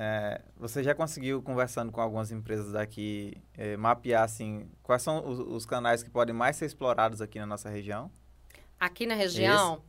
é, 0.00 0.40
você 0.56 0.80
já 0.80 0.94
conseguiu, 0.94 1.42
conversando 1.42 1.90
com 1.90 2.00
algumas 2.00 2.30
empresas 2.30 2.70
daqui, 2.70 3.36
é, 3.54 3.76
mapear, 3.76 4.22
assim, 4.22 4.70
quais 4.80 5.02
são 5.02 5.28
os, 5.28 5.40
os, 5.40 5.66
canais 5.66 6.04
que 6.04 6.08
podem 6.08 6.32
mais 6.32 6.54
ser 6.54 6.66
explorados 6.66 7.20
aqui 7.20 7.36
na 7.36 7.46
nossa 7.46 7.68
região? 7.68 8.08
Aqui 8.78 9.06
na 9.06 9.16
região? 9.16 9.74
Isso. 9.74 9.84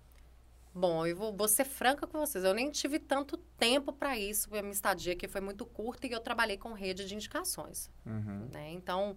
Bom, 0.74 1.06
eu 1.06 1.16
vou, 1.16 1.32
vou, 1.32 1.48
ser 1.48 1.64
franca 1.64 2.08
com 2.08 2.18
vocês. 2.18 2.44
Eu 2.44 2.56
nem 2.56 2.72
tive 2.72 2.98
tanto 2.98 3.38
tempo 3.38 3.94
para 3.94 4.18
isso. 4.18 4.50
A 4.56 4.62
minha 4.64 4.74
estadia 4.74 5.14
aqui 5.14 5.28
foi 5.28 5.42
muito 5.42 5.64
curta 5.64 6.08
e 6.08 6.12
eu 6.12 6.20
trabalhei 6.20 6.58
com 6.58 6.74
rede 6.74 7.06
de 7.06 7.14
indicações. 7.14 7.92
Uhum. 8.04 8.50
Né? 8.52 8.72
Então, 8.72 9.16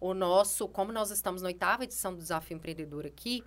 o 0.00 0.14
nosso... 0.14 0.66
Como 0.68 0.90
nós 0.90 1.10
estamos 1.10 1.42
na 1.42 1.48
oitava 1.48 1.84
edição 1.84 2.14
do 2.14 2.18
Desafio 2.18 2.56
Empreendedor 2.56 3.04
aqui, 3.04 3.44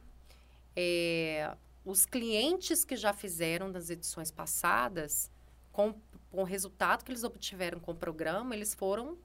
é, 0.76 1.55
os 1.84 2.05
clientes 2.05 2.86
que 2.86 2.95
já 2.95 3.14
fizeram 3.14 3.72
das 3.72 3.89
edições 3.89 4.30
passadas... 4.30 5.32
Com, 5.74 5.93
com 6.32 6.41
o 6.41 6.45
resultado 6.45 7.03
que 7.03 7.11
eles 7.11 7.26
obtiveram 7.26 7.80
com 7.82 7.91
o 7.91 7.95
programa, 7.95 8.55
eles 8.55 8.74
foram 8.74 9.17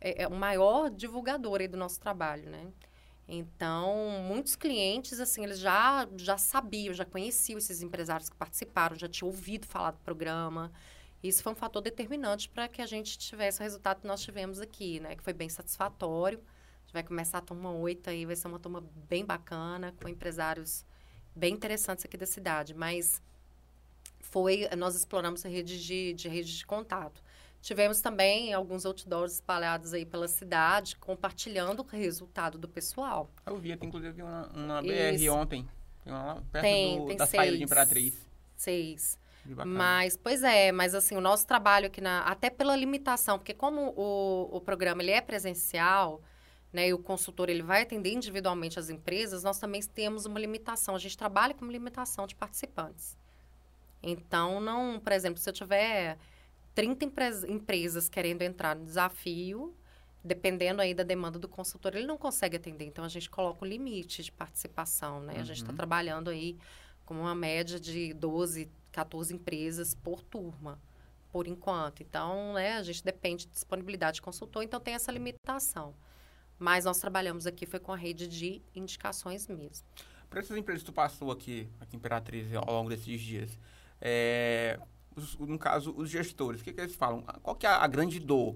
é, 0.00 0.24
é, 0.24 0.28
o 0.28 0.34
maior 0.34 0.90
divulgador 0.90 1.62
aí 1.62 1.68
do 1.68 1.78
nosso 1.78 1.98
trabalho, 1.98 2.50
né? 2.50 2.70
Então, 3.26 4.22
muitos 4.28 4.54
clientes, 4.54 5.18
assim, 5.18 5.44
eles 5.44 5.58
já, 5.58 6.06
já 6.14 6.36
sabiam, 6.36 6.92
já 6.92 7.06
conheciam 7.06 7.56
esses 7.56 7.80
empresários 7.80 8.28
que 8.28 8.36
participaram, 8.36 8.94
já 8.96 9.08
tinham 9.08 9.28
ouvido 9.28 9.66
falar 9.66 9.92
do 9.92 9.98
programa. 10.00 10.70
Isso 11.22 11.42
foi 11.42 11.52
um 11.52 11.56
fator 11.56 11.80
determinante 11.80 12.50
para 12.50 12.68
que 12.68 12.82
a 12.82 12.86
gente 12.86 13.16
tivesse 13.16 13.60
o 13.60 13.62
resultado 13.62 14.02
que 14.02 14.06
nós 14.06 14.20
tivemos 14.20 14.60
aqui, 14.60 15.00
né? 15.00 15.16
Que 15.16 15.22
foi 15.22 15.32
bem 15.32 15.48
satisfatório. 15.48 16.38
vai 16.92 17.02
começar 17.02 17.38
a 17.38 17.40
turma 17.40 17.72
8 17.72 18.10
aí, 18.10 18.26
vai 18.26 18.36
ser 18.36 18.46
uma 18.46 18.58
turma 18.58 18.84
bem 19.08 19.24
bacana, 19.24 19.94
com 20.00 20.06
empresários 20.06 20.84
bem 21.34 21.54
interessantes 21.54 22.04
aqui 22.04 22.18
da 22.18 22.26
cidade. 22.26 22.74
Mas 22.74 23.22
foi, 24.34 24.68
nós 24.76 24.96
exploramos 24.96 25.46
a 25.46 25.48
rede 25.48 25.80
de, 25.80 26.12
de 26.12 26.28
rede 26.28 26.58
de 26.58 26.66
contato. 26.66 27.22
Tivemos 27.62 28.00
também 28.00 28.52
alguns 28.52 28.84
outdoors 28.84 29.34
espalhados 29.34 29.94
aí 29.94 30.04
pela 30.04 30.26
cidade, 30.26 30.96
compartilhando 30.96 31.80
o 31.80 31.86
resultado 31.86 32.58
do 32.58 32.68
pessoal. 32.68 33.30
Eu 33.46 33.56
vi, 33.58 33.76
tem 33.76 33.88
inclusive 33.88 34.20
uma, 34.20 34.48
uma 34.48 34.82
BR 34.82 35.30
ontem. 35.30 35.68
Tem 36.02 36.12
uma 36.12 36.42
perto 36.50 36.64
Tem, 36.64 36.98
do, 36.98 37.06
tem 37.06 37.16
da 37.16 37.26
saída 37.26 37.44
seis. 37.44 37.58
de 37.58 37.64
Imperatriz. 37.64 38.26
Seis. 38.56 39.18
Mas, 39.64 40.16
pois 40.16 40.42
é, 40.42 40.72
mas 40.72 40.96
assim, 40.96 41.16
o 41.16 41.20
nosso 41.20 41.46
trabalho 41.46 41.86
aqui, 41.86 42.00
na, 42.00 42.22
até 42.22 42.50
pela 42.50 42.74
limitação, 42.74 43.38
porque 43.38 43.54
como 43.54 43.94
o, 43.96 44.56
o 44.56 44.60
programa 44.60 45.00
ele 45.00 45.12
é 45.12 45.20
presencial, 45.20 46.20
né, 46.72 46.88
e 46.88 46.92
o 46.92 46.98
consultor 46.98 47.48
ele 47.48 47.62
vai 47.62 47.82
atender 47.82 48.12
individualmente 48.12 48.80
as 48.80 48.90
empresas, 48.90 49.44
nós 49.44 49.60
também 49.60 49.80
temos 49.80 50.26
uma 50.26 50.40
limitação. 50.40 50.96
A 50.96 50.98
gente 50.98 51.16
trabalha 51.16 51.54
com 51.54 51.66
limitação 51.66 52.26
de 52.26 52.34
participantes. 52.34 53.16
Então, 54.04 54.60
não, 54.60 55.00
por 55.00 55.12
exemplo, 55.12 55.38
se 55.40 55.48
eu 55.48 55.52
tiver 55.52 56.18
30 56.74 57.04
empres- 57.04 57.44
empresas 57.44 58.08
querendo 58.08 58.42
entrar 58.42 58.76
no 58.76 58.84
desafio, 58.84 59.74
dependendo 60.22 60.80
aí 60.82 60.92
da 60.94 61.02
demanda 61.02 61.38
do 61.38 61.48
consultor, 61.48 61.94
ele 61.96 62.06
não 62.06 62.18
consegue 62.18 62.56
atender. 62.56 62.84
Então, 62.84 63.04
a 63.04 63.08
gente 63.08 63.28
coloca 63.30 63.64
um 63.64 63.68
limite 63.68 64.22
de 64.22 64.30
participação, 64.32 65.20
né? 65.20 65.34
A 65.38 65.44
gente 65.44 65.56
está 65.58 65.70
Uhum. 65.70 65.76
trabalhando 65.76 66.28
aí 66.30 66.56
com 67.04 67.14
uma 67.14 67.34
média 67.34 67.78
de 67.80 68.12
12, 68.14 68.70
14 68.92 69.34
empresas 69.34 69.94
por 69.94 70.22
turma, 70.22 70.78
por 71.32 71.46
enquanto. 71.46 72.02
Então, 72.02 72.54
né, 72.54 72.74
a 72.76 72.82
gente 72.82 73.02
depende 73.04 73.46
de 73.46 73.52
disponibilidade 73.52 74.16
de 74.16 74.22
consultor, 74.22 74.62
então 74.62 74.80
tem 74.80 74.94
essa 74.94 75.10
limitação. 75.12 75.94
Mas 76.58 76.84
nós 76.84 76.98
trabalhamos 76.98 77.46
aqui 77.46 77.66
foi 77.66 77.80
com 77.80 77.92
a 77.92 77.96
rede 77.96 78.28
de 78.28 78.62
indicações 78.74 79.46
mesmo. 79.48 79.84
Para 80.30 80.40
essas 80.40 80.56
empresas 80.56 80.82
que 80.82 80.86
tu 80.90 80.92
passou 80.94 81.30
aqui, 81.30 81.68
aqui 81.80 81.96
em 81.96 81.98
Imperatriz 81.98 82.46
ao 82.54 82.72
longo 82.72 82.88
desses 82.88 83.20
dias, 83.20 83.58
é, 84.06 84.78
os- 85.16 85.36
no 85.38 85.58
caso, 85.58 85.94
os 85.96 86.10
gestores, 86.10 86.60
o 86.60 86.64
que, 86.64 86.72
que 86.74 86.80
eles 86.82 86.94
falam? 86.94 87.22
Qual 87.42 87.56
que 87.56 87.66
é 87.66 87.70
a 87.70 87.86
grande 87.86 88.20
dor? 88.20 88.54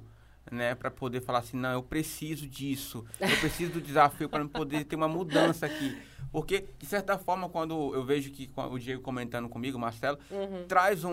Né, 0.51 0.75
para 0.75 0.91
poder 0.91 1.21
falar 1.21 1.41
assim, 1.41 1.59
não, 1.59 1.73
eu 1.73 1.83
preciso 1.83 2.47
disso, 2.47 3.05
eu 3.21 3.37
preciso 3.39 3.71
do 3.75 3.83
desafio 3.83 4.31
para 4.31 4.47
poder 4.49 4.83
ter 4.85 4.97
uma 4.97 5.07
mudança 5.09 5.67
aqui. 5.67 5.95
Porque, 6.33 6.65
de 6.79 6.87
certa 6.87 7.19
forma, 7.19 7.51
quando 7.51 7.95
eu 7.95 8.03
vejo 8.03 8.31
que 8.31 8.51
o 8.57 8.79
Diego 8.79 9.03
comentando 9.03 9.47
comigo, 9.47 9.77
o 9.77 9.81
Marcelo, 9.81 10.19
traz 10.67 11.05
um, 11.05 11.13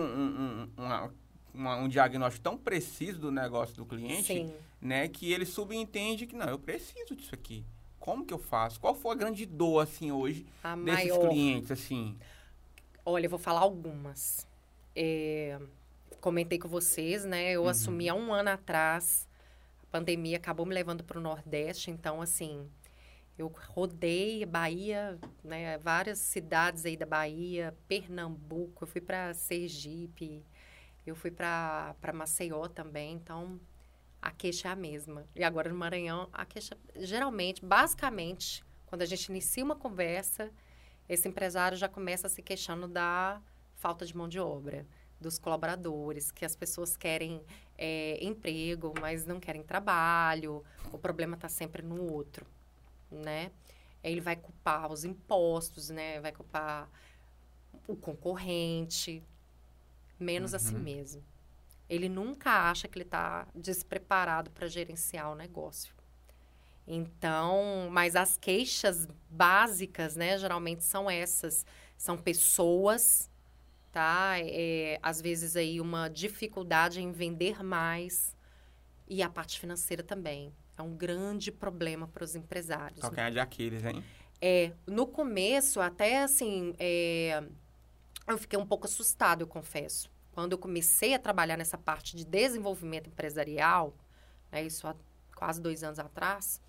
um, 0.78 0.82
uma- 0.82 1.12
uma- 1.52 1.76
um 1.76 1.86
diagnóstico 1.86 2.42
tão 2.44 2.56
preciso 2.56 3.18
do 3.20 3.30
negócio 3.30 3.76
do 3.76 3.84
cliente, 3.84 4.22
Sim. 4.22 4.50
né, 4.80 5.06
que 5.06 5.30
ele 5.30 5.44
subentende 5.44 6.26
que, 6.26 6.34
não, 6.34 6.48
eu 6.48 6.58
preciso 6.58 7.14
disso 7.14 7.34
aqui. 7.34 7.62
Como 8.00 8.24
que 8.24 8.32
eu 8.32 8.38
faço? 8.38 8.80
Qual 8.80 8.94
foi 8.94 9.12
a 9.12 9.18
grande 9.18 9.44
dor, 9.44 9.80
assim, 9.82 10.10
hoje, 10.12 10.46
A 10.64 10.74
desses 10.76 11.08
maior. 11.10 11.28
clientes, 11.28 11.70
assim? 11.70 12.16
Olha, 13.08 13.26
eu 13.26 13.30
vou 13.30 13.38
falar 13.38 13.60
algumas. 13.60 14.48
É, 14.92 15.60
comentei 16.20 16.58
com 16.58 16.66
vocês, 16.66 17.24
né? 17.24 17.52
Eu 17.52 17.68
assumi 17.68 18.08
há 18.08 18.14
um 18.16 18.34
ano 18.34 18.50
atrás. 18.50 19.28
A 19.84 19.86
pandemia 19.92 20.38
acabou 20.38 20.66
me 20.66 20.74
levando 20.74 21.04
para 21.04 21.16
o 21.16 21.20
Nordeste, 21.22 21.88
então, 21.88 22.20
assim, 22.20 22.68
eu 23.38 23.46
rodei 23.68 24.44
Bahia, 24.44 25.16
né? 25.44 25.78
Várias 25.78 26.18
cidades 26.18 26.84
aí 26.84 26.96
da 26.96 27.06
Bahia, 27.06 27.72
Pernambuco, 27.86 28.82
eu 28.82 28.88
fui 28.88 29.00
para 29.00 29.32
Sergipe, 29.34 30.44
eu 31.06 31.14
fui 31.14 31.30
para 31.30 31.94
Maceió 32.12 32.66
também, 32.66 33.14
então 33.14 33.60
a 34.20 34.32
queixa 34.32 34.66
é 34.66 34.72
a 34.72 34.76
mesma. 34.76 35.24
E 35.36 35.44
agora 35.44 35.70
no 35.70 35.78
Maranhão, 35.78 36.28
a 36.32 36.44
queixa, 36.44 36.76
geralmente, 36.96 37.64
basicamente, 37.64 38.64
quando 38.84 39.02
a 39.02 39.06
gente 39.06 39.28
inicia 39.28 39.62
uma 39.62 39.76
conversa, 39.76 40.50
esse 41.08 41.28
empresário 41.28 41.76
já 41.76 41.88
começa 41.88 42.28
se 42.28 42.42
queixando 42.42 42.88
da 42.88 43.40
falta 43.76 44.04
de 44.06 44.16
mão 44.16 44.28
de 44.28 44.38
obra, 44.40 44.86
dos 45.20 45.38
colaboradores, 45.38 46.30
que 46.30 46.44
as 46.44 46.54
pessoas 46.54 46.96
querem 46.96 47.42
é, 47.78 48.22
emprego, 48.24 48.92
mas 49.00 49.24
não 49.24 49.40
querem 49.40 49.62
trabalho, 49.62 50.62
o 50.92 50.98
problema 50.98 51.34
está 51.36 51.48
sempre 51.48 51.82
no 51.82 52.12
outro, 52.12 52.46
né? 53.10 53.50
Ele 54.02 54.20
vai 54.20 54.36
culpar 54.36 54.92
os 54.92 55.04
impostos, 55.04 55.88
né? 55.90 56.20
Vai 56.20 56.32
culpar 56.32 56.88
o 57.88 57.96
concorrente, 57.96 59.22
menos 60.18 60.54
a 60.54 60.58
si 60.58 60.74
Uhum. 60.74 60.80
mesmo. 60.82 61.24
Ele 61.88 62.08
nunca 62.08 62.50
acha 62.70 62.88
que 62.88 62.98
ele 62.98 63.04
está 63.04 63.46
despreparado 63.54 64.50
para 64.50 64.66
gerenciar 64.66 65.30
o 65.30 65.34
negócio. 65.34 65.94
Então, 66.86 67.88
mas 67.90 68.14
as 68.14 68.36
queixas 68.36 69.08
básicas, 69.28 70.14
né, 70.14 70.38
geralmente 70.38 70.84
são 70.84 71.10
essas. 71.10 71.66
São 71.96 72.16
pessoas, 72.16 73.30
tá? 73.90 74.34
É, 74.38 74.98
às 75.02 75.20
vezes 75.20 75.56
aí 75.56 75.80
uma 75.80 76.08
dificuldade 76.08 77.00
em 77.00 77.10
vender 77.10 77.62
mais. 77.62 78.36
E 79.08 79.22
a 79.22 79.28
parte 79.28 79.58
financeira 79.58 80.02
também. 80.02 80.52
É 80.76 80.82
um 80.82 80.94
grande 80.94 81.50
problema 81.50 82.06
para 82.06 82.22
os 82.22 82.36
empresários. 82.36 83.00
Calcanhar 83.00 83.32
de 83.32 83.40
Aquiles, 83.40 83.82
hein? 83.82 84.04
É, 84.40 84.72
no 84.86 85.06
começo, 85.06 85.80
até 85.80 86.22
assim, 86.22 86.74
é, 86.78 87.42
eu 88.28 88.36
fiquei 88.36 88.58
um 88.58 88.66
pouco 88.66 88.86
assustada, 88.86 89.42
eu 89.42 89.46
confesso. 89.46 90.10
Quando 90.32 90.52
eu 90.52 90.58
comecei 90.58 91.14
a 91.14 91.18
trabalhar 91.18 91.56
nessa 91.56 91.78
parte 91.78 92.14
de 92.14 92.24
desenvolvimento 92.26 93.08
empresarial, 93.08 93.96
né, 94.52 94.62
isso 94.62 94.86
há 94.86 94.94
quase 95.34 95.60
dois 95.62 95.82
anos 95.82 95.98
atrás, 95.98 96.60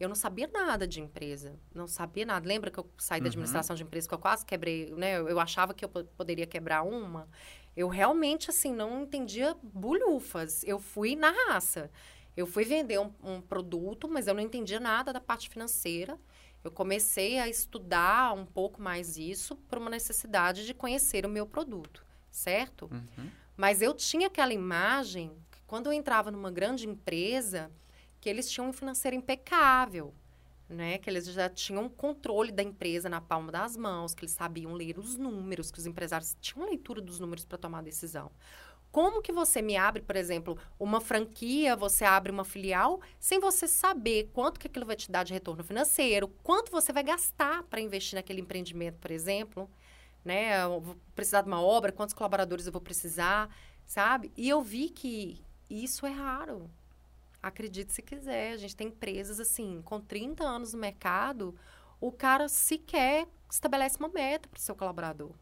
eu 0.00 0.08
não 0.08 0.16
sabia 0.16 0.48
nada 0.52 0.88
de 0.88 1.00
empresa, 1.00 1.58
não 1.74 1.86
sabia 1.86 2.24
nada. 2.26 2.48
Lembra 2.48 2.70
que 2.70 2.78
eu 2.80 2.88
saí 2.98 3.20
da 3.20 3.24
Uhum. 3.26 3.28
administração 3.28 3.76
de 3.76 3.82
empresa 3.82 4.08
que 4.08 4.14
eu 4.14 4.18
quase 4.18 4.44
quebrei, 4.46 4.90
né? 4.96 5.18
Eu, 5.18 5.28
eu 5.28 5.38
achava 5.38 5.74
que 5.74 5.84
eu 5.84 5.88
po- 5.88 6.04
poderia 6.16 6.46
quebrar 6.46 6.82
uma. 6.82 7.28
Eu 7.76 7.86
realmente, 7.88 8.50
assim, 8.50 8.72
não 8.74 9.02
entendia 9.02 9.54
bulhufas. 9.62 10.64
Eu 10.64 10.78
fui 10.80 11.14
na 11.14 11.30
raça. 11.30 11.90
Eu 12.36 12.46
fui 12.46 12.64
vender 12.64 12.98
um, 12.98 13.12
um 13.22 13.40
produto, 13.40 14.08
mas 14.08 14.26
eu 14.26 14.34
não 14.34 14.40
entendia 14.42 14.80
nada 14.80 15.12
da 15.12 15.20
parte 15.20 15.48
financeira. 15.50 16.18
Eu 16.64 16.70
comecei 16.70 17.38
a 17.38 17.48
estudar 17.48 18.32
um 18.34 18.44
pouco 18.46 18.80
mais 18.80 19.16
isso 19.16 19.56
por 19.56 19.78
uma 19.78 19.90
necessidade 19.90 20.66
de 20.66 20.72
conhecer 20.74 21.24
o 21.26 21.28
meu 21.28 21.46
produto, 21.46 22.04
certo? 22.30 22.88
Uhum. 22.90 23.30
Mas 23.56 23.82
eu 23.82 23.92
tinha 23.94 24.26
aquela 24.28 24.52
imagem 24.52 25.32
que 25.50 25.60
quando 25.66 25.86
eu 25.86 25.92
entrava 25.92 26.30
numa 26.30 26.50
grande 26.50 26.86
empresa, 26.88 27.70
que 28.20 28.28
eles 28.28 28.50
tinham 28.50 28.68
um 28.68 28.72
financeiro 28.72 29.16
impecável, 29.16 30.14
né? 30.68 30.98
Que 30.98 31.08
eles 31.10 31.26
já 31.26 31.48
tinham 31.48 31.88
controle 31.88 32.52
da 32.52 32.62
empresa 32.62 33.08
na 33.08 33.20
palma 33.20 33.50
das 33.50 33.76
mãos, 33.76 34.14
que 34.14 34.24
eles 34.24 34.34
sabiam 34.34 34.72
ler 34.72 34.98
os 34.98 35.16
números, 35.16 35.70
que 35.70 35.78
os 35.78 35.86
empresários 35.86 36.36
tinham 36.40 36.68
leitura 36.68 37.00
dos 37.00 37.18
números 37.18 37.44
para 37.44 37.58
tomar 37.58 37.82
decisão. 37.82 38.30
Como 38.92 39.22
que 39.22 39.32
você 39.32 39.62
me 39.62 39.76
abre, 39.76 40.02
por 40.02 40.16
exemplo, 40.16 40.58
uma 40.78 41.00
franquia, 41.00 41.76
você 41.76 42.04
abre 42.04 42.32
uma 42.32 42.44
filial, 42.44 43.00
sem 43.20 43.38
você 43.38 43.68
saber 43.68 44.30
quanto 44.32 44.58
que 44.58 44.66
aquilo 44.66 44.84
vai 44.84 44.96
te 44.96 45.10
dar 45.10 45.22
de 45.22 45.32
retorno 45.32 45.62
financeiro, 45.62 46.26
quanto 46.42 46.72
você 46.72 46.92
vai 46.92 47.04
gastar 47.04 47.62
para 47.64 47.80
investir 47.80 48.16
naquele 48.16 48.40
empreendimento, 48.40 48.98
por 48.98 49.12
exemplo, 49.12 49.70
né? 50.24 50.62
Eu 50.64 50.80
vou 50.80 50.96
precisar 51.14 51.42
de 51.42 51.48
uma 51.48 51.62
obra, 51.62 51.92
quantos 51.92 52.14
colaboradores 52.14 52.66
eu 52.66 52.72
vou 52.72 52.80
precisar, 52.80 53.48
sabe? 53.86 54.32
E 54.36 54.48
eu 54.48 54.60
vi 54.60 54.88
que 54.88 55.40
isso 55.68 56.04
é 56.04 56.10
raro. 56.10 56.68
Acredite 57.42 57.92
se 57.92 58.02
quiser, 58.02 58.52
a 58.52 58.56
gente 58.56 58.76
tem 58.76 58.88
empresas 58.88 59.40
assim, 59.40 59.80
com 59.82 60.00
30 60.00 60.44
anos 60.44 60.74
no 60.74 60.78
mercado, 60.78 61.54
o 62.00 62.12
cara 62.12 62.48
sequer 62.48 63.26
estabelece 63.50 63.98
uma 63.98 64.08
meta 64.08 64.48
para 64.48 64.58
o 64.58 64.60
seu 64.60 64.74
colaborador. 64.74 65.32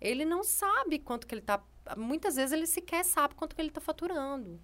Ele 0.00 0.24
não 0.24 0.42
sabe 0.42 0.98
quanto 0.98 1.26
que 1.26 1.34
ele 1.34 1.40
está. 1.40 1.62
Muitas 1.96 2.36
vezes 2.36 2.52
ele 2.52 2.66
sequer 2.66 3.04
sabe 3.04 3.34
quanto 3.34 3.54
que 3.54 3.60
ele 3.60 3.68
está 3.68 3.80
faturando. 3.80 4.60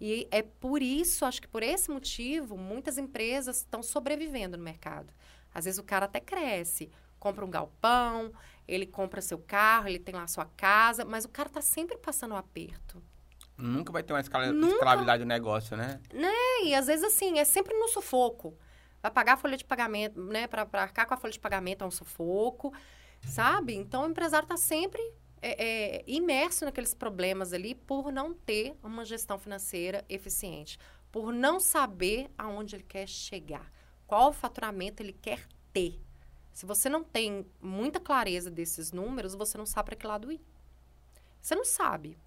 E 0.00 0.28
é 0.30 0.42
por 0.42 0.82
isso, 0.82 1.24
acho 1.24 1.40
que 1.40 1.48
por 1.48 1.62
esse 1.62 1.90
motivo, 1.90 2.56
muitas 2.56 2.98
empresas 2.98 3.58
estão 3.58 3.82
sobrevivendo 3.82 4.56
no 4.56 4.62
mercado. 4.62 5.12
Às 5.52 5.64
vezes 5.64 5.78
o 5.78 5.84
cara 5.84 6.06
até 6.06 6.20
cresce, 6.20 6.90
compra 7.18 7.44
um 7.44 7.50
galpão, 7.50 8.32
ele 8.66 8.86
compra 8.86 9.20
seu 9.20 9.38
carro, 9.38 9.88
ele 9.88 9.98
tem 9.98 10.14
lá 10.14 10.26
sua 10.26 10.44
casa, 10.44 11.04
mas 11.04 11.24
o 11.24 11.28
cara 11.28 11.48
está 11.48 11.60
sempre 11.60 11.96
passando 11.96 12.34
um 12.34 12.36
aperto. 12.36 13.02
Nunca 13.58 13.92
vai 13.92 14.04
ter 14.04 14.12
uma 14.12 14.20
escala, 14.20 14.52
Nunca. 14.52 14.74
escalabilidade 14.74 15.24
do 15.24 15.28
negócio, 15.28 15.76
né? 15.76 16.00
É, 16.14 16.64
e 16.66 16.74
às 16.74 16.86
vezes 16.86 17.04
assim, 17.04 17.38
é 17.40 17.44
sempre 17.44 17.74
no 17.76 17.88
sufoco. 17.88 18.56
Vai 19.02 19.10
pagar 19.10 19.34
a 19.34 19.36
folha 19.36 19.56
de 19.56 19.64
pagamento, 19.64 20.20
né? 20.20 20.46
Para 20.46 20.66
arcar 20.74 21.06
com 21.06 21.14
a 21.14 21.16
folha 21.16 21.32
de 21.32 21.40
pagamento 21.40 21.82
é 21.82 21.86
um 21.86 21.90
sufoco, 21.90 22.72
sabe? 23.26 23.74
Então 23.74 24.04
o 24.04 24.08
empresário 24.08 24.44
está 24.44 24.56
sempre 24.56 25.02
é, 25.42 25.98
é, 25.98 26.04
imerso 26.06 26.64
naqueles 26.64 26.94
problemas 26.94 27.52
ali 27.52 27.74
por 27.74 28.12
não 28.12 28.32
ter 28.32 28.76
uma 28.82 29.04
gestão 29.04 29.38
financeira 29.38 30.04
eficiente, 30.08 30.78
por 31.10 31.32
não 31.32 31.58
saber 31.58 32.30
aonde 32.38 32.76
ele 32.76 32.84
quer 32.84 33.08
chegar, 33.08 33.72
qual 34.06 34.32
faturamento 34.32 35.02
ele 35.02 35.12
quer 35.12 35.46
ter. 35.72 36.00
Se 36.52 36.66
você 36.66 36.88
não 36.88 37.04
tem 37.04 37.46
muita 37.60 38.00
clareza 38.00 38.50
desses 38.50 38.90
números, 38.90 39.34
você 39.34 39.56
não 39.56 39.66
sabe 39.66 39.86
para 39.86 39.96
que 39.96 40.06
lado 40.06 40.32
ir. 40.32 40.40
Você 41.40 41.54
não 41.54 41.64
sabe. 41.64 42.18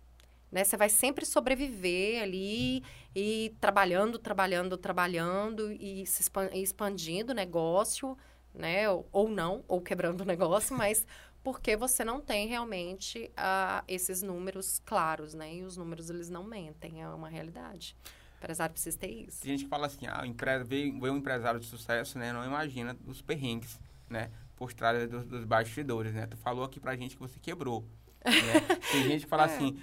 Né? 0.51 0.63
Você 0.63 0.75
vai 0.75 0.89
sempre 0.89 1.25
sobreviver 1.25 2.21
ali 2.21 2.83
e 3.15 3.55
trabalhando, 3.59 4.19
trabalhando, 4.19 4.77
trabalhando 4.77 5.71
e 5.71 6.05
se 6.05 6.29
expandindo 6.53 7.31
o 7.31 7.35
negócio, 7.35 8.17
né? 8.53 8.89
Ou, 8.89 9.07
ou 9.11 9.29
não, 9.29 9.63
ou 9.67 9.81
quebrando 9.81 10.21
o 10.21 10.25
negócio, 10.25 10.75
mas 10.75 11.05
porque 11.43 11.75
você 11.75 12.03
não 12.03 12.19
tem 12.19 12.47
realmente 12.47 13.31
uh, 13.31 13.83
esses 13.87 14.21
números 14.21 14.79
claros, 14.85 15.33
né? 15.33 15.55
E 15.55 15.63
os 15.63 15.77
números, 15.77 16.09
eles 16.09 16.29
não 16.29 16.43
mentem, 16.43 17.01
é 17.01 17.07
uma 17.07 17.29
realidade. 17.29 17.95
O 18.35 18.37
empresário 18.43 18.73
precisa 18.73 18.97
ter 18.97 19.09
isso. 19.09 19.41
Tem 19.41 19.51
gente 19.51 19.63
que 19.63 19.69
fala 19.69 19.87
assim, 19.87 20.05
ah, 20.07 20.21
ver 20.65 20.91
um 20.91 21.17
empresário 21.17 21.59
de 21.59 21.65
sucesso, 21.65 22.17
né? 22.17 22.33
Não 22.33 22.45
imagina 22.45 22.97
os 23.07 23.21
perrengues, 23.21 23.79
né? 24.09 24.31
Por 24.55 24.73
trás 24.73 25.09
dos, 25.09 25.25
dos 25.25 25.43
bastidores, 25.45 26.13
né? 26.13 26.27
Tu 26.27 26.37
falou 26.37 26.63
aqui 26.63 26.79
pra 26.79 26.95
gente 26.95 27.15
que 27.15 27.21
você 27.21 27.39
quebrou. 27.39 27.85
Né? 28.23 28.31
Tem 28.91 29.03
gente 29.03 29.23
que 29.23 29.29
fala 29.29 29.43
é. 29.43 29.45
assim, 29.45 29.81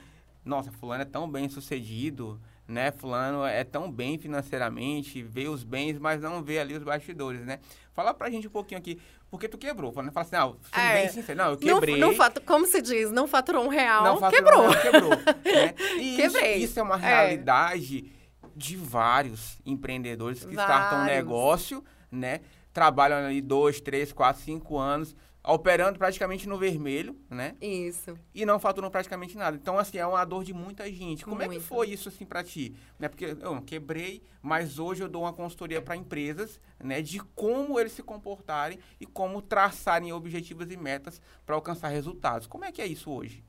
nossa, 0.49 0.73
fulano 0.73 1.03
é 1.03 1.05
tão 1.05 1.31
bem 1.31 1.49
sucedido, 1.49 2.41
né? 2.67 2.91
Fulano 2.91 3.45
é 3.45 3.63
tão 3.63 3.91
bem 3.91 4.19
financeiramente, 4.19 5.23
vê 5.23 5.47
os 5.47 5.63
bens, 5.63 5.99
mas 5.99 6.21
não 6.21 6.43
vê 6.43 6.59
ali 6.59 6.75
os 6.75 6.83
bastidores, 6.83 7.45
né? 7.45 7.61
Fala 7.93 8.15
pra 8.15 8.31
gente 8.31 8.49
um 8.49 8.51
pouquinho 8.51 8.79
aqui, 8.79 9.01
porque 9.31 9.49
tu 9.49 9.59
quebrou? 9.59 9.93
Fala 9.93 10.11
assim, 10.15 10.37
não, 10.37 10.57
sendo 10.63 10.85
é, 10.85 10.95
bem 10.95 11.09
sincero, 11.11 11.39
não, 11.39 11.51
eu 11.51 11.57
quebrei. 11.57 11.99
Não, 11.99 12.13
não 12.13 12.33
como 12.47 12.67
se 12.67 12.81
diz, 12.81 13.11
não 13.11 13.29
faturou 13.29 13.65
um 13.65 13.69
real, 13.69 14.05
não 14.05 14.19
faturou 14.19 14.45
quebrou. 14.45 14.65
Um 14.65 14.71
real, 14.71 14.83
quebrou. 14.83 15.11
né? 15.11 15.75
E 16.01 16.17
Quebrei. 16.17 16.55
Isso, 16.55 16.65
isso 16.65 16.81
é 16.81 16.83
uma 16.83 16.97
é. 16.97 16.99
realidade 16.99 18.13
é. 18.43 18.49
de 18.57 18.77
vários 18.77 19.59
empreendedores 19.67 20.45
que 20.45 20.55
vários. 20.55 20.77
startam 20.77 21.03
um 21.03 21.05
negócio, 21.05 21.85
né? 22.11 22.41
Trabalham 22.73 23.19
ali 23.19 23.41
dois, 23.41 23.81
três, 23.81 24.13
quatro, 24.13 24.43
cinco 24.43 24.79
anos 24.79 25.15
operando 25.49 25.99
praticamente 25.99 26.47
no 26.47 26.59
vermelho, 26.59 27.19
né? 27.31 27.57
Isso. 27.61 28.15
E 28.35 28.45
não 28.45 28.61
faturam 28.61 28.91
praticamente 28.91 29.35
nada. 29.37 29.57
Então, 29.57 29.79
assim, 29.79 29.97
é 29.97 30.07
uma 30.07 30.23
dor 30.25 30.45
de 30.45 30.53
muita 30.53 30.91
gente. 30.93 31.25
Como 31.25 31.37
Muito. 31.37 31.53
é 31.53 31.55
que 31.55 31.61
foi 31.61 31.89
isso, 31.89 32.11
assim, 32.11 32.27
para 32.27 32.45
ti? 32.45 32.77
Né? 32.99 33.09
Porque 33.09 33.37
eu 33.41 33.63
quebrei, 33.63 34.23
mas 34.43 34.79
hoje 34.79 35.03
eu 35.03 35.09
dou 35.09 35.23
uma 35.23 35.33
consultoria 35.33 35.81
para 35.81 35.97
empresas, 35.97 36.61
né? 36.79 37.01
De 37.01 37.19
como 37.35 37.81
eles 37.81 37.93
se 37.93 38.03
comportarem 38.03 38.79
e 39.01 39.07
como 39.07 39.41
traçarem 39.41 40.13
objetivos 40.13 40.71
e 40.71 40.77
metas 40.77 41.21
para 41.47 41.55
alcançar 41.55 41.89
resultados. 41.89 42.47
Como 42.47 42.67
é 42.67 42.71
que 42.71 42.83
é 42.83 42.87
isso 42.87 43.11
hoje? 43.11 43.43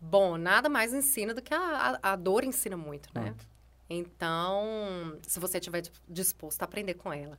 Bom, 0.00 0.36
nada 0.36 0.68
mais 0.68 0.94
ensina 0.94 1.34
do 1.34 1.42
que 1.42 1.52
a, 1.52 1.98
a, 2.00 2.12
a 2.12 2.16
dor 2.16 2.44
ensina 2.44 2.76
muito, 2.76 3.10
né? 3.12 3.22
Muito. 3.22 3.48
Então, 3.90 5.18
se 5.22 5.40
você 5.40 5.58
estiver 5.58 5.82
disposto 6.08 6.62
a 6.62 6.66
aprender 6.66 6.94
com 6.94 7.12
ela. 7.12 7.36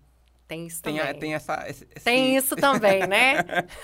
Tem 0.49 0.65
isso 0.65 0.81
tem, 0.81 0.97
também. 0.97 1.19
tem 1.19 1.35
essa... 1.35 1.63
Esse... 1.69 1.85
Tem 1.85 2.35
isso 2.35 2.55
também, 2.55 3.05
né? 3.05 3.35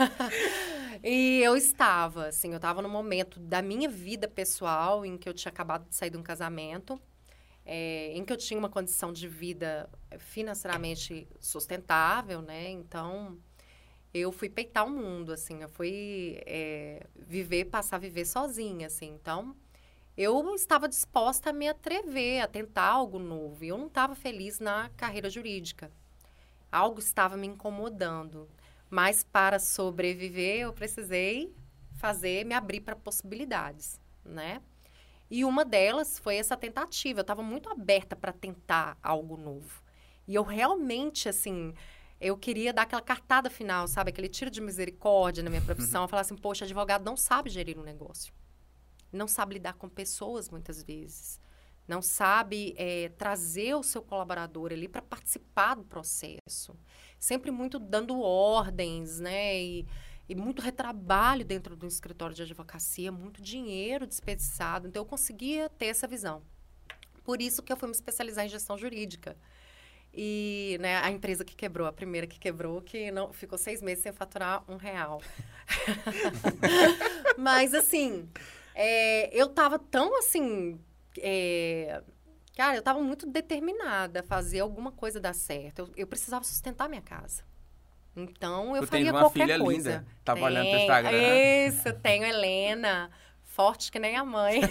e 1.03 1.39
eu 1.43 1.55
estava, 1.55 2.30
assim, 2.30 2.49
eu 2.49 2.55
estava 2.55 2.82
no 2.82 2.89
momento 2.89 3.39
da 3.39 3.61
minha 3.61 3.88
vida 3.88 4.28
pessoal 4.28 5.05
em 5.05 5.16
que 5.16 5.30
eu 5.30 5.34
tinha 5.36 5.51
acabado 5.51 5.88
de 5.88 5.95
sair 5.95 6.09
de 6.09 6.18
um 6.18 6.24
casamento, 6.24 6.99
é, 7.63 8.11
em 8.18 8.26
que 8.26 8.34
eu 8.34 8.38
tinha 8.38 8.57
uma 8.57 8.68
condição 8.68 9.13
de 9.13 9.28
vida 9.28 9.88
financeiramente 10.18 11.28
sustentável, 11.39 12.41
né? 12.41 12.68
Então, 12.72 13.38
eu 14.11 14.32
fui 14.32 14.49
peitar 14.49 14.88
o 14.88 14.89
mundo, 14.89 15.34
assim, 15.34 15.61
eu 15.61 15.70
fui 15.70 16.41
é, 16.47 17.05
viver, 17.16 17.66
passar 17.66 17.97
a 17.97 17.99
viver 17.99 18.26
sozinha, 18.26 18.88
assim. 18.88 19.13
Então, 19.22 19.55
eu 20.18 20.55
estava 20.55 20.89
disposta 20.89 21.51
a 21.51 21.53
me 21.53 21.68
atrever, 21.68 22.41
a 22.41 22.47
tentar 22.47 22.88
algo 22.88 23.20
novo. 23.20 23.63
E 23.63 23.68
eu 23.68 23.78
não 23.78 23.86
estava 23.86 24.16
feliz 24.16 24.59
na 24.59 24.89
carreira 24.97 25.30
jurídica 25.30 25.91
algo 26.72 26.99
estava 26.99 27.38
me 27.38 27.47
incomodando. 27.47 28.47
Mas 28.89 29.24
para 29.24 29.59
sobreviver, 29.59 30.61
eu 30.61 30.74
precisei 30.74 31.53
fazer, 31.93 32.45
me 32.45 32.53
abrir 32.53 32.82
para 32.82 32.95
possibilidades, 32.95 33.99
né? 34.24 34.61
E 35.30 35.43
uma 35.43 35.66
delas 35.66 36.20
foi 36.20 36.36
essa 36.36 36.55
tentativa. 36.55 37.20
Eu 37.20 37.22
estava 37.22 37.41
muito 37.41 37.70
aberta 37.70 38.16
para 38.16 38.32
tentar 38.32 38.97
algo 39.01 39.36
novo. 39.38 39.82
E 40.28 40.36
eu 40.36 40.43
realmente, 40.43 41.28
assim, 41.28 41.74
eu 42.22 42.38
queria 42.38 42.72
dar 42.72 42.84
aquela 42.84 43.01
cartada 43.01 43.49
final, 43.49 43.88
sabe? 43.88 44.11
Aquele 44.11 44.30
tiro 44.30 44.51
de 44.51 44.61
misericórdia 44.61 45.43
na 45.43 45.49
minha 45.49 45.61
profissão. 45.66 46.03
Eu 46.03 46.07
falar 46.07 46.22
assim, 46.22 46.36
poxa, 46.36 46.66
advogado 46.66 47.03
não 47.03 47.18
sabe 47.18 47.49
gerir 47.49 47.78
um 47.80 47.84
negócio. 47.84 48.34
Não 49.11 49.28
sabe 49.28 49.55
lidar 49.55 49.74
com 49.74 49.89
pessoas, 49.89 50.49
muitas 50.49 50.84
vezes 50.84 51.39
não 51.88 52.01
sabe 52.01 52.73
é, 52.77 53.09
trazer 53.09 53.75
o 53.75 53.83
seu 53.83 54.01
colaborador 54.01 54.71
ali 54.71 54.88
para 54.88 55.01
participar 55.01 55.75
do 55.75 55.83
processo. 55.83 56.75
Sempre 57.19 57.51
muito 57.51 57.77
dando 57.77 58.19
ordens, 58.19 59.19
né? 59.19 59.61
E, 59.61 59.86
e, 60.27 60.36
muito 60.36 60.61
retrabalho 60.61 61.45
dentro 61.45 61.75
do 61.75 61.86
escritório 61.86 62.36
de 62.36 62.41
advocacia, 62.41 63.11
muito 63.11 63.41
dinheiro 63.41 64.07
desperdiçado. 64.07 64.88
Então, 64.88 65.01
eu 65.01 65.05
conseguia 65.05 65.69
ter 65.69 65.88
essa 65.88 66.07
visão. 66.07 66.41
Por 67.23 67.41
isso 67.41 67.61
que 67.61 67.71
eu 67.71 67.77
fui 67.77 67.88
me 67.88 67.95
especializar 67.95 68.45
em 68.45 68.49
gestão 68.49 68.77
jurídica. 68.77 69.38
E 70.13 70.77
né, 70.79 70.97
a 70.97 71.11
empresa 71.11 71.43
que 71.43 71.55
quebrou, 71.55 71.88
a 71.88 71.91
primeira 71.91 72.25
que 72.25 72.39
quebrou, 72.39 72.81
que 72.81 73.11
não 73.11 73.33
ficou 73.33 73.57
seis 73.57 73.81
meses 73.81 74.01
sem 74.01 74.13
faturar 74.13 74.63
um 74.67 74.77
real. 74.77 75.21
Mas, 77.38 77.73
assim, 77.73 78.29
é, 78.73 79.36
eu 79.38 79.49
tava 79.49 79.77
tão, 79.77 80.17
assim, 80.17 80.79
é, 81.20 82.01
cara, 82.55 82.76
eu 82.76 82.80
estava 82.80 83.01
muito 83.01 83.26
determinada 83.26 84.22
a 84.22 84.24
fazer 84.24 84.59
alguma 84.59 84.91
coisa 84.91 85.20
dar 85.20 85.34
certo. 85.34 85.80
Eu, 85.80 85.89
eu 85.97 86.07
precisava 86.07 86.43
sustentar 86.43 86.88
minha 86.89 87.01
casa. 87.01 87.43
Então, 88.16 88.76
eu 88.76 88.84
tu 88.84 88.88
faria 88.88 89.11
qualquer 89.11 89.59
coisa. 89.59 89.63
uma 89.63 89.70
filha 89.70 89.97
linda, 89.97 90.07
trabalhando 90.24 90.70
no 90.70 90.78
Instagram. 90.78 91.11
Né? 91.11 91.68
Isso, 91.68 91.93
tenho 92.01 92.26
Helena, 92.26 93.11
forte 93.43 93.91
que 93.91 93.99
nem 93.99 94.16
a 94.16 94.24
mãe. 94.24 94.61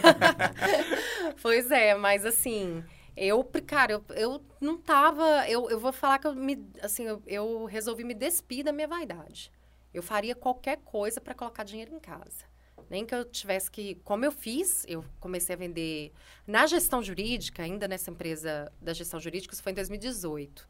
pois 1.42 1.70
é, 1.70 1.94
mas 1.94 2.24
assim, 2.24 2.82
eu, 3.16 3.44
cara, 3.66 3.92
eu, 3.92 4.04
eu 4.16 4.44
não 4.60 4.78
tava, 4.78 5.48
eu, 5.48 5.70
eu 5.70 5.78
vou 5.78 5.92
falar 5.92 6.18
que 6.18 6.26
eu 6.26 6.34
me, 6.34 6.66
assim, 6.82 7.04
eu, 7.04 7.22
eu 7.26 7.64
resolvi 7.66 8.02
me 8.02 8.14
despir 8.14 8.64
da 8.64 8.72
minha 8.72 8.88
vaidade. 8.88 9.52
Eu 9.92 10.02
faria 10.02 10.34
qualquer 10.34 10.78
coisa 10.78 11.20
para 11.20 11.34
colocar 11.34 11.64
dinheiro 11.64 11.94
em 11.94 12.00
casa. 12.00 12.44
Nem 12.90 13.04
que 13.06 13.14
eu 13.14 13.24
tivesse 13.24 13.70
que. 13.70 13.96
Como 14.04 14.24
eu 14.24 14.32
fiz, 14.32 14.84
eu 14.86 15.04
comecei 15.20 15.54
a 15.54 15.58
vender 15.58 16.12
na 16.46 16.66
gestão 16.66 17.02
jurídica, 17.02 17.62
ainda 17.62 17.88
nessa 17.88 18.10
empresa 18.10 18.70
da 18.80 18.92
gestão 18.92 19.18
jurídica, 19.18 19.54
isso 19.54 19.62
foi 19.62 19.72
em 19.72 19.74
2018. 19.74 20.68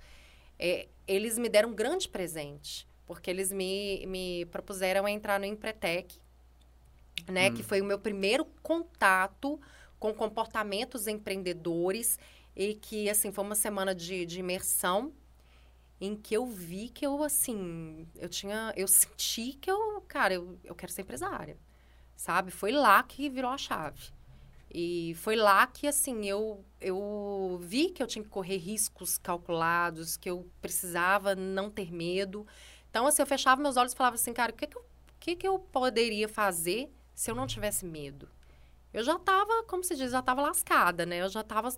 É, 0.58 0.88
eles 1.06 1.38
me 1.38 1.48
deram 1.48 1.70
um 1.70 1.74
grande 1.74 2.08
presente, 2.08 2.86
porque 3.06 3.30
eles 3.30 3.50
me, 3.50 4.06
me 4.06 4.46
propuseram 4.46 5.06
a 5.06 5.10
entrar 5.10 5.40
no 5.40 5.46
Empretec, 5.46 6.16
né? 7.28 7.50
Hum. 7.50 7.54
Que 7.54 7.62
foi 7.62 7.80
o 7.80 7.84
meu 7.84 7.98
primeiro 7.98 8.44
contato 8.62 9.60
com 9.98 10.12
comportamentos 10.14 11.06
empreendedores 11.06 12.18
e 12.54 12.74
que, 12.74 13.08
assim, 13.10 13.32
foi 13.32 13.42
uma 13.42 13.54
semana 13.54 13.94
de, 13.94 14.24
de 14.24 14.40
imersão 14.40 15.12
em 16.00 16.14
que 16.14 16.34
eu 16.34 16.46
vi 16.46 16.88
que 16.88 17.06
eu, 17.06 17.22
assim, 17.22 18.06
eu 18.16 18.28
tinha, 18.28 18.72
eu 18.76 18.86
senti 18.86 19.54
que 19.54 19.70
eu, 19.70 20.02
cara, 20.06 20.34
eu, 20.34 20.58
eu 20.62 20.74
quero 20.74 20.92
ser 20.92 21.02
empresária 21.02 21.56
sabe? 22.16 22.50
Foi 22.50 22.72
lá 22.72 23.02
que 23.02 23.28
virou 23.28 23.50
a 23.50 23.58
chave. 23.58 24.12
E 24.76 25.14
foi 25.18 25.36
lá 25.36 25.66
que, 25.68 25.86
assim, 25.86 26.26
eu, 26.26 26.64
eu 26.80 27.58
vi 27.62 27.90
que 27.90 28.02
eu 28.02 28.08
tinha 28.08 28.24
que 28.24 28.28
correr 28.28 28.56
riscos 28.56 29.16
calculados, 29.16 30.16
que 30.16 30.28
eu 30.28 30.50
precisava 30.60 31.36
não 31.36 31.70
ter 31.70 31.92
medo. 31.92 32.44
Então, 32.90 33.06
assim, 33.06 33.22
eu 33.22 33.26
fechava 33.26 33.62
meus 33.62 33.76
olhos 33.76 33.92
e 33.92 33.96
falava 33.96 34.16
assim, 34.16 34.32
cara, 34.32 34.50
o 34.50 34.54
que, 34.54 34.66
que, 34.66 34.76
eu, 34.76 34.84
que, 35.20 35.36
que 35.36 35.46
eu 35.46 35.58
poderia 35.60 36.28
fazer 36.28 36.92
se 37.14 37.30
eu 37.30 37.36
não 37.36 37.46
tivesse 37.46 37.86
medo? 37.86 38.28
Eu 38.92 39.04
já 39.04 39.14
estava, 39.14 39.62
como 39.64 39.84
se 39.84 39.94
diz, 39.94 40.10
já 40.10 40.18
estava 40.18 40.42
lascada, 40.42 41.06
né? 41.06 41.22
Eu 41.22 41.28
já 41.28 41.40
estava, 41.42 41.68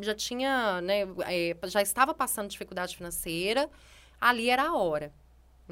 já 0.00 0.14
tinha, 0.14 0.80
né? 0.80 1.00
É, 1.26 1.56
já 1.68 1.82
estava 1.82 2.14
passando 2.14 2.48
dificuldade 2.48 2.96
financeira. 2.96 3.68
Ali 4.18 4.48
era 4.48 4.64
a 4.64 4.76
hora. 4.76 5.12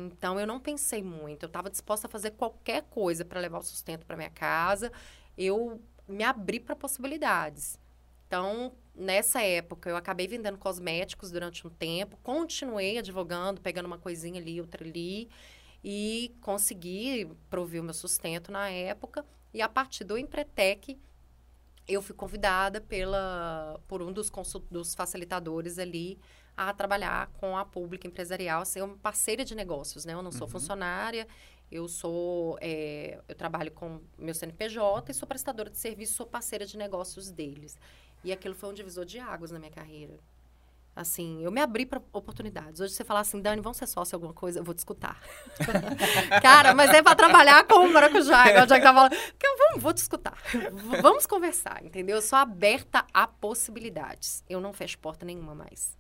Então 0.07 0.39
eu 0.39 0.47
não 0.47 0.61
pensei 0.61 1.03
muito, 1.03 1.43
eu 1.43 1.49
estava 1.49 1.69
disposta 1.69 2.07
a 2.07 2.11
fazer 2.11 2.31
qualquer 2.33 2.83
coisa 2.85 3.25
para 3.25 3.41
levar 3.41 3.59
o 3.59 3.63
sustento 3.63 4.07
para 4.07 4.17
minha 4.17 4.31
casa. 4.31 4.93
Eu 5.37 5.81
me 6.07 6.25
abri 6.25 6.61
para 6.61 6.77
possibilidades. 6.77 7.79
Então, 8.27 8.73
nessa 8.95 9.43
época, 9.43 9.89
eu 9.89 9.97
acabei 9.97 10.29
vendendo 10.29 10.59
cosméticos 10.59 11.31
durante 11.31 11.67
um 11.67 11.71
tempo, 11.71 12.19
continuei 12.23 12.99
advogando, 12.99 13.61
pegando 13.61 13.87
uma 13.87 13.99
coisinha 13.99 14.41
ali, 14.41 14.61
outra 14.61 14.85
ali, 14.85 15.31
e 15.83 16.35
consegui 16.43 17.31
prover 17.49 17.81
o 17.81 17.85
meu 17.85 17.95
sustento 17.95 18.53
na 18.53 18.69
época. 18.69 19.25
E 19.53 19.63
a 19.63 19.69
partir 19.69 20.05
do 20.05 20.19
Empretec, 20.19 20.99
eu 21.87 22.03
fui 22.03 22.15
convidada 22.15 22.83
pela, 22.83 23.81
por 23.89 24.03
um 24.03 24.13
dos, 24.13 24.31
dos 24.71 24.95
facilitadores 24.95 25.79
ali 25.79 26.19
a 26.59 26.73
trabalhar 26.73 27.29
com 27.39 27.57
a 27.57 27.65
pública 27.65 28.09
empresarial, 28.09 28.65
ser 28.65 28.83
uma 28.83 28.97
parceira 28.97 29.45
de 29.45 29.55
negócios, 29.55 30.05
né? 30.05 30.13
Eu 30.13 30.23
não 30.23 30.33
sou 30.33 30.49
uhum. 30.49 30.53
funcionária, 30.53 31.29
eu 31.71 31.87
sou, 31.87 32.59
é, 32.61 33.21
eu 33.29 33.35
trabalho 33.37 33.71
com 33.71 34.01
meu 34.19 34.35
CNPJ 34.35 35.13
e 35.13 35.15
sou 35.15 35.29
prestadora 35.29 35.71
de 35.71 35.79
serviço, 35.79 36.15
sou 36.15 36.27
parceira 36.27 36.67
de 36.67 36.77
negócios 36.77 37.31
deles. 37.31 37.79
E 38.25 38.33
aquilo 38.33 38.57
foi 38.57 38.71
um 38.71 38.75
divisor 38.75 39.05
de 39.05 39.21
águas 39.21 39.53
na 39.53 39.61
minha 39.61 39.71
carreira. 39.71 40.19
Assim, 40.97 41.41
eu 41.45 41.53
me 41.53 41.61
abri 41.61 41.87
para 41.87 42.03
oportunidades. 42.13 42.81
Hoje 42.81 42.93
você 42.93 43.05
falar 43.05 43.21
assim, 43.21 43.41
Dani, 43.41 43.63
vamos 43.63 43.77
ser 43.77 43.87
sócio 43.87 44.17
alguma 44.17 44.33
coisa, 44.33 44.59
eu 44.59 44.65
vou 44.65 44.75
te 44.75 44.79
escutar. 44.79 45.23
Cara, 46.43 46.75
mas 46.75 46.91
é 46.91 47.01
para 47.01 47.15
trabalhar 47.15 47.65
com 47.69 47.87
o 47.87 47.93
maracujá, 47.93 48.49
igual 48.49 48.65
o 48.65 48.67
Jack 48.67 48.83
tá 48.83 48.93
falando. 48.93 49.13
Eu 49.13 49.59
vamos, 49.59 49.83
vou 49.83 49.95
te 49.95 49.99
escutar. 49.99 50.37
vamos 51.01 51.25
conversar, 51.25 51.85
entendeu? 51.85 52.17
Eu 52.17 52.23
sou 52.23 52.37
aberta 52.37 53.07
a 53.15 53.29
possibilidades. 53.29 54.43
Eu 54.49 54.61
não 54.61 54.73
fecho 54.73 54.99
porta 54.99 55.25
nenhuma 55.25 55.55
mais. 55.55 55.98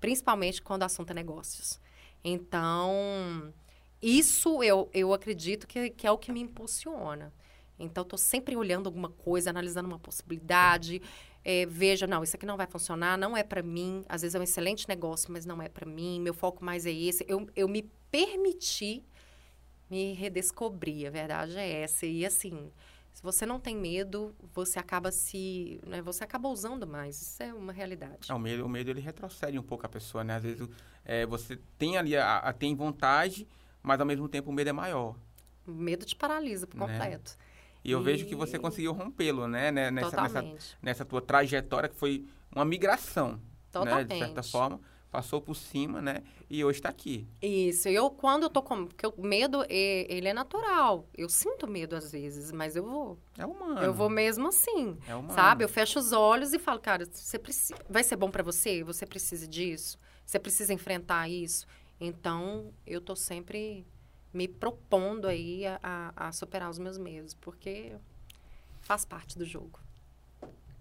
Principalmente 0.00 0.62
quando 0.62 0.82
o 0.82 0.84
assunto 0.84 1.10
é 1.10 1.14
negócios. 1.14 1.80
Então, 2.22 3.52
isso 4.00 4.62
eu, 4.62 4.88
eu 4.92 5.12
acredito 5.12 5.66
que, 5.66 5.90
que 5.90 6.06
é 6.06 6.10
o 6.10 6.18
que 6.18 6.32
me 6.32 6.40
impulsiona. 6.40 7.32
Então, 7.78 8.02
estou 8.02 8.18
sempre 8.18 8.56
olhando 8.56 8.86
alguma 8.86 9.08
coisa, 9.08 9.50
analisando 9.50 9.88
uma 9.88 9.98
possibilidade. 9.98 11.00
É, 11.44 11.64
veja, 11.66 12.06
não, 12.06 12.22
isso 12.22 12.34
aqui 12.36 12.44
não 12.44 12.56
vai 12.56 12.66
funcionar, 12.66 13.16
não 13.16 13.36
é 13.36 13.42
para 13.42 13.62
mim. 13.62 14.04
Às 14.08 14.22
vezes 14.22 14.34
é 14.34 14.38
um 14.38 14.42
excelente 14.42 14.88
negócio, 14.88 15.32
mas 15.32 15.46
não 15.46 15.62
é 15.62 15.68
para 15.68 15.86
mim. 15.86 16.20
Meu 16.20 16.34
foco 16.34 16.64
mais 16.64 16.86
é 16.86 16.92
esse. 16.92 17.24
Eu, 17.28 17.48
eu 17.54 17.68
me 17.68 17.82
permiti 18.10 19.04
me 19.90 20.12
redescobrir, 20.12 21.06
a 21.06 21.10
verdade 21.10 21.56
é 21.56 21.82
essa. 21.82 22.06
E 22.06 22.24
assim, 22.26 22.70
se 23.18 23.22
você 23.24 23.44
não 23.44 23.58
tem 23.58 23.74
medo, 23.74 24.32
você 24.54 24.78
acaba 24.78 25.10
se, 25.10 25.80
né, 25.84 26.00
você 26.00 26.22
acaba 26.22 26.48
usando 26.48 26.86
mais. 26.86 27.20
Isso 27.20 27.42
é 27.42 27.52
uma 27.52 27.72
realidade. 27.72 28.30
É, 28.30 28.32
o 28.32 28.38
medo, 28.38 28.64
o 28.64 28.68
medo 28.68 28.90
ele 28.90 29.00
retrocede 29.00 29.58
um 29.58 29.62
pouco 29.62 29.84
a 29.84 29.88
pessoa, 29.88 30.22
né? 30.22 30.36
Às 30.36 30.44
vezes 30.44 30.68
é, 31.04 31.26
você 31.26 31.58
tem 31.76 31.98
ali 31.98 32.16
a, 32.16 32.36
a, 32.36 32.52
tem 32.52 32.76
vontade, 32.76 33.48
mas 33.82 33.98
ao 33.98 34.06
mesmo 34.06 34.28
tempo 34.28 34.50
o 34.50 34.52
medo 34.52 34.70
é 34.70 34.72
maior. 34.72 35.16
O 35.66 35.72
medo 35.72 36.06
te 36.06 36.14
paralisa 36.14 36.64
por 36.64 36.78
né? 36.78 36.86
completo. 36.86 37.36
E 37.82 37.90
eu 37.90 38.00
e... 38.00 38.04
vejo 38.04 38.24
que 38.24 38.36
você 38.36 38.56
conseguiu 38.56 38.92
rompê-lo, 38.92 39.48
né? 39.48 39.72
né 39.72 39.90
nessa, 39.90 40.22
nessa, 40.22 40.44
nessa, 40.80 41.04
tua 41.04 41.20
trajetória 41.20 41.88
que 41.88 41.96
foi 41.96 42.24
uma 42.54 42.64
migração, 42.64 43.40
Totalmente. 43.72 44.10
né? 44.10 44.14
De 44.14 44.26
certa 44.26 44.44
forma 44.44 44.80
passou 45.10 45.40
por 45.40 45.54
cima, 45.54 46.02
né? 46.02 46.22
E 46.50 46.64
hoje 46.64 46.78
está 46.78 46.88
aqui. 46.88 47.26
Isso. 47.40 47.88
Eu, 47.88 48.10
quando 48.10 48.44
eu 48.44 48.50
tô 48.50 48.62
com... 48.62 48.86
Porque 48.86 49.06
o 49.06 49.22
medo, 49.22 49.64
ele 49.68 50.28
é 50.28 50.32
natural. 50.32 51.06
Eu 51.16 51.28
sinto 51.28 51.66
medo 51.66 51.96
às 51.96 52.12
vezes, 52.12 52.52
mas 52.52 52.76
eu 52.76 52.84
vou. 52.84 53.18
É 53.36 53.46
humano. 53.46 53.80
Eu 53.80 53.92
vou 53.92 54.08
mesmo 54.08 54.48
assim. 54.48 54.98
É 55.06 55.14
humano. 55.14 55.34
Sabe? 55.34 55.64
Eu 55.64 55.68
fecho 55.68 55.98
os 55.98 56.12
olhos 56.12 56.52
e 56.52 56.58
falo, 56.58 56.80
cara, 56.80 57.06
você 57.10 57.38
precisa... 57.38 57.74
vai 57.88 58.04
ser 58.04 58.16
bom 58.16 58.30
para 58.30 58.42
você? 58.42 58.82
Você 58.84 59.06
precisa 59.06 59.46
disso? 59.46 59.98
Você 60.24 60.38
precisa 60.38 60.72
enfrentar 60.72 61.28
isso? 61.28 61.66
Então, 62.00 62.72
eu 62.86 63.00
tô 63.00 63.16
sempre 63.16 63.86
me 64.32 64.46
propondo 64.46 65.26
aí 65.26 65.66
a, 65.66 65.80
a, 65.82 66.28
a 66.28 66.32
superar 66.32 66.68
os 66.68 66.78
meus 66.78 66.98
medos, 66.98 67.34
porque 67.34 67.92
faz 68.82 69.04
parte 69.04 69.38
do 69.38 69.44
jogo. 69.44 69.80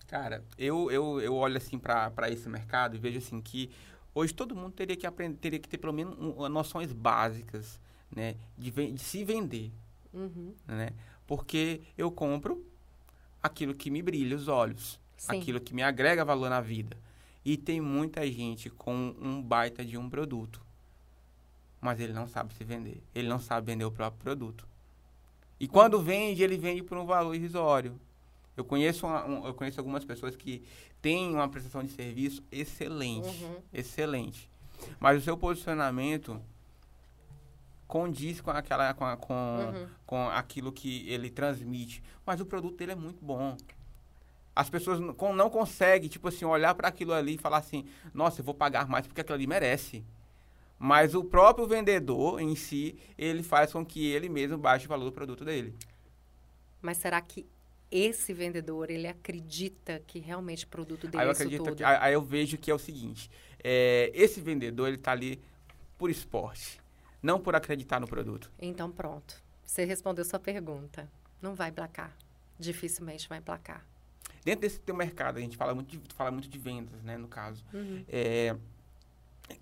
Cara, 0.08 0.44
eu, 0.58 0.92
eu, 0.92 1.20
eu 1.20 1.34
olho 1.34 1.58
assim 1.58 1.78
para 1.78 2.30
esse 2.30 2.48
mercado 2.48 2.96
e 2.96 3.00
vejo 3.00 3.18
assim 3.18 3.42
que 3.42 3.72
Hoje 4.18 4.34
todo 4.34 4.55
mundo 4.55 4.72
teria 4.72 4.95
que 4.95 5.05
aprender, 5.05 5.38
teria 5.38 5.59
que 5.59 5.70
ter 5.70 5.78
pelo 5.78 5.93
menos 5.93 6.18
um, 6.18 6.49
noções 6.49 6.91
básicas, 6.91 7.80
né, 8.09 8.36
de, 8.57 8.72
de 8.72 8.99
se 8.99 9.24
vender, 9.24 9.72
uhum. 10.11 10.55
né? 10.65 10.89
Porque 11.28 11.82
eu 11.95 12.09
compro 12.09 12.65
aquilo 13.43 13.76
que 13.76 13.91
me 13.91 14.01
brilha 14.01 14.36
os 14.36 14.47
olhos, 14.47 14.99
Sim. 15.15 15.38
aquilo 15.38 15.61
que 15.61 15.72
me 15.72 15.84
agrega 15.84 16.26
valor 16.26 16.49
na 16.49 16.59
vida. 16.59 16.97
E 17.45 17.57
tem 17.57 17.80
muita 17.80 18.26
gente 18.26 18.72
com 18.72 19.15
um 19.22 19.39
baita 19.39 19.86
de 19.86 19.99
um 19.99 20.09
produto, 20.09 20.65
mas 21.80 21.99
ele 21.99 22.11
não 22.11 22.28
sabe 22.28 22.55
se 22.55 22.63
vender, 22.63 23.03
ele 23.13 23.28
não 23.28 23.39
sabe 23.39 23.68
vender 23.68 23.86
o 23.86 23.91
próprio 23.91 24.20
produto. 24.20 24.68
E 25.59 25.68
quando 25.68 26.01
vende, 26.01 26.41
ele 26.41 26.57
vende 26.57 26.82
por 26.82 26.97
um 26.97 27.05
valor 27.05 27.36
irrisório. 27.36 27.99
Eu 28.58 28.66
conheço, 28.66 29.05
uma, 29.05 29.24
um, 29.24 29.45
eu 29.45 29.53
conheço 29.53 29.80
algumas 29.80 30.03
pessoas 30.03 30.36
que 30.36 30.64
têm 30.99 31.32
uma 31.32 31.47
prestação 31.47 31.84
de 31.84 31.91
serviço 31.91 32.43
excelente, 32.51 33.28
uhum. 33.28 33.62
excelente. 33.72 34.49
Mas 34.99 35.20
o 35.20 35.22
seu 35.22 35.38
posicionamento 35.38 36.41
condiz 37.88 38.41
com 38.41 38.49
aquela 38.49 38.93
com, 38.95 39.05
a, 39.05 39.16
com, 39.16 39.34
uhum. 39.34 39.88
com 40.08 40.30
aquilo 40.30 40.72
que 40.72 41.08
ele 41.08 41.30
transmite, 41.30 42.03
mas 42.26 42.41
o 42.41 42.45
produto 42.45 42.76
dele 42.76 42.93
é 42.93 42.95
muito 42.95 43.24
bom. 43.24 43.55
As 44.55 44.72
pessoas 44.72 44.99
não 44.99 45.49
conseguem, 45.51 46.10
tipo 46.10 46.28
assim, 46.28 46.43
olhar 46.43 46.74
para 46.74 46.88
aquilo 46.88 47.14
ali 47.14 47.36
e 47.36 47.38
falar 47.38 47.58
assim: 47.58 47.86
"Nossa, 48.12 48.41
eu 48.41 48.45
vou 48.45 48.55
pagar 48.55 48.88
mais 48.88 49.05
porque 49.05 49.22
aquilo 49.22 49.36
ali 49.36 49.45
merece". 49.45 50.03
Mas 50.80 51.14
o 51.14 51.24
próprio 51.24 51.68
vendedor 51.68 52.39
em 52.39 52.55
si, 52.55 52.97
ele 53.18 53.43
faz 53.43 53.72
com 53.72 53.86
que 53.86 54.08
ele 54.08 54.30
mesmo 54.30 54.58
baixe 54.58 54.86
o 54.86 54.89
valor 54.89 55.05
do 55.05 55.12
produto 55.12 55.45
dele. 55.45 55.76
Mas 56.82 56.97
será 56.97 57.20
que 57.22 57.47
esse 57.92 58.34
vendedor, 58.34 58.90
ele 58.90 59.08
acredita 59.08 60.02
que 60.06 60.20
realmente 60.20 60.66
o 60.66 60.68
produto 60.68 61.08
dele 61.08 61.24
aí 61.24 61.28
eu 61.28 61.30
é 61.30 61.34
acredito 61.34 61.64
tudo. 61.64 61.76
Que, 61.78 61.84
aí 61.84 62.14
eu 62.14 62.22
vejo 62.22 62.58
que 62.58 62.70
é 62.70 62.74
o 62.74 62.80
seguinte, 62.80 63.30
é, 63.64 64.12
esse 64.14 64.42
vendedor, 64.42 64.88
ele 64.88 64.98
está 64.98 65.12
ali 65.12 65.42
por 65.98 66.10
esporte, 66.10 66.80
não 67.22 67.40
por 67.40 67.56
acreditar 67.56 68.00
no 68.00 68.08
produto. 68.08 68.52
Então, 68.60 68.92
pronto. 68.92 69.42
Você 69.66 69.84
respondeu 69.84 70.24
sua 70.24 70.40
pergunta. 70.40 71.10
Não 71.42 71.54
vai 71.54 71.72
placar. 71.72 72.16
Dificilmente 72.58 73.28
vai 73.28 73.42
placar. 73.42 73.86
Dentro 74.44 74.62
desse 74.62 74.80
teu 74.80 74.96
mercado, 74.96 75.38
a 75.38 75.42
gente 75.42 75.58
fala 75.58 75.76
muito 75.76 75.98
de, 75.98 76.14
fala 76.14 76.32
muito 76.32 76.48
de 76.48 76.58
vendas, 76.58 77.02
né, 77.04 77.18
no 77.18 77.28
caso. 77.28 77.64
Uhum. 77.74 78.04
É, 78.08 78.56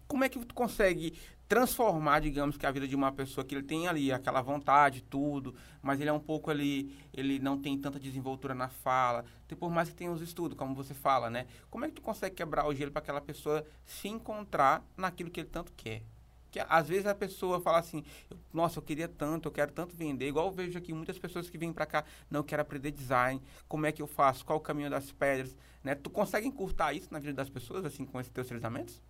como 0.08 0.24
é 0.24 0.30
que 0.30 0.44
tu 0.46 0.54
consegue 0.54 1.18
transformar, 1.48 2.22
digamos, 2.22 2.58
que 2.58 2.66
a 2.66 2.72
vida 2.72 2.88
de 2.88 2.96
uma 2.96 3.12
pessoa 3.12 3.46
que 3.46 3.54
ele 3.54 3.64
tem 3.64 3.88
ali 3.88 4.12
aquela 4.12 4.42
vontade, 4.42 5.02
tudo, 5.04 5.56
mas 5.82 6.00
ele 6.00 6.10
é 6.10 6.14
um 6.14 6.20
pouco 6.20 6.50
ali, 6.50 6.98
ele 7.14 7.40
não 7.40 7.58
tem 7.58 7.78
tanta 7.78 8.00
desenvoltura 8.00 8.56
na 8.56 8.68
fala, 8.68 9.26
por 9.60 9.70
mais 9.70 9.90
que 9.90 9.96
tenha 9.96 10.12
os 10.12 10.22
estudos, 10.22 10.58
como 10.58 10.74
você 10.74 10.94
fala, 10.94 11.30
né? 11.30 11.46
Como 11.70 11.86
é 11.86 11.88
que 11.88 11.96
tu 11.96 12.02
consegue 12.02 12.36
quebrar 12.36 12.68
o 12.68 12.74
gelo 12.74 12.92
para 12.92 13.02
aquela 13.02 13.22
pessoa 13.22 13.66
se 13.86 14.08
encontrar 14.08 14.84
naquilo 14.98 15.30
que 15.30 15.40
ele 15.40 15.50
tanto 15.50 15.72
quer? 15.74 16.02
Que 16.52 16.60
às 16.68 16.88
vezes 16.88 17.06
a 17.06 17.14
pessoa 17.14 17.60
fala 17.60 17.80
assim, 17.80 18.04
nossa, 18.54 18.80
eu 18.80 18.84
queria 18.84 19.08
tanto, 19.08 19.48
eu 19.48 19.52
quero 19.52 19.72
tanto 19.72 19.96
vender, 19.96 20.28
igual 20.28 20.48
eu 20.48 20.52
vejo 20.52 20.78
aqui 20.78 20.94
muitas 20.94 21.20
pessoas 21.20 21.50
que 21.50 21.58
vêm 21.58 21.72
para 21.72 21.86
cá, 21.86 22.06
não 22.32 22.44
quero 22.44 22.62
aprender 22.62 22.92
design, 22.92 23.42
como 23.68 23.86
é 23.86 23.92
que 23.92 24.02
eu 24.02 24.08
faço, 24.08 24.46
qual 24.46 24.58
o 24.58 24.62
caminho 24.62 24.90
das 24.90 25.12
pedras, 25.12 25.56
né? 25.84 25.94
Tu 25.94 26.10
consegue 26.10 26.48
encurtar 26.48 26.94
isso 26.94 27.10
na 27.12 27.20
vida 27.20 27.34
das 27.34 27.50
pessoas, 27.50 27.86
assim, 27.86 28.06
com 28.06 28.20
esses 28.20 28.32
teus 28.32 28.48
treinamentos? 28.48 29.02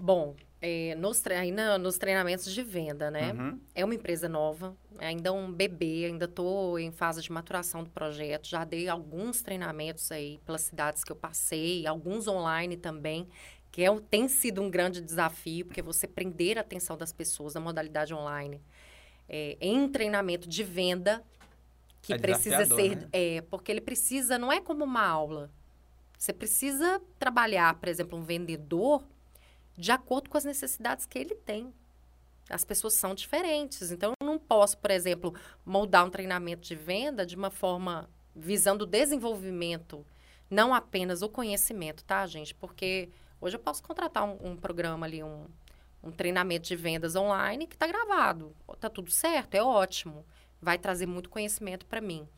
Bom, 0.00 0.34
é, 0.62 0.94
nos, 0.94 1.26
ainda 1.26 1.78
nos 1.78 1.96
treinamentos 1.96 2.52
de 2.52 2.62
venda, 2.62 3.10
né? 3.10 3.32
Uhum. 3.32 3.60
É 3.74 3.84
uma 3.84 3.94
empresa 3.94 4.28
nova, 4.28 4.76
ainda 4.98 5.32
um 5.32 5.50
bebê, 5.50 6.06
ainda 6.06 6.26
estou 6.26 6.78
em 6.78 6.90
fase 6.90 7.22
de 7.22 7.32
maturação 7.32 7.82
do 7.82 7.90
projeto. 7.90 8.46
Já 8.46 8.64
dei 8.64 8.88
alguns 8.88 9.42
treinamentos 9.42 10.10
aí 10.12 10.38
pelas 10.44 10.62
cidades 10.62 11.02
que 11.02 11.12
eu 11.12 11.16
passei, 11.16 11.86
alguns 11.86 12.26
online 12.26 12.76
também, 12.76 13.26
que 13.70 13.82
é, 13.82 14.00
tem 14.10 14.28
sido 14.28 14.60
um 14.60 14.70
grande 14.70 15.00
desafio, 15.00 15.64
porque 15.64 15.80
você 15.80 16.06
prender 16.06 16.58
a 16.58 16.60
atenção 16.60 16.96
das 16.96 17.12
pessoas 17.12 17.54
na 17.54 17.60
modalidade 17.60 18.12
online. 18.12 18.60
É, 19.28 19.56
em 19.60 19.88
treinamento 19.88 20.48
de 20.48 20.62
venda, 20.62 21.22
que 22.02 22.12
é 22.12 22.18
precisa 22.18 22.66
ser. 22.66 22.96
Né? 22.96 23.08
É, 23.12 23.40
porque 23.42 23.70
ele 23.70 23.80
precisa, 23.80 24.38
não 24.38 24.52
é 24.52 24.60
como 24.60 24.84
uma 24.84 25.06
aula. 25.06 25.50
Você 26.18 26.34
precisa 26.34 27.00
trabalhar, 27.18 27.74
por 27.76 27.88
exemplo, 27.88 28.18
um 28.18 28.22
vendedor 28.22 29.02
de 29.80 29.90
acordo 29.90 30.28
com 30.28 30.36
as 30.36 30.44
necessidades 30.44 31.06
que 31.06 31.18
ele 31.18 31.34
tem. 31.34 31.72
As 32.50 32.64
pessoas 32.64 32.94
são 32.94 33.14
diferentes. 33.14 33.90
Então, 33.90 34.12
eu 34.20 34.26
não 34.26 34.38
posso, 34.38 34.76
por 34.76 34.90
exemplo, 34.90 35.34
moldar 35.64 36.04
um 36.04 36.10
treinamento 36.10 36.62
de 36.62 36.74
venda 36.74 37.24
de 37.24 37.34
uma 37.34 37.50
forma 37.50 38.08
visando 38.36 38.84
o 38.84 38.86
desenvolvimento, 38.86 40.06
não 40.50 40.74
apenas 40.74 41.22
o 41.22 41.28
conhecimento, 41.28 42.04
tá, 42.04 42.26
gente? 42.26 42.54
Porque 42.54 43.08
hoje 43.40 43.56
eu 43.56 43.60
posso 43.60 43.82
contratar 43.82 44.24
um, 44.24 44.50
um 44.50 44.56
programa 44.56 45.06
ali, 45.06 45.22
um, 45.22 45.46
um 46.02 46.10
treinamento 46.10 46.68
de 46.68 46.76
vendas 46.76 47.16
online 47.16 47.66
que 47.66 47.74
está 47.74 47.86
gravado. 47.86 48.54
Tá 48.78 48.90
tudo 48.90 49.10
certo, 49.10 49.54
é 49.54 49.62
ótimo. 49.62 50.26
Vai 50.60 50.78
trazer 50.78 51.06
muito 51.06 51.30
conhecimento 51.30 51.86
para 51.86 52.00
mim. 52.00 52.28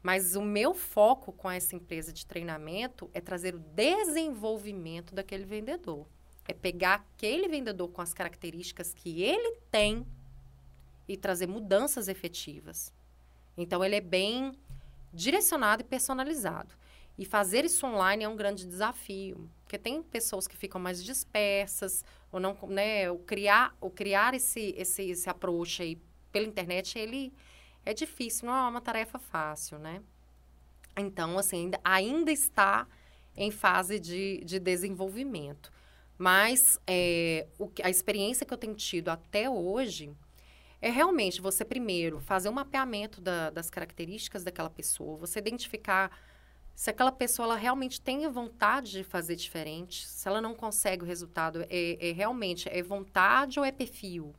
Mas 0.00 0.36
o 0.36 0.42
meu 0.42 0.74
foco 0.74 1.32
com 1.32 1.50
essa 1.50 1.74
empresa 1.74 2.12
de 2.12 2.24
treinamento 2.24 3.10
é 3.12 3.20
trazer 3.20 3.54
o 3.54 3.58
desenvolvimento 3.58 5.14
daquele 5.14 5.44
vendedor. 5.44 6.06
É 6.46 6.52
pegar 6.52 6.94
aquele 6.94 7.48
vendedor 7.48 7.88
com 7.88 8.02
as 8.02 8.12
características 8.12 8.92
que 8.92 9.22
ele 9.22 9.56
tem 9.70 10.06
e 11.08 11.16
trazer 11.16 11.46
mudanças 11.46 12.08
efetivas. 12.08 12.92
Então, 13.56 13.84
ele 13.84 13.96
é 13.96 14.00
bem 14.00 14.52
direcionado 15.12 15.82
e 15.82 15.84
personalizado. 15.84 16.74
E 17.16 17.24
fazer 17.24 17.64
isso 17.64 17.86
online 17.86 18.24
é 18.24 18.28
um 18.28 18.36
grande 18.36 18.66
desafio, 18.66 19.48
porque 19.62 19.78
tem 19.78 20.02
pessoas 20.02 20.48
que 20.48 20.56
ficam 20.56 20.80
mais 20.80 21.02
dispersas, 21.02 22.04
ou 22.32 22.40
não, 22.40 22.56
né, 22.68 23.08
o 23.08 23.18
criar, 23.18 23.76
o 23.80 23.88
criar 23.88 24.34
esse, 24.34 24.74
esse, 24.76 25.10
esse 25.10 25.30
approach 25.30 25.80
aí 25.80 25.98
pela 26.32 26.46
internet, 26.46 26.98
ele 26.98 27.32
é 27.86 27.94
difícil, 27.94 28.46
não 28.46 28.56
é 28.56 28.68
uma 28.68 28.80
tarefa 28.80 29.20
fácil, 29.20 29.78
né? 29.78 30.02
Então, 30.96 31.38
assim, 31.38 31.64
ainda, 31.64 31.80
ainda 31.84 32.32
está 32.32 32.88
em 33.36 33.52
fase 33.52 34.00
de, 34.00 34.42
de 34.44 34.58
desenvolvimento. 34.58 35.72
Mas 36.16 36.78
é, 36.86 37.46
o, 37.58 37.70
a 37.82 37.90
experiência 37.90 38.46
que 38.46 38.54
eu 38.54 38.58
tenho 38.58 38.74
tido 38.74 39.08
até 39.08 39.48
hoje 39.50 40.12
é 40.80 40.90
realmente 40.90 41.40
você, 41.40 41.64
primeiro, 41.64 42.20
fazer 42.20 42.48
um 42.48 42.52
mapeamento 42.52 43.20
da, 43.20 43.50
das 43.50 43.70
características 43.70 44.44
daquela 44.44 44.70
pessoa, 44.70 45.16
você 45.16 45.38
identificar 45.38 46.10
se 46.74 46.90
aquela 46.90 47.12
pessoa 47.12 47.46
ela 47.46 47.56
realmente 47.56 48.00
tem 48.00 48.28
vontade 48.28 48.90
de 48.90 49.04
fazer 49.04 49.36
diferente, 49.36 50.06
se 50.06 50.26
ela 50.28 50.40
não 50.40 50.54
consegue 50.54 51.04
o 51.04 51.06
resultado, 51.06 51.64
é, 51.70 52.08
é 52.08 52.12
realmente 52.12 52.68
é 52.68 52.82
vontade 52.82 53.58
ou 53.58 53.64
é 53.64 53.70
perfil? 53.70 54.34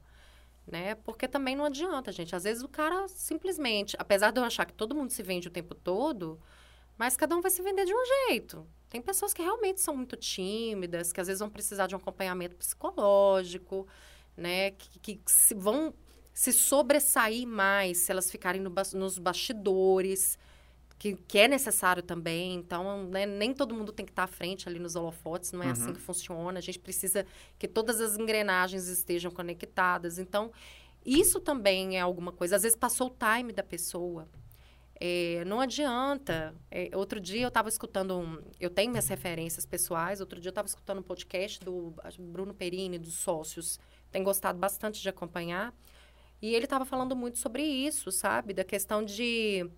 né? 0.68 0.96
Porque 0.96 1.28
também 1.28 1.56
não 1.56 1.66
adianta, 1.66 2.12
gente. 2.12 2.36
Às 2.36 2.44
vezes 2.44 2.64
o 2.64 2.68
cara 2.68 3.08
simplesmente, 3.08 3.96
apesar 4.00 4.32
de 4.32 4.40
eu 4.40 4.44
achar 4.44 4.66
que 4.66 4.74
todo 4.74 4.96
mundo 4.96 5.12
se 5.12 5.22
vende 5.22 5.48
o 5.48 5.52
tempo 5.52 5.76
todo, 5.76 6.40
mas 6.98 7.16
cada 7.16 7.36
um 7.36 7.42
vai 7.42 7.52
se 7.52 7.62
vender 7.62 7.86
de 7.86 7.94
um 7.94 8.06
jeito. 8.28 8.68
Tem 8.90 9.02
pessoas 9.02 9.34
que 9.34 9.42
realmente 9.42 9.82
são 9.82 9.96
muito 9.96 10.16
tímidas, 10.16 11.12
que 11.12 11.20
às 11.20 11.28
vezes 11.28 11.40
vão 11.40 11.50
precisar 11.50 11.88
de 11.88 11.96
um 11.96 11.98
acompanhamento 11.98 12.56
psicológico, 12.56 13.88
né? 14.38 14.72
Que, 14.72 15.00
que 15.00 15.22
se 15.26 15.54
vão 15.54 15.94
se 16.34 16.52
sobressair 16.52 17.48
mais 17.48 18.00
se 18.00 18.12
elas 18.12 18.30
ficarem 18.30 18.62
no, 18.62 18.72
nos 18.94 19.18
bastidores, 19.18 20.38
que, 21.00 21.16
que, 21.16 21.40
é 21.40 21.48
necessário 21.48 22.04
também. 22.04 22.56
Então, 22.56 23.06
né, 23.06 23.26
nem 23.26 23.54
todo 23.54 23.74
mundo 23.74 23.92
tem 23.92 24.06
que 24.06 24.12
estar 24.12 24.24
à 24.24 24.28
frente 24.28 24.68
ali 24.68 24.78
nos 24.78 24.96
holofotes, 24.96 25.52
não 25.52 25.64
é 25.64 25.70
assim 25.70 25.82
uhum. 25.82 25.88
assim 25.88 25.94
que 25.94 26.02
funciona. 26.02 26.60
A 26.60 26.62
gente 26.62 26.80
precisa 26.80 27.26
que 27.58 27.68
todas 27.68 28.02
as 28.02 28.18
engrenagens 28.18 28.88
estejam 28.88 29.32
conectadas. 29.32 30.20
Então, 30.20 30.52
isso 31.06 31.40
também 31.40 31.98
é 31.98 32.02
alguma 32.02 32.32
coisa. 32.32 32.56
Às 32.58 32.64
vezes 32.64 32.78
passou 32.78 33.08
o 33.08 33.16
time 33.18 33.54
da 33.54 33.64
pessoa. 33.64 34.28
É, 35.00 35.44
não 35.46 35.60
adianta. 35.60 36.56
É, 36.72 36.90
outro 36.96 37.20
dia 37.20 37.42
eu 37.42 37.50
estava 37.50 37.68
escutando 37.70 38.18
um. 38.18 38.42
Eu 38.60 38.70
tenho 38.70 38.92
minhas 38.92 39.08
referências 39.08 39.66
pessoais. 39.66 40.22
Outro 40.22 40.40
dia 40.40 40.50
eu 40.50 40.52
estava 40.52 40.68
escutando 40.68 41.00
um 41.00 41.04
podcast 41.04 41.60
do 41.60 41.94
Bruno 42.20 42.54
Perini, 42.54 42.98
dos 42.98 43.16
sócios. 43.16 43.80
Tenho 44.12 44.24
gostado 44.24 44.58
bastante 44.58 45.02
de 45.02 45.10
acompanhar. 45.10 45.74
E 46.42 46.54
ele 46.54 46.66
estava 46.66 46.86
falando 46.86 47.16
muito 47.16 47.38
sobre 47.38 47.64
isso, 47.64 48.12
sabe? 48.12 48.54
Da 48.54 48.64
questão 48.64 49.04
de, 49.04 49.70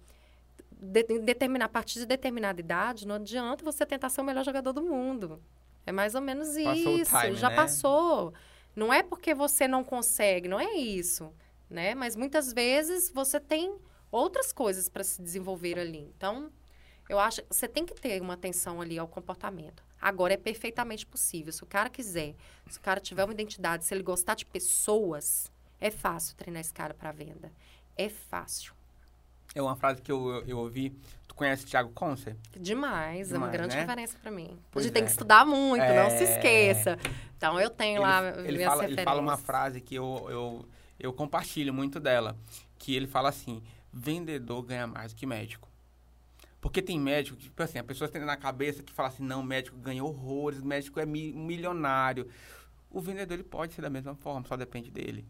de, 0.72 1.20
determinar, 1.20 1.65
a 1.65 1.70
partir 1.70 1.99
de 1.99 2.05
determinada 2.05 2.59
idade, 2.59 3.07
não 3.07 3.15
adianta 3.15 3.63
você 3.63 3.86
tentar 3.86 4.09
ser 4.09 4.22
o 4.22 4.24
melhor 4.24 4.43
jogador 4.43 4.74
do 4.74 4.82
mundo. 4.82 5.41
É 5.86 5.91
mais 5.91 6.13
ou 6.13 6.22
menos 6.22 6.49
passou 6.49 6.97
isso. 6.99 7.20
Time, 7.20 7.36
Já 7.36 7.49
né? 7.49 7.55
passou. 7.55 8.34
Não 8.76 8.93
é 8.93 9.01
porque 9.01 9.34
você 9.34 9.68
não 9.68 9.84
consegue, 9.84 10.47
não 10.47 10.59
é 10.59 10.76
isso, 10.76 11.34
né? 11.70 11.95
Mas 11.95 12.15
muitas 12.15 12.53
vezes 12.53 13.09
você 13.09 13.39
tem 13.39 13.76
outras 14.12 14.51
coisas 14.51 14.89
para 14.89 15.03
se 15.03 15.22
desenvolver 15.22 15.80
ali. 15.80 16.12
Então, 16.16 16.51
eu 17.10 17.20
acho 17.20 17.41
que 17.41 17.53
você 17.53 17.68
tem 17.68 17.86
que 17.86 17.93
ter 17.93 18.22
uma 18.22 18.34
atenção 18.34 18.82
ali 18.82 18.97
ao 18.99 19.08
comportamento. 19.08 19.84
Agora 19.99 20.34
é 20.34 20.38
perfeitamente 20.38 21.05
possível. 21.05 21.51
Se 21.51 21.64
o 21.64 21.66
cara 21.66 21.89
quiser, 21.89 22.36
se 22.70 22.78
o 22.78 22.82
cara 22.82 22.99
tiver 22.99 23.24
uma 23.24 23.34
identidade, 23.34 23.86
se 23.86 23.93
ele 23.93 24.03
gostar 24.03 24.36
de 24.36 24.45
pessoas, 24.45 25.51
é 25.80 25.89
fácil 25.89 26.36
treinar 26.36 26.62
esse 26.62 26.74
cara 26.74 26.93
para 26.93 27.12
venda. 27.12 27.51
É 27.95 28.10
fácil. 28.10 28.74
É 29.55 29.62
uma 29.62 29.76
frase 29.76 30.01
que 30.01 30.12
eu, 30.12 30.43
eu 30.45 30.58
ouvi. 30.60 30.91
Tu 31.28 31.34
conhece 31.34 31.64
o 31.64 31.68
Thiago 31.68 31.91
Conce? 31.91 32.36
Demais, 32.51 33.30
Demais, 33.30 33.34
é 33.34 33.38
uma 33.38 33.47
grande 33.47 33.76
né? 33.76 33.82
referência 33.82 34.20
para 34.20 34.30
mim. 34.30 34.60
Pois 34.70 34.86
a 34.86 34.88
gente 34.88 34.91
é. 34.91 34.99
tem 34.99 35.03
que 35.05 35.12
estudar 35.12 35.45
muito, 35.45 35.82
é... 35.82 36.03
não 36.03 36.10
se 36.10 36.24
é. 36.24 36.36
esqueça. 36.36 36.99
Então 37.36 37.60
eu 37.60 37.70
tenho 37.70 37.97
ele, 37.97 38.03
lá 38.03 38.39
ele 38.39 38.64
fala, 38.66 38.86
Ele 38.86 39.03
fala 39.03 39.22
uma 39.22 39.38
frase 39.38 39.82
que 39.82 39.95
eu, 39.95 40.28
eu, 40.30 40.66
eu 40.99 41.14
compartilho 41.14 41.74
muito 41.74 41.99
dela. 41.99 42.38
Que 42.78 42.95
ele 42.95 43.08
fala 43.08 43.30
assim, 43.30 43.64
vendedor 43.91 44.61
ganha 44.63 44.88
mais 44.88 45.13
do 45.13 45.17
que 45.17 45.25
médico. 45.25 45.67
Porque 46.59 46.81
tem 46.81 46.99
médico, 46.99 47.38
tipo 47.38 47.61
assim, 47.61 47.77
a 47.77 47.83
pessoa 47.83 48.09
tem 48.09 48.23
na 48.25 48.35
cabeça 48.35 48.83
que 48.83 48.91
fala 48.91 49.09
assim, 49.09 49.23
não, 49.23 49.43
médico 49.43 49.77
ganha 49.77 50.03
horrores, 50.03 50.61
médico 50.61 50.99
é 50.99 51.05
mi 51.05 51.31
milionário. 51.31 52.27
O 52.89 52.99
vendedor 52.99 53.35
ele 53.35 53.43
pode 53.43 53.73
ser 53.73 53.81
da 53.81 53.89
mesma 53.89 54.15
forma, 54.15 54.45
só 54.47 54.57
depende 54.57 54.89
dele. 54.89 55.25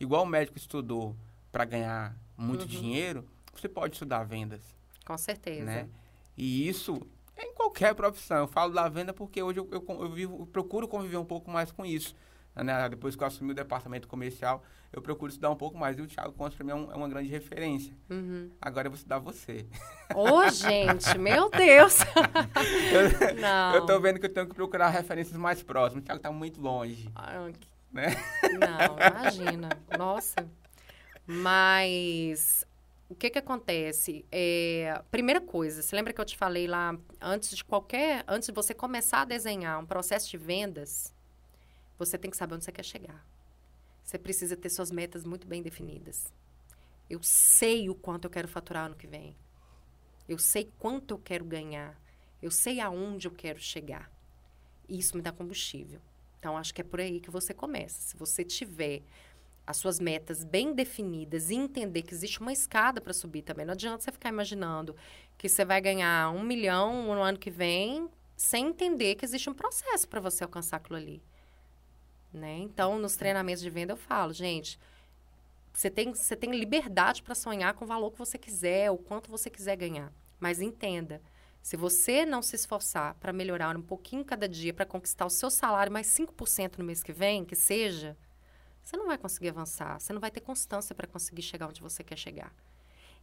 Igual 0.00 0.24
o 0.24 0.26
médico 0.26 0.58
estudou 0.58 1.16
para 1.50 1.64
ganhar 1.64 2.16
muito 2.36 2.62
uhum. 2.62 2.68
dinheiro, 2.68 3.24
você 3.54 3.68
pode 3.68 3.94
estudar 3.94 4.24
vendas. 4.24 4.60
Com 5.04 5.16
certeza. 5.16 5.64
Né? 5.64 5.88
E 6.36 6.68
isso 6.68 7.00
é 7.36 7.44
em 7.44 7.54
qualquer 7.54 7.94
profissão. 7.94 8.38
Eu 8.38 8.48
falo 8.48 8.72
da 8.72 8.88
venda 8.88 9.12
porque 9.12 9.42
hoje 9.42 9.60
eu, 9.60 9.68
eu, 9.70 9.84
eu, 9.88 10.10
vivo, 10.10 10.40
eu 10.40 10.46
procuro 10.46 10.86
conviver 10.86 11.16
um 11.16 11.24
pouco 11.24 11.50
mais 11.50 11.72
com 11.72 11.86
isso. 11.86 12.14
Né? 12.62 12.88
Depois 12.88 13.16
que 13.16 13.22
eu 13.22 13.26
assumi 13.26 13.52
o 13.52 13.54
departamento 13.54 14.08
comercial, 14.08 14.62
eu 14.92 15.02
procuro 15.02 15.30
estudar 15.30 15.50
um 15.50 15.56
pouco 15.56 15.78
mais. 15.78 15.98
E 15.98 16.02
o 16.02 16.06
Thiago 16.06 16.32
Conte, 16.32 16.56
para 16.56 16.64
mim, 16.64 16.72
é, 16.72 16.74
um, 16.74 16.92
é, 16.92 16.96
uma 16.96 17.08
grande 17.08 17.28
referência. 17.28 17.94
Uhum. 18.10 18.50
Agora 18.60 18.86
eu 18.86 18.90
vou 18.90 18.96
estudar 18.96 19.18
você. 19.18 19.66
Ô, 20.14 20.38
oh, 20.38 20.48
gente, 20.48 21.16
meu 21.18 21.50
Deus! 21.50 22.00
eu, 22.00 23.36
Não. 23.40 23.74
Eu 23.74 23.86
tô 23.86 24.00
vendo 24.00 24.18
que 24.18 24.26
eu 24.26 24.32
tenho 24.32 24.46
que 24.46 24.54
procurar 24.54 24.88
referências 24.88 25.36
mais 25.36 25.62
próximas. 25.62 26.02
O 26.02 26.06
Thiago 26.06 26.20
tá 26.20 26.32
muito 26.32 26.60
longe. 26.60 27.10
Ah, 27.14 27.48
né? 27.92 28.08
Não, 28.58 28.96
imagina. 29.20 29.68
Nossa. 29.96 30.36
Mas 31.26 32.66
o 33.08 33.14
que 33.14 33.30
que 33.30 33.38
acontece? 33.38 34.24
É, 34.30 35.02
primeira 35.10 35.40
coisa, 35.40 35.82
você 35.82 35.96
lembra 35.96 36.12
que 36.12 36.20
eu 36.20 36.24
te 36.24 36.36
falei 36.36 36.66
lá 36.66 36.96
antes 37.20 37.56
de 37.56 37.64
qualquer, 37.64 38.22
antes 38.28 38.48
de 38.48 38.54
você 38.54 38.74
começar 38.74 39.22
a 39.22 39.24
desenhar 39.24 39.80
um 39.80 39.86
processo 39.86 40.30
de 40.30 40.36
vendas, 40.36 41.14
você 41.98 42.16
tem 42.16 42.30
que 42.30 42.36
saber 42.36 42.54
onde 42.54 42.64
você 42.64 42.72
quer 42.72 42.84
chegar. 42.84 43.26
Você 44.04 44.18
precisa 44.18 44.56
ter 44.56 44.70
suas 44.70 44.90
metas 44.90 45.24
muito 45.24 45.46
bem 45.46 45.62
definidas. 45.62 46.32
Eu 47.10 47.22
sei 47.22 47.88
o 47.90 47.94
quanto 47.94 48.24
eu 48.24 48.30
quero 48.30 48.48
faturar 48.48 48.86
ano 48.86 48.96
que 48.96 49.06
vem. 49.06 49.36
Eu 50.28 50.38
sei 50.38 50.70
quanto 50.78 51.14
eu 51.14 51.18
quero 51.18 51.44
ganhar. 51.44 52.00
Eu 52.40 52.50
sei 52.50 52.80
aonde 52.80 53.26
eu 53.26 53.32
quero 53.32 53.58
chegar. 53.58 54.10
E 54.88 54.98
isso 54.98 55.16
me 55.16 55.22
dá 55.22 55.32
combustível. 55.32 56.00
Então, 56.38 56.56
acho 56.56 56.72
que 56.72 56.80
é 56.80 56.84
por 56.84 57.00
aí 57.00 57.20
que 57.20 57.30
você 57.30 57.52
começa. 57.52 58.00
Se 58.00 58.16
você 58.16 58.44
tiver 58.44 59.02
as 59.68 59.76
suas 59.76 60.00
metas 60.00 60.44
bem 60.44 60.72
definidas 60.72 61.50
e 61.50 61.54
entender 61.54 62.00
que 62.00 62.14
existe 62.14 62.40
uma 62.40 62.50
escada 62.50 63.02
para 63.02 63.12
subir 63.12 63.42
também. 63.42 63.66
Não 63.66 63.74
adianta 63.74 64.02
você 64.02 64.10
ficar 64.10 64.30
imaginando 64.30 64.96
que 65.36 65.46
você 65.46 65.62
vai 65.62 65.78
ganhar 65.78 66.30
um 66.30 66.42
milhão 66.42 67.14
no 67.14 67.20
ano 67.20 67.38
que 67.38 67.50
vem 67.50 68.08
sem 68.34 68.68
entender 68.68 69.14
que 69.16 69.26
existe 69.26 69.50
um 69.50 69.52
processo 69.52 70.08
para 70.08 70.20
você 70.20 70.42
alcançar 70.42 70.78
aquilo 70.78 70.96
ali. 70.96 71.22
Né? 72.32 72.58
Então, 72.58 72.98
nos 72.98 73.16
treinamentos 73.16 73.62
de 73.62 73.70
venda 73.70 73.92
eu 73.92 73.96
falo, 73.96 74.32
gente, 74.32 74.78
você 75.72 75.88
tem, 75.88 76.12
você 76.12 76.36
tem 76.36 76.50
liberdade 76.50 77.22
para 77.22 77.34
sonhar 77.34 77.72
com 77.74 77.84
o 77.84 77.88
valor 77.88 78.10
que 78.10 78.18
você 78.18 78.36
quiser, 78.36 78.90
o 78.90 78.98
quanto 78.98 79.30
você 79.30 79.48
quiser 79.48 79.76
ganhar. 79.76 80.12
Mas 80.38 80.60
entenda, 80.60 81.22
se 81.62 81.76
você 81.76 82.26
não 82.26 82.42
se 82.42 82.56
esforçar 82.56 83.14
para 83.14 83.32
melhorar 83.32 83.76
um 83.76 83.82
pouquinho 83.82 84.24
cada 84.24 84.48
dia, 84.48 84.74
para 84.74 84.86
conquistar 84.86 85.26
o 85.26 85.30
seu 85.30 85.50
salário 85.50 85.92
mais 85.92 86.06
5% 86.06 86.78
no 86.78 86.84
mês 86.84 87.02
que 87.02 87.12
vem, 87.12 87.44
que 87.44 87.56
seja, 87.56 88.16
você 88.82 88.96
não 88.96 89.06
vai 89.06 89.18
conseguir 89.18 89.50
avançar, 89.50 90.00
você 90.00 90.12
não 90.12 90.20
vai 90.20 90.30
ter 90.30 90.40
constância 90.40 90.94
para 90.94 91.06
conseguir 91.06 91.42
chegar 91.42 91.68
onde 91.68 91.80
você 91.80 92.02
quer 92.02 92.16
chegar. 92.16 92.54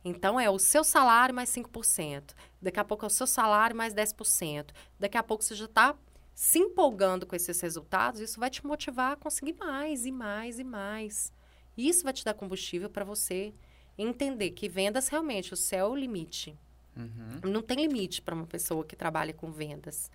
Então, 0.03 0.39
é 0.39 0.47
o 0.47 0.59
seu 0.59 0.83
salário 0.83 1.33
mais 1.33 1.49
5%. 1.49 2.35
Daqui 2.61 2.79
a 2.79 2.83
pouco 2.83 3.03
é 3.03 3.07
o 3.07 3.09
seu 3.09 3.25
salário 3.25 3.75
mais 3.75 3.93
10%. 3.93 4.69
Daqui 4.99 5.17
a 5.17 5.23
pouco 5.23 5.43
você 5.43 5.55
já 5.55 5.65
está 5.65 5.95
se 6.35 6.59
empolgando 6.59 7.25
com 7.25 7.35
esses 7.35 7.59
resultados. 7.61 8.19
Isso 8.19 8.39
vai 8.39 8.49
te 8.49 8.67
motivar 8.67 9.13
a 9.13 9.15
conseguir 9.15 9.53
mais 9.53 10.05
e 10.05 10.11
mais 10.11 10.59
e 10.59 10.63
mais. 10.65 11.33
Isso 11.77 12.03
vai 12.03 12.11
te 12.11 12.25
dar 12.25 12.33
combustível 12.33 12.89
para 12.89 13.05
você 13.05 13.53
entender 13.97 14.51
que 14.51 14.67
vendas 14.67 15.07
realmente, 15.07 15.53
o 15.53 15.57
céu 15.57 15.87
é 15.87 15.89
o 15.89 15.95
limite. 15.95 16.57
Uhum. 16.95 17.51
Não 17.51 17.61
tem 17.61 17.77
limite 17.77 18.21
para 18.21 18.35
uma 18.35 18.45
pessoa 18.45 18.83
que 18.83 18.95
trabalha 18.95 19.33
com 19.33 19.49
vendas. 19.51 20.11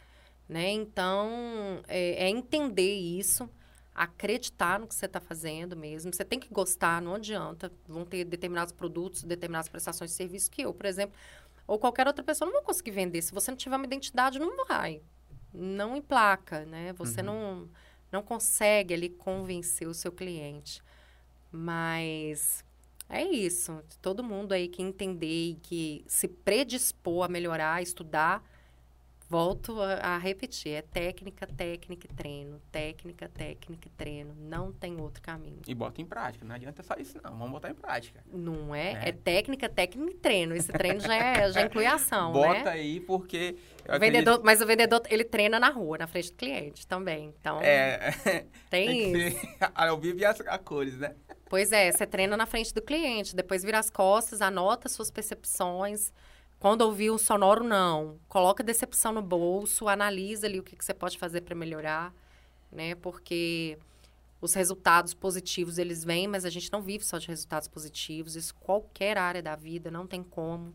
Né? 0.46 0.70
Então, 0.70 1.82
é, 1.88 2.26
é 2.26 2.28
entender 2.28 2.94
isso, 2.94 3.48
acreditar 3.94 4.78
no 4.78 4.86
que 4.86 4.94
você 4.94 5.06
está 5.06 5.20
fazendo 5.20 5.76
mesmo. 5.76 6.12
Você 6.12 6.24
tem 6.24 6.38
que 6.38 6.52
gostar, 6.52 7.00
não 7.00 7.14
adianta. 7.14 7.72
Vão 7.86 8.04
ter 8.04 8.24
determinados 8.24 8.72
produtos, 8.72 9.22
determinadas 9.22 9.68
prestações 9.68 10.10
de 10.10 10.16
serviço 10.16 10.50
que 10.50 10.62
eu, 10.62 10.74
por 10.74 10.86
exemplo, 10.86 11.16
ou 11.66 11.78
qualquer 11.78 12.06
outra 12.06 12.24
pessoa 12.24 12.46
não 12.46 12.54
vai 12.54 12.62
conseguir 12.62 12.90
vender. 12.90 13.22
Se 13.22 13.32
você 13.32 13.50
não 13.50 13.56
tiver 13.56 13.76
uma 13.76 13.86
identidade, 13.86 14.38
não 14.38 14.66
vai. 14.66 15.00
Não 15.52 15.96
emplaca, 15.96 16.64
né? 16.64 16.92
Você 16.94 17.20
uhum. 17.20 17.26
não, 17.26 17.68
não 18.12 18.22
consegue 18.22 18.94
ali 18.94 19.08
convencer 19.08 19.88
o 19.88 19.94
seu 19.94 20.12
cliente. 20.12 20.82
Mas 21.50 22.64
é 23.08 23.22
isso. 23.24 23.82
Todo 24.00 24.22
mundo 24.22 24.52
aí 24.52 24.68
que 24.68 24.82
entender 24.82 25.50
e 25.50 25.54
que 25.54 26.04
se 26.06 26.28
predispor 26.28 27.24
a 27.24 27.28
melhorar, 27.28 27.74
a 27.74 27.82
estudar, 27.82 28.44
volto 29.30 29.80
a, 29.80 29.94
a, 29.94 30.18
repetir. 30.18 30.72
É 30.72 30.82
técnica, 30.82 31.46
técnica 31.46 32.08
e 32.10 32.14
treino. 32.14 32.60
Técnica, 32.72 33.28
técnica 33.28 33.86
e 33.86 33.90
treino. 33.90 34.34
Não 34.36 34.72
tem 34.72 35.00
outro 35.00 35.22
caminho. 35.22 35.60
E 35.68 35.74
bota 35.74 36.02
em 36.02 36.04
prática. 36.04 36.44
Não 36.44 36.56
adianta 36.56 36.82
só 36.82 36.94
isso, 36.98 37.18
não. 37.22 37.30
Vamos 37.38 37.52
botar 37.52 37.70
em 37.70 37.74
prática. 37.74 38.24
Não 38.26 38.74
é? 38.74 38.92
É, 39.04 39.08
é 39.10 39.12
técnica, 39.12 39.68
técnica 39.68 40.10
e 40.10 40.14
treino. 40.16 40.56
Esse 40.56 40.72
treino 40.72 40.98
já, 40.98 41.14
é, 41.14 41.52
já 41.52 41.62
inclui 41.62 41.86
ação, 41.86 42.32
Bota 42.32 42.64
né? 42.64 42.70
aí, 42.70 42.98
porque... 43.00 43.56
O 43.88 43.98
vendedor, 43.98 44.34
acredito... 44.34 44.44
Mas 44.44 44.60
o 44.60 44.66
vendedor, 44.66 45.02
ele 45.08 45.24
treina 45.24 45.60
na 45.60 45.68
rua, 45.68 45.98
na 45.98 46.08
frente 46.08 46.32
do 46.32 46.36
cliente 46.36 46.84
também. 46.86 47.32
Então, 47.40 47.60
é, 47.62 48.10
tem, 48.68 49.12
tem 49.12 49.28
isso. 49.28 49.46
Ao 49.72 49.96
vivo 49.96 50.18
e 50.18 50.24
as, 50.24 50.40
as 50.40 50.60
cores, 50.62 50.98
né? 50.98 51.14
Pois 51.48 51.72
é, 51.72 51.90
você 51.90 52.06
treina 52.06 52.36
na 52.36 52.46
frente 52.46 52.74
do 52.74 52.82
cliente, 52.82 53.34
depois 53.34 53.62
vira 53.62 53.78
as 53.78 53.90
costas, 53.90 54.40
anota 54.40 54.88
suas 54.88 55.10
percepções. 55.10 56.12
Quando 56.60 56.82
ouvir 56.82 57.10
um 57.10 57.18
sonoro, 57.18 57.64
não. 57.64 58.18
Coloca 58.28 58.62
decepção 58.62 59.12
no 59.12 59.22
bolso, 59.22 59.88
analisa 59.88 60.46
ali 60.46 60.60
o 60.60 60.62
que, 60.62 60.76
que 60.76 60.84
você 60.84 60.94
pode 60.94 61.18
fazer 61.18 61.40
para 61.40 61.54
melhorar, 61.56 62.14
né? 62.70 62.94
Porque 62.94 63.78
os 64.42 64.52
resultados 64.54 65.14
positivos, 65.14 65.78
eles 65.78 66.04
vêm, 66.04 66.28
mas 66.28 66.44
a 66.44 66.50
gente 66.50 66.70
não 66.70 66.82
vive 66.82 67.02
só 67.04 67.16
de 67.18 67.26
resultados 67.28 67.66
positivos. 67.66 68.36
Isso 68.36 68.54
qualquer 68.54 69.16
área 69.18 69.42
da 69.42 69.56
vida, 69.56 69.90
não 69.90 70.06
tem 70.06 70.22
como. 70.22 70.74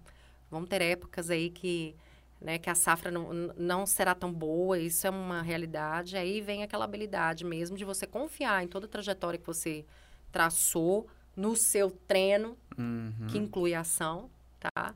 Vão 0.49 0.65
ter 0.65 0.81
épocas 0.81 1.29
aí 1.29 1.51
que, 1.51 1.95
né, 2.41 2.57
que 2.57 2.69
a 2.69 2.75
safra 2.75 3.11
não, 3.11 3.31
não 3.55 3.85
será 3.85 4.15
tão 4.15 4.33
boa, 4.33 4.79
isso 4.79 5.05
é 5.05 5.09
uma 5.11 5.41
realidade. 5.43 6.17
Aí 6.17 6.41
vem 6.41 6.63
aquela 6.63 6.85
habilidade 6.85 7.45
mesmo 7.45 7.77
de 7.77 7.85
você 7.85 8.07
confiar 8.07 8.63
em 8.63 8.67
toda 8.67 8.87
a 8.87 8.89
trajetória 8.89 9.37
que 9.39 9.45
você 9.45 9.85
traçou 10.31 11.07
no 11.35 11.55
seu 11.55 11.91
treino, 11.91 12.57
Uhum. 12.77 13.27
que 13.29 13.37
inclui 13.37 13.73
ação, 13.73 14.29
tá? 14.59 14.93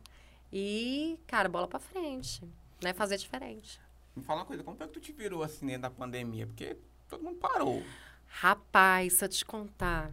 E, 0.51 1.19
cara, 1.27 1.47
bola 1.49 1.67
pra 1.67 1.79
frente, 1.79 2.43
né? 2.83 2.93
Fazer 2.93 3.17
diferente. 3.17 3.79
Me 4.15 4.23
fala 4.23 4.41
uma 4.41 4.45
coisa, 4.45 4.63
como 4.63 4.75
é 4.81 4.87
que 4.87 4.93
tu 4.93 4.99
te 4.99 5.11
virou 5.11 5.43
assim 5.43 5.65
dentro 5.67 5.83
da 5.83 5.89
pandemia? 5.89 6.47
Porque 6.47 6.77
todo 7.07 7.23
mundo 7.23 7.37
parou. 7.37 7.83
Rapaz, 8.27 9.13
se 9.13 9.25
eu 9.25 9.29
te 9.29 9.45
contar 9.45 10.11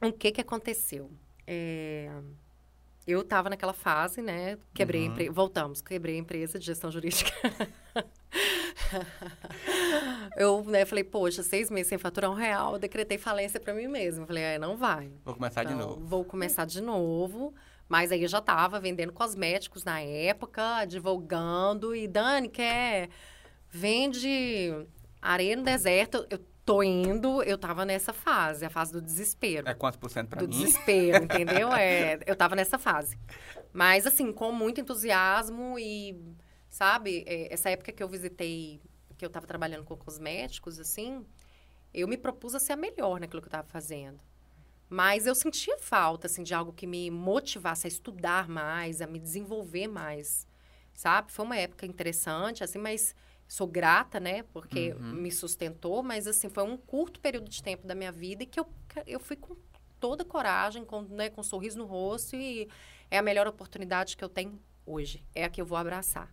o 0.00 0.12
que 0.12 0.32
que 0.32 0.40
aconteceu. 0.40 1.10
É, 1.46 2.10
Eu 3.06 3.24
tava 3.24 3.50
naquela 3.50 3.72
fase, 3.72 4.22
né? 4.22 4.56
Quebrei 4.72 5.02
a 5.02 5.04
Uhum. 5.06 5.10
empresa. 5.12 5.32
Voltamos, 5.32 5.82
quebrei 5.82 6.14
a 6.14 6.18
empresa 6.18 6.58
de 6.58 6.64
gestão 6.66 6.90
jurídica. 6.90 7.32
eu 10.36 10.62
né, 10.64 10.84
falei, 10.84 11.04
poxa, 11.04 11.42
seis 11.42 11.70
meses 11.70 11.88
sem 11.88 11.98
faturar 11.98 12.30
um 12.30 12.34
real, 12.34 12.74
eu 12.74 12.78
decretei 12.78 13.18
falência 13.18 13.58
pra 13.60 13.74
mim 13.74 13.86
mesma. 13.88 14.26
Falei, 14.26 14.42
é, 14.44 14.58
não 14.58 14.76
vai. 14.76 15.12
Vou 15.24 15.34
começar 15.34 15.64
de 15.64 15.72
Então, 15.72 15.88
novo. 15.88 16.06
Vou 16.06 16.24
começar 16.24 16.64
de 16.64 16.80
novo. 16.80 17.54
Mas 17.88 18.10
aí 18.10 18.22
eu 18.22 18.28
já 18.28 18.40
tava 18.40 18.80
vendendo 18.80 19.12
cosméticos 19.12 19.84
na 19.84 20.00
época, 20.00 20.84
divulgando. 20.86 21.94
E 21.94 22.08
Dani, 22.08 22.48
quer. 22.48 23.08
Vende 23.68 24.86
areia 25.20 25.56
no 25.56 25.62
deserto. 25.62 26.26
Eu 26.30 26.38
tô 26.64 26.82
indo, 26.82 27.42
eu 27.42 27.58
tava 27.58 27.84
nessa 27.84 28.12
fase, 28.12 28.64
a 28.64 28.70
fase 28.70 28.92
do 28.92 29.00
desespero. 29.00 29.68
É 29.68 29.74
quantos 29.74 29.98
por 29.98 30.10
cento 30.10 30.28
pra 30.28 30.40
do 30.40 30.48
mim? 30.48 30.56
desespero, 30.56 31.24
entendeu? 31.24 31.72
É, 31.72 32.18
eu 32.26 32.36
tava 32.36 32.54
nessa 32.54 32.78
fase. 32.78 33.18
Mas, 33.72 34.06
assim, 34.06 34.32
com 34.32 34.52
muito 34.52 34.80
entusiasmo 34.80 35.78
e, 35.78 36.18
sabe, 36.68 37.24
é, 37.26 37.52
essa 37.52 37.70
época 37.70 37.92
que 37.92 38.02
eu 38.02 38.08
visitei, 38.08 38.80
que 39.16 39.24
eu 39.24 39.30
tava 39.30 39.46
trabalhando 39.46 39.84
com 39.84 39.96
cosméticos, 39.96 40.78
assim, 40.78 41.24
eu 41.92 42.06
me 42.06 42.16
propus 42.16 42.54
a 42.54 42.60
ser 42.60 42.74
a 42.74 42.76
melhor 42.76 43.18
naquilo 43.20 43.42
que 43.42 43.48
eu 43.48 43.52
tava 43.52 43.66
fazendo. 43.68 44.20
Mas 44.92 45.26
eu 45.26 45.34
sentia 45.34 45.78
falta, 45.78 46.26
assim, 46.26 46.42
de 46.42 46.52
algo 46.52 46.70
que 46.70 46.86
me 46.86 47.10
motivasse 47.10 47.86
a 47.86 47.88
estudar 47.88 48.46
mais, 48.46 49.00
a 49.00 49.06
me 49.06 49.18
desenvolver 49.18 49.88
mais, 49.88 50.46
sabe? 50.92 51.32
Foi 51.32 51.46
uma 51.46 51.56
época 51.56 51.86
interessante, 51.86 52.62
assim, 52.62 52.78
mas 52.78 53.14
sou 53.48 53.66
grata, 53.66 54.20
né? 54.20 54.42
Porque 54.52 54.92
Uhum. 54.92 55.14
me 55.14 55.32
sustentou, 55.32 56.02
mas, 56.02 56.26
assim, 56.26 56.50
foi 56.50 56.62
um 56.64 56.76
curto 56.76 57.20
período 57.20 57.48
de 57.48 57.62
tempo 57.62 57.86
da 57.86 57.94
minha 57.94 58.12
vida 58.12 58.42
e 58.42 58.46
que 58.46 58.60
eu, 58.60 58.66
eu 59.06 59.18
fui 59.18 59.34
com 59.34 59.56
toda 59.98 60.26
coragem, 60.26 60.84
com, 60.84 61.00
né, 61.00 61.30
com 61.30 61.40
um 61.40 61.44
sorriso 61.44 61.78
no 61.78 61.86
rosto 61.86 62.36
e 62.36 62.68
é 63.10 63.16
a 63.16 63.22
melhor 63.22 63.46
oportunidade 63.46 64.14
que 64.14 64.22
eu 64.22 64.28
tenho 64.28 64.60
hoje. 64.84 65.24
É 65.34 65.44
a 65.44 65.48
que 65.48 65.58
eu 65.62 65.64
vou 65.64 65.78
abraçar, 65.78 66.30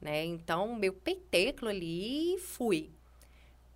né? 0.00 0.24
Então, 0.24 0.78
eu 0.82 0.94
peitei 0.94 1.50
aquilo 1.50 1.68
ali 1.68 2.36
e 2.36 2.38
fui 2.38 2.94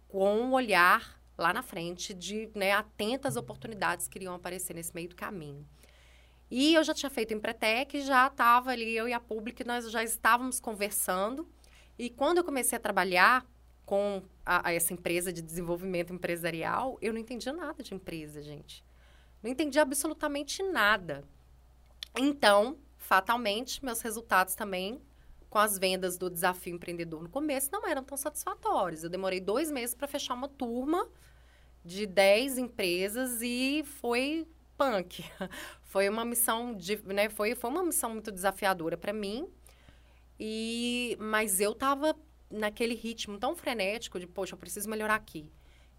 com 0.09 0.35
um 0.41 0.53
olhar 0.55 1.18
lá 1.39 1.53
na 1.53 1.63
frente 1.63 2.13
de, 2.13 2.51
né, 2.55 2.73
atentas 2.73 3.37
oportunidades 3.37 4.09
que 4.09 4.19
iriam 4.19 4.35
aparecer 4.35 4.75
nesse 4.75 4.93
meio 4.95 5.09
do 5.09 5.17
caminho. 5.17 5.65
E 6.51 6.75
eu 6.75 6.83
já 6.83 6.93
tinha 6.93 7.09
feito 7.09 7.33
Empretec, 7.33 8.01
já 8.01 8.27
estava 8.27 8.71
ali, 8.71 8.97
eu 8.97 9.07
e 9.07 9.13
a 9.13 9.21
Public, 9.21 9.65
nós 9.65 9.91
já 9.91 10.03
estávamos 10.03 10.59
conversando. 10.59 11.49
E 11.99 12.11
quando 12.11 12.39
eu 12.39 12.45
comecei 12.45 12.77
a 12.77 12.81
trabalhar 12.81 13.47
com 13.85 14.23
a, 14.45 14.69
a 14.69 14.73
essa 14.73 14.93
empresa 14.93 15.33
de 15.33 15.41
desenvolvimento 15.41 16.13
empresarial, 16.13 16.99
eu 17.01 17.13
não 17.13 17.21
entendia 17.21 17.53
nada 17.53 17.83
de 17.83 17.95
empresa, 17.95 18.43
gente. 18.43 18.85
Não 19.43 19.51
entendia 19.51 19.83
absolutamente 19.83 20.63
nada. 20.63 21.23
Então, 22.19 22.79
fatalmente, 22.97 23.85
meus 23.85 24.01
resultados 24.01 24.55
também 24.55 25.01
com 25.49 25.59
as 25.59 25.79
vendas 25.79 26.19
do 26.19 26.29
desafio 26.29 26.75
empreendedor 26.75 27.23
no 27.23 27.29
começo 27.29 27.71
não 27.73 27.87
eram 27.87 28.05
tão 28.05 28.17
satisfatórios. 28.17 29.03
Eu 29.03 29.11
demorei 29.11 29.41
dois 29.41 29.71
meses 29.71 29.95
para 29.95 30.09
fechar 30.09 30.35
uma 30.35 30.49
turma 30.49 31.09
de 31.89 32.07
10 32.07 32.59
empresas 32.59 33.41
e 33.43 33.83
foi 33.85 34.47
punk. 34.77 35.25
Foi 35.83 36.07
uma 36.07 36.23
missão, 36.23 36.75
de, 36.77 37.03
né, 37.07 37.31
foi, 37.31 37.55
foi 37.55 37.71
uma 37.71 37.83
missão 37.83 38.11
muito 38.11 38.31
desafiadora 38.31 38.95
para 38.95 39.11
mim. 39.11 39.49
E, 40.39 41.17
mas 41.19 41.61
eu 41.61 41.75
tava 41.75 42.15
naquele 42.51 42.95
ritmo 42.95 43.39
tão 43.39 43.57
frenético 43.57 44.21
de, 44.21 44.27
poxa, 44.27 44.53
eu 44.53 44.59
preciso 44.59 44.87
melhorar 44.87 45.15
aqui. 45.15 45.51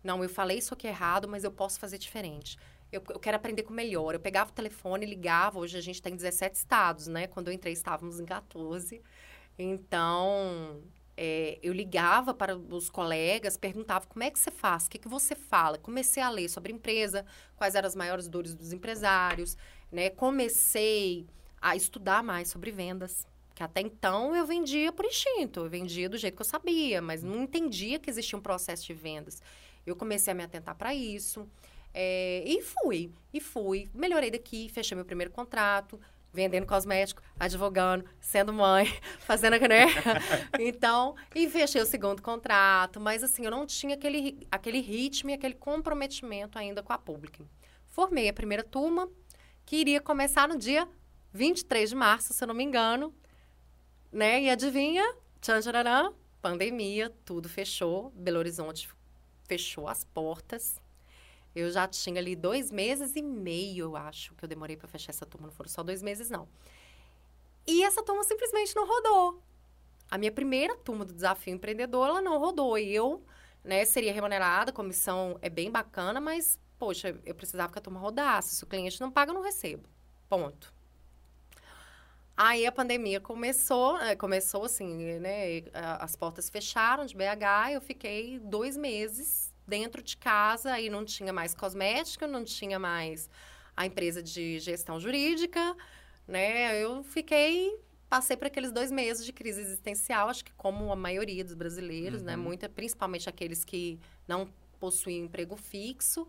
Não, 0.03 0.23
eu 0.23 0.29
falei 0.29 0.59
isso 0.59 0.75
aqui 0.75 0.85
errado, 0.85 1.27
mas 1.27 1.43
eu 1.43 1.51
posso 1.51 1.79
fazer 1.79 1.97
diferente. 1.97 2.55
Eu, 2.91 3.03
eu 3.09 3.19
quero 3.19 3.35
aprender 3.35 3.63
com 3.63 3.73
melhor. 3.73 4.13
Eu 4.13 4.19
pegava 4.19 4.51
o 4.51 4.53
telefone, 4.53 5.07
ligava. 5.07 5.57
Hoje 5.57 5.75
a 5.75 5.81
gente 5.81 6.03
tem 6.03 6.15
17 6.15 6.55
estados, 6.55 7.07
né? 7.07 7.25
Quando 7.25 7.47
eu 7.47 7.53
entrei, 7.53 7.73
estávamos 7.73 8.19
em 8.19 8.25
14. 8.25 9.01
Então, 9.57 10.83
eu 11.61 11.73
ligava 11.73 12.33
para 12.33 12.55
os 12.55 12.89
colegas, 12.89 13.57
perguntava 13.57 14.05
como 14.07 14.23
é 14.23 14.29
que 14.29 14.39
você 14.39 14.51
faz, 14.51 14.85
o 14.85 14.89
que, 14.89 14.97
que 14.97 15.07
você 15.07 15.35
fala. 15.35 15.77
Comecei 15.77 16.21
a 16.21 16.29
ler 16.29 16.49
sobre 16.49 16.73
empresa, 16.73 17.25
quais 17.55 17.75
eram 17.75 17.87
as 17.87 17.95
maiores 17.95 18.27
dores 18.27 18.55
dos 18.55 18.73
empresários, 18.73 19.57
né? 19.91 20.09
Comecei 20.09 21.25
a 21.61 21.75
estudar 21.75 22.23
mais 22.23 22.47
sobre 22.49 22.71
vendas. 22.71 23.27
Que 23.53 23.63
até 23.63 23.81
então 23.81 24.33
eu 24.33 24.45
vendia 24.45 24.91
por 24.91 25.05
instinto, 25.05 25.59
eu 25.59 25.69
vendia 25.69 26.07
do 26.07 26.17
jeito 26.17 26.35
que 26.35 26.41
eu 26.41 26.45
sabia, 26.45 27.01
mas 27.01 27.21
não 27.21 27.43
entendia 27.43 27.99
que 27.99 28.09
existia 28.09 28.39
um 28.39 28.41
processo 28.41 28.85
de 28.85 28.93
vendas. 28.93 29.41
Eu 29.85 29.95
comecei 29.95 30.31
a 30.31 30.35
me 30.35 30.43
atentar 30.43 30.75
para 30.75 30.93
isso. 30.93 31.45
É, 31.93 32.43
e 32.45 32.61
fui, 32.61 33.11
e 33.33 33.41
fui. 33.41 33.89
Melhorei 33.93 34.31
daqui, 34.31 34.69
fechei 34.69 34.95
meu 34.95 35.03
primeiro 35.03 35.31
contrato, 35.31 35.99
vendendo 36.31 36.65
cosmético, 36.65 37.21
advogando, 37.39 38.05
sendo 38.19 38.53
mãe, 38.53 38.85
fazendo, 39.19 39.59
né? 39.67 39.87
então, 40.59 41.15
e 41.33 41.49
fechei 41.49 41.81
o 41.81 41.85
segundo 41.85 42.21
contrato, 42.21 42.99
mas 42.99 43.23
assim, 43.23 43.45
eu 43.45 43.51
não 43.51 43.65
tinha 43.65 43.95
aquele, 43.95 44.47
aquele 44.51 44.79
ritmo 44.79 45.29
e 45.29 45.33
aquele 45.33 45.55
comprometimento 45.55 46.57
ainda 46.57 46.83
com 46.83 46.93
a 46.93 46.97
pública. 46.97 47.43
Formei 47.87 48.29
a 48.29 48.33
primeira 48.33 48.63
turma, 48.63 49.09
que 49.65 49.77
iria 49.77 49.99
começar 49.99 50.47
no 50.47 50.57
dia 50.57 50.87
23 51.33 51.89
de 51.89 51.95
março, 51.95 52.33
se 52.33 52.43
eu 52.43 52.47
não 52.47 52.55
me 52.55 52.63
engano, 52.63 53.13
né? 54.11 54.41
E 54.41 54.49
adivinha? 54.49 55.03
Tchan, 55.41 55.59
tchararã, 55.59 56.11
pandemia, 56.41 57.09
tudo 57.23 57.47
fechou, 57.47 58.11
Belo 58.15 58.39
Horizonte 58.39 58.89
fechou 59.49 59.87
as 59.87 60.03
portas. 60.03 60.79
Eu 61.55 61.71
já 61.71 61.87
tinha 61.87 62.19
ali 62.19 62.35
dois 62.35 62.71
meses 62.71 63.15
e 63.15 63.21
meio, 63.21 63.85
eu 63.85 63.95
acho, 63.95 64.33
que 64.35 64.43
eu 64.45 64.49
demorei 64.49 64.77
para 64.77 64.87
fechar 64.87 65.11
essa 65.11 65.25
turma. 65.25 65.47
Não 65.47 65.53
foram 65.53 65.69
só 65.69 65.81
dois 65.83 66.01
meses, 66.01 66.29
não. 66.29 66.47
E 67.65 67.83
essa 67.83 68.03
turma 68.03 68.23
simplesmente 68.23 68.75
não 68.75 68.87
rodou. 68.87 69.41
A 70.09 70.17
minha 70.17 70.31
primeira 70.31 70.75
turma 70.77 71.05
do 71.05 71.13
Desafio 71.13 71.53
Empreendedor, 71.53 72.07
ela 72.07 72.21
não 72.21 72.37
rodou. 72.39 72.77
E 72.77 72.93
eu, 72.93 73.23
né, 73.63 73.83
seria 73.85 74.13
remunerada, 74.13 74.71
a 74.71 74.73
comissão 74.73 75.37
é 75.41 75.49
bem 75.49 75.71
bacana, 75.71 76.19
mas, 76.19 76.59
poxa, 76.77 77.19
eu 77.25 77.35
precisava 77.35 77.71
que 77.71 77.79
a 77.79 77.81
turma 77.81 77.99
rodasse. 77.99 78.55
Se 78.55 78.63
o 78.63 78.67
cliente 78.67 79.01
não 79.01 79.11
paga, 79.11 79.31
eu 79.31 79.35
não 79.35 79.43
recebo. 79.43 79.87
Ponto. 80.27 80.73
Aí 82.37 82.65
a 82.65 82.71
pandemia 82.71 83.19
começou, 83.19 83.99
eh, 83.99 84.15
começou 84.15 84.63
assim, 84.63 85.19
né? 85.19 85.61
As 85.73 86.15
portas 86.15 86.49
fecharam 86.49 87.05
de 87.05 87.13
BH, 87.13 87.73
eu 87.73 87.81
fiquei 87.81 88.39
dois 88.39 88.77
meses 88.77 89.48
dentro 89.69 90.01
de 90.01 90.17
casa, 90.17 90.73
aí 90.73 90.89
não 90.89 91.05
tinha 91.05 91.31
mais 91.31 91.53
cosmética, 91.53 92.27
não 92.27 92.43
tinha 92.43 92.79
mais 92.79 93.29
a 93.77 93.85
empresa 93.85 94.21
de 94.21 94.59
gestão 94.59 94.99
jurídica, 94.99 95.75
né? 96.27 96.83
Eu 96.83 97.03
fiquei, 97.03 97.79
passei 98.09 98.35
por 98.35 98.47
aqueles 98.47 98.71
dois 98.71 98.91
meses 98.91 99.25
de 99.25 99.31
crise 99.31 99.61
existencial, 99.61 100.27
acho 100.27 100.43
que 100.43 100.51
como 100.53 100.91
a 100.91 100.95
maioria 100.95 101.45
dos 101.45 101.53
brasileiros, 101.53 102.21
né? 102.21 102.35
Uhum. 102.35 102.43
Muita, 102.43 102.67
principalmente 102.67 103.29
aqueles 103.29 103.63
que 103.63 103.99
não 104.27 104.49
possuíam 104.79 105.25
emprego 105.25 105.55
fixo, 105.55 106.27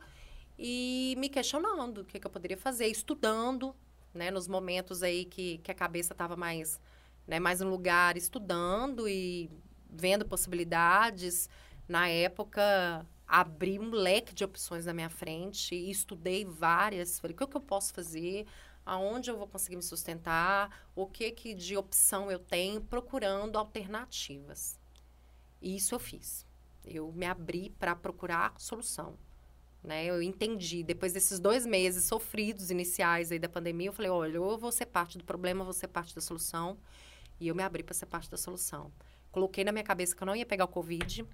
e 0.56 1.14
me 1.18 1.28
questionando 1.28 2.02
o 2.02 2.04
que, 2.04 2.20
que 2.20 2.26
eu 2.26 2.30
poderia 2.30 2.56
fazer, 2.56 2.86
estudando, 2.86 3.74
né? 4.12 4.30
Nos 4.30 4.46
momentos 4.46 5.02
aí 5.02 5.24
que, 5.24 5.58
que 5.58 5.70
a 5.70 5.74
cabeça 5.74 6.12
estava 6.12 6.36
mais, 6.36 6.80
né? 7.26 7.40
Mais 7.40 7.60
no 7.60 7.70
lugar, 7.70 8.16
estudando 8.16 9.08
e 9.08 9.50
vendo 9.88 10.24
possibilidades. 10.24 11.48
Na 11.88 12.08
época, 12.08 13.04
abri 13.30 13.78
um 13.78 13.90
leque 13.90 14.34
de 14.34 14.42
opções 14.42 14.86
na 14.86 14.92
minha 14.92 15.08
frente 15.08 15.72
e 15.72 15.88
estudei 15.88 16.44
várias. 16.44 17.20
Falei, 17.20 17.32
o 17.32 17.38
que, 17.38 17.46
que 17.46 17.56
eu 17.56 17.60
posso 17.60 17.94
fazer? 17.94 18.44
Aonde 18.84 19.30
eu 19.30 19.38
vou 19.38 19.46
conseguir 19.46 19.76
me 19.76 19.82
sustentar? 19.84 20.88
O 20.96 21.06
que, 21.06 21.30
que 21.30 21.54
de 21.54 21.76
opção 21.76 22.28
eu 22.28 22.40
tenho? 22.40 22.80
Procurando 22.80 23.56
alternativas. 23.56 24.80
E 25.62 25.76
isso 25.76 25.94
eu 25.94 26.00
fiz. 26.00 26.44
Eu 26.84 27.12
me 27.12 27.24
abri 27.24 27.70
para 27.78 27.94
procurar 27.94 28.58
solução. 28.58 29.16
Né? 29.80 30.06
Eu 30.06 30.20
entendi, 30.20 30.82
depois 30.82 31.12
desses 31.12 31.38
dois 31.38 31.64
meses 31.64 32.06
sofridos 32.06 32.68
iniciais 32.70 33.30
aí 33.30 33.38
da 33.38 33.48
pandemia, 33.48 33.90
eu 33.90 33.92
falei, 33.92 34.10
olha, 34.10 34.36
eu 34.36 34.58
vou 34.58 34.72
ser 34.72 34.86
parte 34.86 35.16
do 35.16 35.24
problema, 35.24 35.62
vou 35.62 35.72
ser 35.72 35.86
parte 35.86 36.16
da 36.16 36.20
solução. 36.20 36.76
E 37.38 37.46
eu 37.46 37.54
me 37.54 37.62
abri 37.62 37.84
para 37.84 37.94
ser 37.94 38.06
parte 38.06 38.28
da 38.28 38.36
solução. 38.36 38.92
Coloquei 39.30 39.62
na 39.62 39.70
minha 39.70 39.84
cabeça 39.84 40.16
que 40.16 40.22
eu 40.22 40.26
não 40.26 40.34
ia 40.34 40.44
pegar 40.44 40.64
o 40.64 40.68
Covid, 40.68 41.24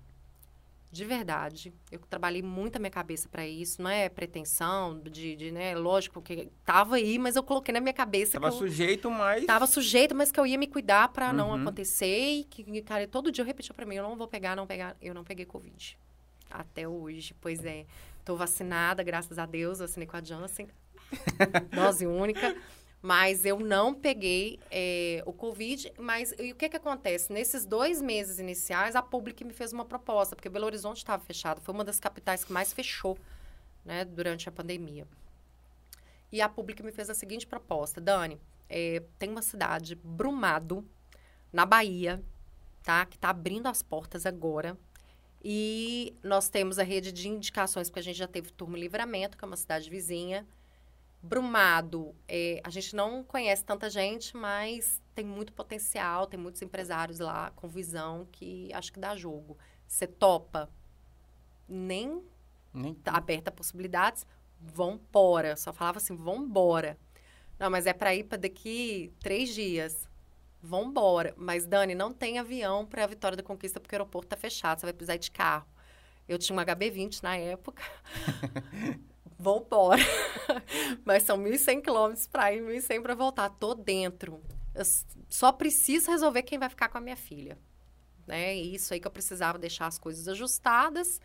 de 0.90 1.04
verdade. 1.04 1.74
Eu 1.90 1.98
trabalhei 2.08 2.42
muito 2.42 2.76
a 2.76 2.78
minha 2.78 2.90
cabeça 2.90 3.28
para 3.28 3.46
isso. 3.46 3.82
Não 3.82 3.90
é 3.90 4.08
pretensão 4.08 4.98
de, 5.00 5.36
de, 5.36 5.50
né? 5.50 5.74
Lógico 5.74 6.22
que 6.22 6.48
tava 6.64 6.96
aí, 6.96 7.18
mas 7.18 7.36
eu 7.36 7.42
coloquei 7.42 7.72
na 7.74 7.80
minha 7.80 7.92
cabeça 7.92 8.40
Tava 8.40 8.48
que 8.48 8.54
eu 8.54 8.58
sujeito, 8.58 9.10
mas. 9.10 9.44
tava 9.44 9.66
sujeito, 9.66 10.14
mas 10.14 10.32
que 10.32 10.40
eu 10.40 10.46
ia 10.46 10.56
me 10.56 10.66
cuidar 10.66 11.08
para 11.08 11.32
não 11.32 11.50
Uhum. 11.50 11.60
acontecer 11.62 12.06
e 12.40 12.44
que, 12.44 12.82
cara, 12.82 13.06
todo 13.06 13.30
dia 13.30 13.42
eu 13.42 13.46
repetia 13.46 13.74
para 13.74 13.84
mim, 13.84 13.96
eu 13.96 14.02
não 14.02 14.16
vou 14.16 14.26
pegar, 14.28 14.56
não 14.56 14.66
pegar, 14.66 14.96
eu 15.02 15.12
não 15.12 15.24
peguei 15.24 15.44
Covid. 15.44 15.98
Até 16.50 16.86
hoje, 16.88 17.34
pois 17.40 17.64
é. 17.64 17.84
Tô 18.24 18.34
vacinada, 18.36 19.02
graças 19.02 19.38
a 19.38 19.44
Deus, 19.46 19.80
vacinei 19.80 20.06
com 20.06 20.16
a 20.16 20.22
Janssen. 20.22 20.68
dose 21.74 22.06
única. 22.06 22.56
Mas 23.02 23.44
eu 23.44 23.60
não 23.60 23.94
peguei 23.94 24.58
é, 24.70 25.22
o 25.26 25.32
Covid. 25.32 25.92
Mas 25.98 26.34
e 26.38 26.52
o 26.52 26.56
que, 26.56 26.68
que 26.68 26.76
acontece? 26.76 27.32
Nesses 27.32 27.64
dois 27.64 28.00
meses 28.02 28.38
iniciais, 28.38 28.96
a 28.96 29.02
Public 29.02 29.44
me 29.44 29.52
fez 29.52 29.72
uma 29.72 29.84
proposta, 29.84 30.34
porque 30.34 30.48
Belo 30.48 30.66
Horizonte 30.66 30.98
estava 30.98 31.22
fechado. 31.22 31.60
Foi 31.60 31.74
uma 31.74 31.84
das 31.84 32.00
capitais 32.00 32.44
que 32.44 32.52
mais 32.52 32.72
fechou 32.72 33.16
né, 33.84 34.04
durante 34.04 34.48
a 34.48 34.52
pandemia. 34.52 35.06
E 36.32 36.40
a 36.40 36.48
Public 36.48 36.82
me 36.82 36.92
fez 36.92 37.08
a 37.08 37.14
seguinte 37.14 37.46
proposta: 37.46 38.00
Dani, 38.00 38.40
é, 38.68 39.02
tem 39.18 39.30
uma 39.30 39.42
cidade, 39.42 39.94
Brumado, 39.94 40.84
na 41.52 41.64
Bahia, 41.64 42.22
tá? 42.82 43.06
Que 43.06 43.16
está 43.16 43.30
abrindo 43.30 43.66
as 43.68 43.82
portas 43.82 44.26
agora. 44.26 44.76
E 45.44 46.14
nós 46.22 46.48
temos 46.48 46.78
a 46.78 46.82
rede 46.82 47.12
de 47.12 47.28
indicações, 47.28 47.88
porque 47.88 48.00
a 48.00 48.02
gente 48.02 48.16
já 48.16 48.26
teve 48.26 48.50
Turma 48.50 48.76
Livramento, 48.76 49.38
que 49.38 49.44
é 49.44 49.46
uma 49.46 49.56
cidade 49.56 49.88
vizinha. 49.88 50.46
Brumado, 51.22 52.14
é, 52.28 52.60
a 52.62 52.70
gente 52.70 52.94
não 52.94 53.24
conhece 53.24 53.64
tanta 53.64 53.90
gente, 53.90 54.36
mas 54.36 55.00
tem 55.14 55.24
muito 55.24 55.52
potencial, 55.52 56.26
tem 56.26 56.38
muitos 56.38 56.62
empresários 56.62 57.18
lá 57.18 57.50
com 57.56 57.68
visão 57.68 58.28
que 58.30 58.70
acho 58.72 58.92
que 58.92 59.00
dá 59.00 59.16
jogo. 59.16 59.56
Você 59.86 60.06
topa? 60.06 60.70
Nem, 61.68 62.22
Nem. 62.72 62.94
Tá 62.94 63.12
aberta 63.12 63.50
possibilidades. 63.50 64.26
Vambora. 64.60 65.56
Só 65.56 65.72
falava 65.72 65.98
assim, 65.98 66.14
vambora. 66.14 66.98
Não, 67.58 67.70
mas 67.70 67.86
é 67.86 67.92
para 67.92 68.14
ir 68.14 68.24
para 68.24 68.38
daqui 68.38 69.12
três 69.20 69.54
dias. 69.54 70.08
Vambora. 70.62 71.34
Mas, 71.36 71.66
Dani, 71.66 71.94
não 71.94 72.12
tem 72.12 72.38
avião 72.38 72.84
para 72.84 73.04
a 73.04 73.06
Vitória 73.06 73.36
da 73.36 73.42
Conquista 73.42 73.80
porque 73.80 73.94
o 73.94 73.96
aeroporto 73.96 74.28
tá 74.28 74.36
fechado. 74.36 74.80
Você 74.80 74.86
vai 74.86 74.92
precisar 74.92 75.16
de 75.16 75.30
carro. 75.30 75.66
Eu 76.28 76.38
tinha 76.38 76.58
um 76.58 76.62
HB20 76.62 77.22
na 77.22 77.36
época. 77.36 77.82
vou 79.38 79.64
embora. 79.64 80.02
Mas 81.04 81.22
são 81.22 81.38
1.100 81.38 81.82
quilômetros 81.82 82.26
para 82.26 82.52
ir, 82.52 82.62
1.100 82.62 83.02
para 83.02 83.14
voltar. 83.14 83.50
Tô 83.50 83.74
dentro. 83.74 84.42
Eu 84.74 84.84
só 85.28 85.52
preciso 85.52 86.10
resolver 86.10 86.42
quem 86.42 86.58
vai 86.58 86.68
ficar 86.68 86.88
com 86.88 86.98
a 86.98 87.00
minha 87.00 87.16
filha. 87.16 87.58
Né? 88.26 88.54
Isso 88.54 88.92
aí 88.92 89.00
que 89.00 89.06
eu 89.06 89.10
precisava 89.10 89.58
deixar 89.58 89.86
as 89.86 89.98
coisas 89.98 90.26
ajustadas. 90.28 91.20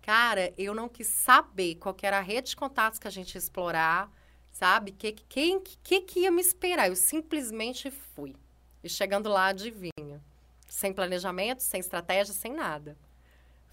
Cara, 0.00 0.52
eu 0.58 0.74
não 0.74 0.88
quis 0.88 1.06
saber 1.06 1.76
qual 1.76 1.96
era 2.02 2.18
a 2.18 2.22
rede 2.22 2.50
de 2.50 2.56
contatos 2.56 2.98
que 2.98 3.06
a 3.06 3.10
gente 3.10 3.34
ia 3.34 3.38
explorar, 3.38 4.10
sabe? 4.50 4.90
Que, 4.90 5.12
quem 5.12 5.60
que, 5.60 6.00
que 6.00 6.20
ia 6.20 6.30
me 6.30 6.40
esperar? 6.40 6.88
Eu 6.88 6.96
simplesmente 6.96 7.90
fui. 7.90 8.34
E 8.82 8.88
chegando 8.88 9.28
lá, 9.28 9.46
adivinha. 9.46 10.20
Sem 10.66 10.92
planejamento, 10.92 11.62
sem 11.62 11.78
estratégia, 11.78 12.34
sem 12.34 12.52
nada 12.52 12.96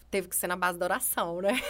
teve 0.09 0.27
que 0.27 0.35
ser 0.35 0.47
na 0.47 0.55
base 0.55 0.77
da 0.77 0.85
oração, 0.85 1.41
né? 1.41 1.61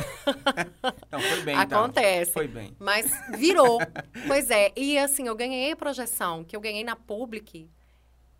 Não, 1.11 1.19
foi 1.19 1.41
bem. 1.41 1.57
Então. 1.59 1.83
Acontece. 1.83 2.31
Então. 2.31 2.33
Foi 2.33 2.47
bem. 2.47 2.75
Mas 2.79 3.11
virou. 3.37 3.79
pois 4.27 4.49
é. 4.49 4.71
E 4.75 4.97
assim, 4.97 5.27
eu 5.27 5.35
ganhei 5.35 5.71
a 5.71 5.75
projeção 5.75 6.43
que 6.43 6.55
eu 6.55 6.61
ganhei 6.61 6.83
na 6.83 6.95
Public 6.95 7.69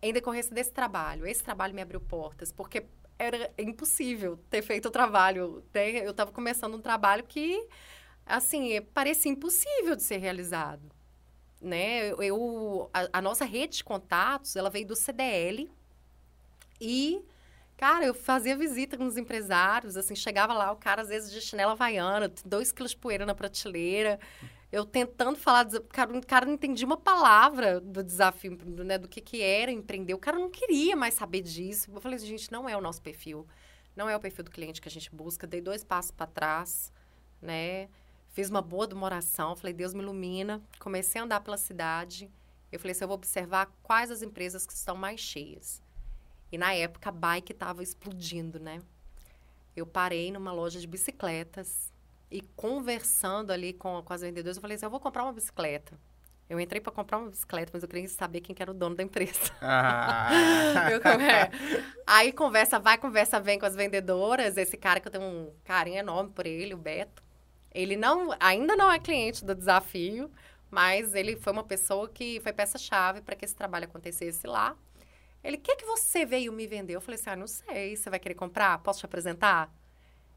em 0.02 0.12
decorrência 0.12 0.54
desse 0.54 0.72
trabalho. 0.72 1.26
Esse 1.26 1.42
trabalho 1.42 1.74
me 1.74 1.82
abriu 1.82 2.00
portas, 2.00 2.50
porque 2.50 2.86
era 3.18 3.52
impossível 3.58 4.38
ter 4.48 4.62
feito 4.62 4.88
o 4.88 4.90
trabalho. 4.90 5.62
Né? 5.74 6.06
Eu 6.06 6.12
estava 6.12 6.32
começando 6.32 6.74
um 6.74 6.80
trabalho 6.80 7.24
que, 7.24 7.66
assim, 8.24 8.80
parecia 8.94 9.30
impossível 9.30 9.94
de 9.94 10.02
ser 10.02 10.16
realizado. 10.16 10.90
Né? 11.60 12.10
Eu, 12.12 12.88
a, 12.94 13.18
a 13.18 13.22
nossa 13.22 13.44
rede 13.44 13.78
de 13.78 13.84
contatos, 13.84 14.56
ela 14.56 14.70
veio 14.70 14.86
do 14.86 14.96
CDL 14.96 15.70
e 16.80 17.22
Cara, 17.80 18.04
eu 18.04 18.12
fazia 18.12 18.54
visita 18.54 18.98
com 18.98 19.06
os 19.06 19.16
empresários, 19.16 19.96
assim, 19.96 20.14
chegava 20.14 20.52
lá, 20.52 20.70
o 20.70 20.76
cara 20.76 21.00
às 21.00 21.08
vezes 21.08 21.32
de 21.32 21.40
chinela 21.40 21.72
havaiana, 21.72 22.30
dois 22.44 22.70
quilos 22.70 22.90
de 22.90 22.98
poeira 22.98 23.24
na 23.24 23.34
prateleira. 23.34 24.20
Eu 24.70 24.84
tentando 24.84 25.38
falar, 25.38 25.66
cara, 25.88 26.14
o 26.14 26.26
cara 26.26 26.44
não 26.44 26.52
entendia 26.52 26.84
uma 26.84 26.98
palavra 26.98 27.80
do 27.80 28.04
desafio, 28.04 28.58
né, 28.84 28.98
do 28.98 29.08
que, 29.08 29.22
que 29.22 29.40
era 29.40 29.72
empreender. 29.72 30.12
O 30.12 30.18
cara 30.18 30.38
não 30.38 30.50
queria 30.50 30.94
mais 30.94 31.14
saber 31.14 31.40
disso. 31.40 31.90
Eu 31.90 32.02
falei, 32.02 32.18
gente, 32.18 32.52
não 32.52 32.68
é 32.68 32.76
o 32.76 32.82
nosso 32.82 33.00
perfil. 33.00 33.46
Não 33.96 34.10
é 34.10 34.14
o 34.14 34.20
perfil 34.20 34.44
do 34.44 34.50
cliente 34.50 34.78
que 34.78 34.88
a 34.88 34.92
gente 34.92 35.10
busca. 35.10 35.46
Dei 35.46 35.62
dois 35.62 35.82
passos 35.82 36.10
para 36.10 36.26
trás, 36.26 36.92
né? 37.40 37.88
Fiz 38.28 38.50
uma 38.50 38.60
boa 38.60 38.86
demoração. 38.86 39.56
Falei, 39.56 39.72
Deus 39.72 39.94
me 39.94 40.02
ilumina. 40.02 40.60
Comecei 40.78 41.18
a 41.18 41.24
andar 41.24 41.40
pela 41.40 41.56
cidade. 41.56 42.30
Eu 42.70 42.78
falei 42.78 42.92
assim, 42.92 43.04
eu 43.04 43.08
vou 43.08 43.16
observar 43.16 43.72
quais 43.82 44.10
as 44.10 44.20
empresas 44.20 44.66
que 44.66 44.74
estão 44.74 44.96
mais 44.96 45.18
cheias. 45.18 45.82
E 46.50 46.58
na 46.58 46.72
época 46.74 47.08
a 47.08 47.12
bike 47.12 47.52
estava 47.52 47.82
explodindo, 47.82 48.58
né? 48.58 48.80
Eu 49.76 49.86
parei 49.86 50.32
numa 50.32 50.52
loja 50.52 50.80
de 50.80 50.86
bicicletas 50.86 51.92
e 52.30 52.40
conversando 52.56 53.52
ali 53.52 53.72
com, 53.72 54.02
com 54.02 54.12
as 54.12 54.20
vendedoras, 54.20 54.56
eu 54.56 54.60
falei 54.60 54.76
assim: 54.76 54.86
eu 54.86 54.90
vou 54.90 55.00
comprar 55.00 55.24
uma 55.24 55.32
bicicleta. 55.32 55.98
Eu 56.48 56.58
entrei 56.58 56.80
para 56.80 56.90
comprar 56.90 57.18
uma 57.18 57.30
bicicleta, 57.30 57.70
mas 57.72 57.84
eu 57.84 57.88
queria 57.88 58.08
saber 58.08 58.40
quem 58.40 58.52
que 58.52 58.60
era 58.60 58.72
o 58.72 58.74
dono 58.74 58.96
da 58.96 59.04
empresa. 59.04 59.52
Ah. 59.60 60.28
é. 61.22 61.50
Aí 62.04 62.32
conversa 62.32 62.80
vai, 62.80 62.98
conversa 62.98 63.38
vem 63.38 63.56
com 63.56 63.66
as 63.66 63.76
vendedoras. 63.76 64.56
Esse 64.56 64.76
cara 64.76 64.98
que 64.98 65.06
eu 65.06 65.12
tenho 65.12 65.24
um 65.24 65.52
carinho 65.62 65.98
enorme 65.98 66.30
por 66.30 66.46
ele, 66.46 66.74
o 66.74 66.76
Beto. 66.76 67.22
Ele 67.72 67.96
não, 67.96 68.34
ainda 68.40 68.74
não 68.74 68.90
é 68.90 68.98
cliente 68.98 69.44
do 69.44 69.54
desafio, 69.54 70.28
mas 70.68 71.14
ele 71.14 71.36
foi 71.36 71.52
uma 71.52 71.62
pessoa 71.62 72.08
que 72.08 72.40
foi 72.40 72.52
peça-chave 72.52 73.20
para 73.20 73.36
que 73.36 73.44
esse 73.44 73.54
trabalho 73.54 73.84
acontecesse 73.84 74.44
lá. 74.44 74.76
Ele, 75.42 75.56
o 75.56 75.60
que, 75.60 75.76
que 75.76 75.86
você 75.86 76.26
veio 76.26 76.52
me 76.52 76.66
vender? 76.66 76.94
Eu 76.94 77.00
falei 77.00 77.18
assim, 77.18 77.30
ah, 77.30 77.36
não 77.36 77.46
sei, 77.46 77.96
você 77.96 78.10
vai 78.10 78.18
querer 78.18 78.34
comprar? 78.34 78.78
Posso 78.78 79.00
te 79.00 79.06
apresentar? 79.06 79.74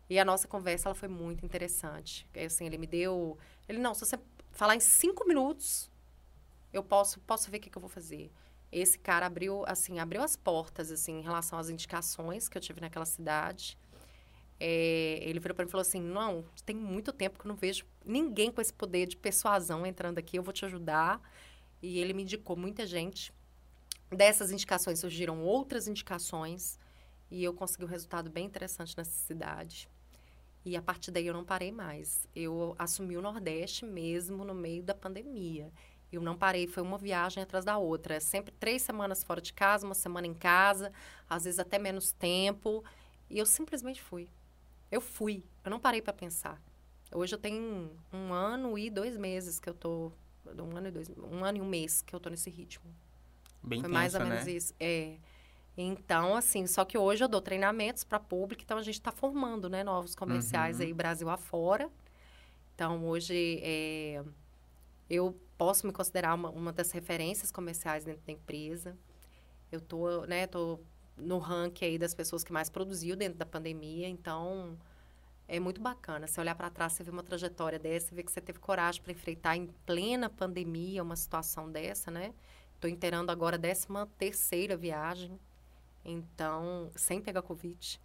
E 0.10 0.18
a 0.18 0.26
nossa 0.26 0.48
conversa, 0.48 0.88
ela 0.88 0.96
foi 0.96 1.10
muito 1.10 1.46
interessante. 1.46 2.28
Assim, 2.46 2.66
ele 2.66 2.78
me 2.78 2.88
deu... 2.88 3.38
Ele, 3.68 3.80
não, 3.80 3.94
se 3.94 4.06
você 4.06 4.18
falar 4.52 4.76
em 4.76 4.80
cinco 4.80 5.28
minutos, 5.28 5.90
eu 6.72 6.84
posso, 6.84 7.20
posso 7.22 7.50
ver 7.52 7.58
o 7.58 7.60
que, 7.60 7.70
que 7.70 7.78
eu 7.78 7.82
vou 7.82 7.90
fazer. 7.90 8.32
Esse 8.72 8.98
cara 8.98 9.26
abriu, 9.26 9.64
assim, 9.68 10.00
abriu 10.00 10.22
as 10.22 10.36
portas, 10.36 10.92
assim, 10.92 11.20
em 11.20 11.22
relação 11.22 11.60
às 11.60 11.70
indicações 11.70 12.50
que 12.50 12.58
eu 12.58 12.62
tive 12.62 12.82
naquela 12.82 13.06
cidade. 13.06 13.78
É, 14.60 15.20
ele 15.22 15.40
virou 15.40 15.56
para 15.56 15.66
mim 15.66 15.70
e 15.70 15.72
falou 15.72 15.82
assim, 15.82 16.02
não, 16.02 16.46
tem 16.66 16.76
muito 16.76 17.12
tempo 17.12 17.38
que 17.38 17.46
eu 17.46 17.50
não 17.50 17.56
vejo 17.56 17.86
ninguém 18.06 18.52
com 18.52 18.62
esse 18.62 18.74
poder 18.74 19.08
de 19.08 19.18
persuasão 19.18 19.86
entrando 19.86 20.18
aqui, 20.18 20.38
eu 20.38 20.44
vou 20.44 20.54
te 20.54 20.66
ajudar. 20.66 21.22
E 21.82 22.00
ele 22.00 22.14
me 22.14 22.24
indicou 22.24 22.56
muita 22.56 22.86
gente 22.86 23.34
Dessas 24.16 24.52
indicações 24.52 25.00
surgiram 25.00 25.42
outras 25.42 25.88
indicações 25.88 26.78
e 27.32 27.44
eu 27.44 27.54
consegui 27.54 27.84
um 27.84 27.88
resultado 27.88 28.30
bem 28.30 28.46
interessante 28.46 28.96
nessa 28.98 29.12
cidade. 29.12 29.90
E 30.66 30.78
a 30.78 30.82
partir 30.82 31.12
daí 31.12 31.28
eu 31.28 31.34
não 31.34 31.44
parei 31.44 31.72
mais. 31.72 32.28
Eu 32.36 32.76
assumi 32.78 33.18
o 33.18 33.22
Nordeste 33.22 33.86
mesmo 33.86 34.46
no 34.46 34.54
meio 34.54 34.84
da 34.84 34.94
pandemia. 34.94 35.72
Eu 36.12 36.22
não 36.22 36.38
parei, 36.38 36.68
foi 36.68 36.84
uma 36.84 36.98
viagem 36.98 37.42
atrás 37.42 37.66
da 37.66 37.78
outra. 37.78 38.20
Sempre 38.20 38.54
três 38.54 38.82
semanas 38.84 39.24
fora 39.24 39.42
de 39.42 39.52
casa, 39.52 39.86
uma 39.86 39.96
semana 39.96 40.28
em 40.28 40.34
casa, 40.34 40.92
às 41.28 41.46
vezes 41.46 41.60
até 41.60 41.80
menos 41.80 42.12
tempo. 42.12 42.84
E 43.30 43.40
eu 43.40 43.46
simplesmente 43.46 44.02
fui. 44.02 44.30
Eu 44.92 45.02
fui. 45.02 45.44
Eu 45.66 45.72
não 45.72 45.80
parei 45.80 46.02
para 46.02 46.14
pensar. 46.14 46.62
Hoje 47.12 47.34
eu 47.34 47.40
tenho 47.40 47.92
um 48.12 48.32
ano 48.32 48.78
e 48.78 48.90
dois 48.90 49.18
meses 49.18 49.60
que 49.60 49.68
eu 49.68 49.74
tô. 49.74 50.12
Um 50.46 50.78
ano 50.78 50.88
e 50.88 50.92
dois. 50.92 51.10
Um 51.10 51.44
ano 51.44 51.58
e 51.58 51.62
um 51.62 51.66
mês 51.66 52.02
que 52.02 52.16
eu 52.16 52.20
tô 52.20 52.30
nesse 52.30 52.50
ritmo. 52.50 52.94
Bem 53.64 53.80
Foi 53.80 53.90
tensa, 53.90 54.00
mais 54.00 54.16
ou 54.16 54.22
menos 54.22 54.46
né? 54.46 54.52
isso. 54.52 54.74
É. 54.80 55.16
Então, 55.76 56.36
assim, 56.36 56.68
só 56.68 56.86
que 56.86 56.98
hoje 56.98 57.24
eu 57.24 57.28
dou 57.28 57.42
treinamentos 57.42 58.04
para 58.04 58.20
público, 58.20 58.62
então 58.64 58.78
a 58.78 58.82
gente 58.84 58.96
está 58.96 59.12
formando, 59.12 59.68
né, 59.70 59.84
novos 59.84 60.14
comerciais 60.14 60.80
Uhum. 60.80 60.86
aí 60.86 60.94
Brasil 60.94 61.30
afora. 61.30 61.90
Então, 62.76 63.06
hoje 63.08 63.60
é, 63.64 64.24
eu 65.10 65.36
posso 65.58 65.88
me 65.88 65.94
considerar 65.94 66.36
uma, 66.36 66.50
uma 66.50 66.72
das 66.72 66.92
referências 66.92 67.52
comerciais 67.52 68.04
dentro 68.04 68.22
da 68.26 68.32
empresa. 68.32 68.96
Eu 69.72 69.82
tô, 69.82 70.26
né, 70.26 70.46
tô 70.46 70.80
no 71.18 71.38
ranking 71.40 71.86
aí 71.86 71.98
das 71.98 72.14
pessoas 72.14 72.44
que 72.44 72.52
mais 72.52 72.70
produziu 72.70 73.16
dentro 73.16 73.38
da 73.38 73.46
pandemia, 73.46 74.08
então 74.08 74.78
é 75.48 75.60
muito 75.60 75.82
bacana. 75.82 76.28
Você 76.28 76.40
olhar 76.40 76.56
para 76.56 76.70
trás, 76.70 76.94
você 76.94 77.04
vê 77.04 77.12
uma 77.12 77.24
trajetória 77.24 77.80
dessa, 77.80 78.14
ver 78.14 78.24
que 78.24 78.32
você 78.32 78.42
teve 78.42 78.60
coragem 78.60 79.02
para 79.02 79.12
enfrentar 79.12 79.56
em 79.56 79.68
plena 79.86 80.30
pandemia 80.30 81.02
uma 81.04 81.16
situação 81.16 81.72
dessa, 81.72 82.10
né? 82.12 82.34
Estou 82.84 82.92
inteirando 82.92 83.32
agora 83.32 83.56
a 83.56 83.60
13 83.60 83.88
terceira 84.18 84.76
viagem. 84.76 85.40
Então, 86.04 86.92
sem 86.98 87.22
pegar 87.22 87.42
Covid. 87.42 87.98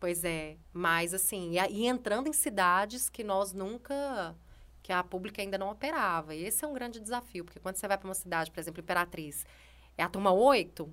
Pois 0.00 0.24
é. 0.24 0.56
Mas, 0.72 1.12
assim, 1.12 1.58
e, 1.58 1.72
e, 1.72 1.86
entrando 1.86 2.26
em 2.26 2.32
cidades 2.32 3.10
que 3.10 3.22
nós 3.22 3.52
nunca... 3.52 4.34
Que 4.82 4.94
a 4.94 5.04
pública 5.04 5.42
ainda 5.42 5.58
não 5.58 5.70
operava. 5.70 6.34
E 6.34 6.42
esse 6.42 6.64
é 6.64 6.68
um 6.68 6.72
grande 6.72 7.00
desafio. 7.00 7.44
Porque 7.44 7.60
quando 7.60 7.76
você 7.76 7.86
vai 7.86 7.98
para 7.98 8.08
uma 8.08 8.14
cidade, 8.14 8.50
por 8.50 8.60
exemplo, 8.60 8.80
Imperatriz, 8.80 9.44
é 9.98 10.02
a 10.02 10.08
turma 10.08 10.32
8, 10.32 10.90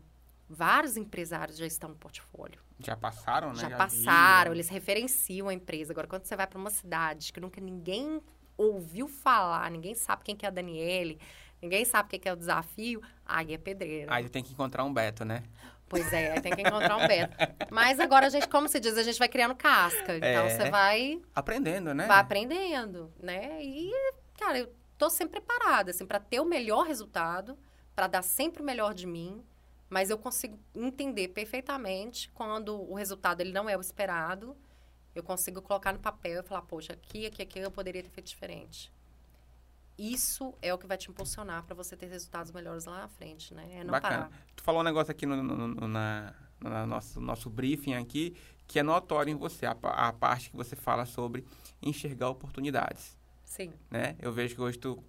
vários 0.50 0.98
empresários 0.98 1.56
já 1.56 1.66
estão 1.66 1.92
no 1.92 1.96
portfólio. 1.96 2.60
Já 2.80 2.98
passaram, 2.98 3.54
né? 3.54 3.62
Já, 3.62 3.70
Já 3.70 3.78
passaram, 3.78 4.52
viram. 4.52 4.56
eles 4.56 4.68
referenciam 4.68 5.48
a 5.48 5.54
empresa. 5.54 5.94
Agora, 5.94 6.06
quando 6.06 6.26
você 6.26 6.36
vai 6.36 6.46
para 6.46 6.60
uma 6.60 6.70
cidade 6.70 7.32
que 7.32 7.40
nunca 7.40 7.62
ninguém 7.62 8.22
ouviu 8.58 9.08
falar, 9.08 9.72
ninguém 9.72 9.96
sabe 9.96 10.26
quem 10.26 10.36
que 10.36 10.46
é 10.46 10.50
a 10.50 10.52
Daniele, 10.52 11.18
ninguém 11.62 11.86
sabe 11.86 12.08
o 12.16 12.20
que 12.20 12.28
é 12.28 12.34
o 12.34 12.36
desafio, 12.36 13.02
aí 13.26 13.54
é 13.54 13.58
pedreira. 13.58 14.14
Aí 14.14 14.28
tem 14.30 14.44
que 14.44 14.54
encontrar 14.54 14.84
um 14.84 14.94
Beto, 14.94 15.24
né? 15.26 15.44
Pois 15.88 16.12
é, 16.14 16.40
tem 16.40 16.54
que 16.56 16.62
encontrar 16.62 16.98
um 16.98 17.08
Beto. 17.08 17.36
Mas 17.72 18.00
agora 18.00 18.28
a 18.28 18.30
gente, 18.30 18.48
como 18.48 18.68
se 18.68 18.80
diz, 18.80 18.98
a 18.98 19.04
gente 19.04 19.18
vai 19.18 19.28
criando 19.28 19.56
casca. 19.56 20.16
Então 20.18 20.28
É. 20.46 20.50
você 20.50 20.70
vai, 20.70 21.20
Aprendendo, 21.34 21.94
né? 21.94 22.06
vai 22.06 22.20
aprendendo, 22.20 23.12
né? 23.20 23.58
E, 23.64 23.92
cara, 24.38 24.60
eu 24.60 24.72
tô 24.98 25.10
sempre 25.10 25.40
preparada, 25.42 25.92
assim, 25.92 26.06
para 26.06 26.20
ter 26.20 26.40
o 26.40 26.46
melhor 26.46 26.86
resultado, 26.86 27.58
para 27.96 28.06
dar 28.08 28.22
sempre 28.22 28.62
o 28.62 28.66
melhor 28.66 28.94
de 28.94 29.08
mim. 29.08 29.44
Mas 29.90 30.12
eu 30.12 30.18
consigo 30.20 30.60
entender 30.76 31.30
perfeitamente 31.30 32.30
quando 32.34 32.80
o 32.80 32.94
resultado 32.94 33.42
ele 33.42 33.52
não 33.52 33.68
é 33.68 33.76
o 33.76 33.82
esperado. 33.82 34.56
Eu 35.16 35.24
consigo 35.24 35.60
colocar 35.64 35.92
no 35.92 35.98
papel 35.98 36.42
e 36.42 36.44
falar, 36.44 36.62
poxa, 36.62 36.94
aqui, 36.94 37.26
aqui, 37.26 37.42
aqui 37.42 37.58
eu 37.60 37.72
poderia 37.72 38.04
ter 38.04 38.10
feito 38.12 38.28
diferente. 38.28 38.94
Isso 40.02 40.54
é 40.62 40.74
o 40.74 40.78
que 40.78 40.88
vai 40.88 40.98
te 40.98 41.10
impulsionar 41.12 41.64
para 41.64 41.76
você 41.76 41.96
ter 41.98 42.08
resultados 42.08 42.52
melhores 42.54 42.86
lá 42.86 43.02
na 43.02 43.08
frente, 43.10 43.54
né? 43.54 43.68
É 43.80 43.84
não 43.84 43.92
Bacana. 43.92 44.16
parar. 44.30 44.32
Tu 44.56 44.64
falou 44.64 44.80
um 44.80 44.84
negócio 44.84 45.12
aqui 45.12 45.26
no, 45.26 45.44
no- 45.44 45.68
no- 45.68 45.88
na, 45.90 46.34
na 46.62 46.86
nosso, 46.86 47.20
nosso 47.20 47.50
briefing 47.50 47.96
aqui, 47.96 48.34
que 48.66 48.80
é 48.80 48.84
notório 48.84 49.30
em 49.32 49.36
você, 49.36 49.66
a, 49.66 49.72
a 49.84 50.14
parte 50.14 50.52
que 50.52 50.56
você 50.56 50.76
fala 50.76 51.06
sobre 51.06 51.44
enxergar 51.82 52.30
oportunidades, 52.30 53.18
Sim. 53.44 53.74
né? 53.92 54.16
Eu 54.20 54.32
vejo 54.32 54.56
que 54.56 54.62
hoje 54.62 54.78
tu, 54.78 55.04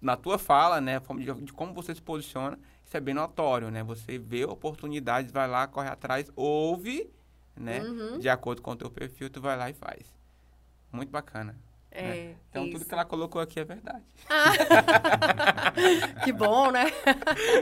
na 0.00 0.16
tua 0.16 0.38
fala, 0.38 0.80
né, 0.80 1.00
de 1.44 1.52
como 1.52 1.74
você 1.74 1.94
se 1.94 2.02
posiciona, 2.02 2.56
isso 2.84 2.96
é 2.96 3.00
bem 3.00 3.14
notório, 3.14 3.68
né? 3.70 3.82
Você 3.82 4.16
vê 4.16 4.44
oportunidades, 4.44 5.32
vai 5.32 5.48
lá, 5.48 5.66
corre 5.66 5.88
atrás, 5.88 6.30
ouve, 6.36 7.10
né? 7.56 7.80
Uhum. 7.82 8.18
De 8.20 8.28
acordo 8.28 8.62
com 8.62 8.70
o 8.70 8.76
teu 8.76 8.90
perfil, 8.90 9.28
tu 9.28 9.40
vai 9.40 9.56
lá 9.56 9.68
e 9.70 9.72
faz. 9.74 10.14
Muito 10.92 11.10
bacana. 11.10 11.56
É, 11.98 12.34
Então, 12.50 12.64
isso. 12.66 12.72
tudo 12.78 12.84
que 12.88 12.94
ela 12.94 13.04
colocou 13.04 13.40
aqui 13.40 13.60
é 13.60 13.64
verdade. 13.64 14.02
que 16.24 16.32
bom, 16.32 16.70
né? 16.70 16.84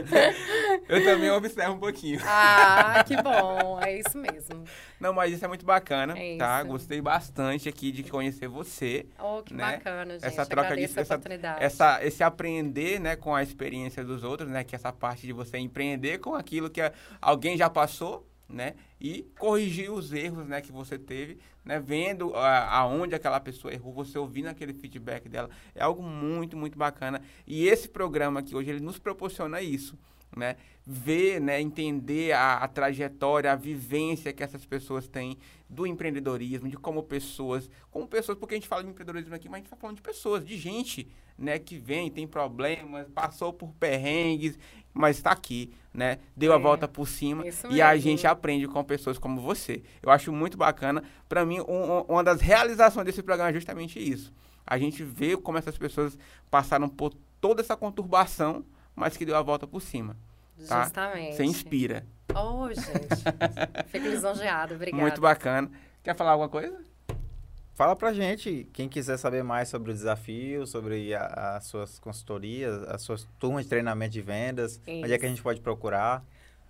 Eu 0.87 1.03
também 1.03 1.29
observo 1.31 1.73
um 1.73 1.79
pouquinho. 1.79 2.19
Ah, 2.23 3.03
que 3.05 3.15
bom. 3.21 3.79
É 3.81 3.97
isso 3.99 4.17
mesmo. 4.17 4.63
Não, 4.99 5.13
mas 5.13 5.33
isso 5.33 5.43
é 5.43 5.47
muito 5.47 5.65
bacana, 5.65 6.17
É 6.17 6.37
tá? 6.37 6.61
Gostei 6.63 7.01
bastante 7.01 7.67
aqui 7.69 7.91
de 7.91 8.03
conhecer 8.03 8.47
você. 8.47 9.05
Oh, 9.19 9.41
que 9.41 9.53
Né? 9.53 9.73
bacana, 9.73 10.13
gente. 10.13 10.25
Essa 10.25 10.45
troca 10.45 10.67
de 10.69 10.73
Agradeço 10.73 10.99
essa, 10.99 11.15
oportunidade. 11.15 11.63
essa 11.63 12.05
esse 12.05 12.23
aprender, 12.23 12.99
né, 12.99 13.15
com 13.15 13.33
a 13.35 13.41
experiência 13.43 14.03
dos 14.03 14.23
outros, 14.23 14.49
né, 14.49 14.63
que 14.63 14.75
essa 14.75 14.91
parte 14.91 15.25
de 15.25 15.33
você 15.33 15.57
empreender 15.57 16.19
com 16.19 16.35
aquilo 16.35 16.69
que 16.69 16.81
alguém 17.21 17.57
já 17.57 17.69
passou, 17.69 18.25
né, 18.47 18.75
e 18.99 19.23
corrigir 19.37 19.91
os 19.91 20.13
erros, 20.13 20.47
né, 20.47 20.61
que 20.61 20.71
você 20.71 20.97
teve, 20.97 21.39
né, 21.63 21.79
vendo 21.79 22.35
aonde 22.35 23.15
aquela 23.15 23.39
pessoa 23.39 23.73
errou, 23.73 23.93
você 23.93 24.17
ouvindo 24.17 24.47
aquele 24.47 24.73
feedback 24.73 25.27
dela, 25.27 25.49
é 25.73 25.83
algo 25.83 26.03
muito, 26.03 26.55
muito 26.55 26.77
bacana. 26.77 27.21
E 27.45 27.67
esse 27.67 27.89
programa 27.89 28.39
aqui 28.39 28.55
hoje 28.55 28.69
ele 28.69 28.79
nos 28.79 28.99
proporciona 28.99 29.61
isso, 29.61 29.97
né, 30.35 30.57
ver, 30.85 31.39
né, 31.41 31.59
entender 31.59 32.33
a, 32.33 32.57
a 32.57 32.67
trajetória, 32.67 33.51
a 33.51 33.55
vivência 33.55 34.31
que 34.33 34.43
essas 34.43 34.65
pessoas 34.65 35.07
têm 35.07 35.37
do 35.67 35.87
empreendedorismo, 35.87 36.69
de 36.69 36.77
como 36.77 37.01
pessoas, 37.01 37.69
como 37.89 38.07
pessoas, 38.07 38.37
porque 38.37 38.53
a 38.53 38.57
gente 38.57 38.67
fala 38.67 38.83
de 38.83 38.89
empreendedorismo 38.89 39.33
aqui, 39.33 39.47
mas 39.47 39.55
a 39.55 39.57
gente 39.59 39.67
está 39.67 39.77
falando 39.77 39.95
de 39.95 40.01
pessoas, 40.03 40.45
de 40.45 40.57
gente, 40.57 41.07
né, 41.37 41.57
que 41.57 41.77
vem, 41.77 42.11
tem 42.11 42.27
problemas, 42.27 43.07
passou 43.09 43.51
por 43.51 43.73
perrengues, 43.73 44.59
mas 44.95 45.17
está 45.17 45.29
aqui, 45.31 45.71
né, 45.93 46.17
deu 46.35 46.53
a 46.53 46.55
É, 46.55 46.59
volta 46.59 46.87
por 46.87 47.07
cima 47.07 47.43
e 47.69 47.81
a 47.81 47.95
gente 47.97 48.25
aprende 48.25 48.67
com 48.67 48.83
pessoas 48.83 49.17
como 49.19 49.39
você. 49.41 49.83
Eu 50.01 50.09
acho 50.09 50.31
muito 50.31 50.57
bacana. 50.57 51.03
Para 51.29 51.45
mim, 51.45 51.59
um- 51.59 51.97
um- 51.99 52.01
uma 52.07 52.23
das 52.23 52.39
realizações 52.41 53.05
desse 53.05 53.21
programa 53.21 53.49
é 53.49 53.53
justamente 53.53 53.99
isso. 53.99 54.33
A 54.65 54.77
gente 54.79 55.03
vê 55.03 55.37
como 55.37 55.57
essas 55.57 55.77
pessoas 55.77 56.17
passaram 56.49 56.89
por 56.89 57.13
toda 57.39 57.61
essa 57.61 57.75
conturbação, 57.77 58.65
mas 58.95 59.15
que 59.17 59.25
deu 59.25 59.35
a 59.35 59.41
volta 59.43 59.67
por 59.67 59.81
cima. 59.81 60.15
tá? 60.69 60.83
Justamente. 60.83 61.35
Você 61.35 61.43
inspira. 61.43 62.05
Oh, 62.33 62.69
gente. 62.69 62.79
Fico 63.91 64.07
lisonjeada. 64.07 64.73
Obrigada. 64.73 65.01
Muito 65.03 65.19
bacana. 65.19 65.69
Quer 66.01 66.15
falar 66.15 66.31
alguma 66.31 66.47
coisa? 66.49 66.79
Fala 67.75 67.93
pra 67.95 68.13
gente, 68.13 68.69
quem 68.71 68.87
quiser 68.87 69.17
saber 69.17 69.43
mais 69.43 69.67
sobre 69.67 69.91
o 69.91 69.93
desafio, 69.93 70.65
sobre 70.65 71.13
a- 71.13 71.57
as 71.57 71.65
suas 71.65 71.99
consultorias, 71.99 72.81
as 72.83 73.01
suas 73.01 73.27
turmas 73.37 73.65
de 73.65 73.69
treinamento 73.69 74.13
de 74.13 74.21
vendas, 74.21 74.79
onde 75.03 75.11
é 75.11 75.17
que 75.17 75.25
a 75.25 75.29
gente 75.29 75.43
pode 75.43 75.59
procurar? 75.59 76.23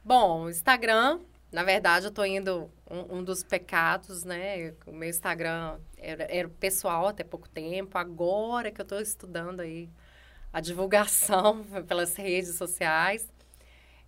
Bom, 0.04 0.50
Instagram, 0.50 1.20
na 1.52 1.64
verdade, 1.64 2.08
eu 2.08 2.12
tô 2.12 2.26
indo 2.26 2.72
um, 2.90 3.18
um 3.20 3.24
dos 3.24 3.44
pecados, 3.44 4.24
né? 4.24 4.74
O 4.88 4.92
meu 4.92 5.08
Instagram 5.10 5.78
era, 5.98 6.24
era 6.24 6.50
pessoal 6.50 7.08
até 7.08 7.24
pouco 7.24 7.48
tempo. 7.50 7.98
Agora 7.98 8.72
que 8.72 8.82
eu 8.82 8.86
tô 8.86 9.00
estudando 9.00 9.60
aí 9.62 9.90
a 10.54 10.62
divulgação 10.62 11.64
pelas 11.88 12.16
redes 12.16 12.56
sociais 12.56 13.28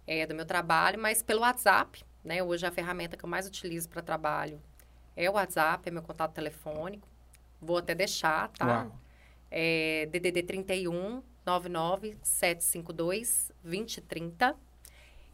é, 0.08 0.26
do 0.26 0.36
meu 0.36 0.46
trabalho, 0.46 1.00
mas 1.00 1.22
pelo 1.24 1.42
WhatsApp, 1.42 2.04
né? 2.24 2.44
Hoje 2.44 2.66
a 2.66 2.72
ferramenta 2.72 3.18
que 3.18 3.26
eu 3.26 3.30
mais 3.30 3.48
utilizo 3.48 3.90
para 3.90 4.02
trabalho 4.02 4.62
é 5.18 5.30
o 5.30 5.34
WhatsApp, 5.34 5.90
é 5.90 5.92
meu 5.92 6.04
contato 6.04 6.32
telefônico. 6.34 7.08
Vou 7.60 7.78
até 7.78 7.96
deixar, 7.96 8.50
tá? 8.50 8.84
Uau. 8.84 9.00
É 9.50 10.08
DDD 10.12 10.44
31 10.44 11.24
99 11.46 12.18
752 12.22 13.52
2030. 13.64 14.56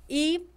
E 0.09 0.47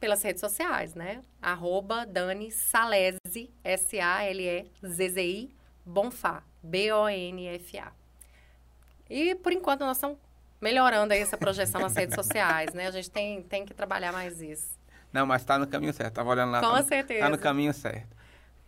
pelas 0.00 0.22
redes 0.22 0.40
sociais, 0.40 0.94
né? 0.94 1.22
Arroba 1.42 2.06
Dani 2.06 2.50
Salese, 2.50 3.50
S-A-L-E-Z-Z-I, 3.62 5.50
Bonfá, 5.84 6.42
B-O-N-F-A. 6.62 7.92
E, 9.10 9.34
por 9.34 9.52
enquanto, 9.52 9.80
nós 9.80 9.96
estamos 9.98 10.16
melhorando 10.60 11.12
aí 11.12 11.20
essa 11.20 11.36
projeção 11.36 11.80
nas 11.80 11.94
redes 11.94 12.14
sociais, 12.14 12.72
né? 12.72 12.86
A 12.86 12.90
gente 12.90 13.10
tem, 13.10 13.42
tem 13.42 13.66
que 13.66 13.74
trabalhar 13.74 14.12
mais 14.12 14.40
isso. 14.40 14.78
Não, 15.12 15.26
mas 15.26 15.44
tá 15.44 15.58
no 15.58 15.66
caminho 15.66 15.92
certo. 15.92 16.14
Tava 16.14 16.30
olhando 16.30 16.52
lá. 16.52 16.60
Com 16.60 16.70
tá, 16.70 16.80
no- 16.82 16.88
certeza. 16.88 17.20
Tá 17.20 17.28
no 17.28 17.38
caminho 17.38 17.74
certo. 17.74 18.16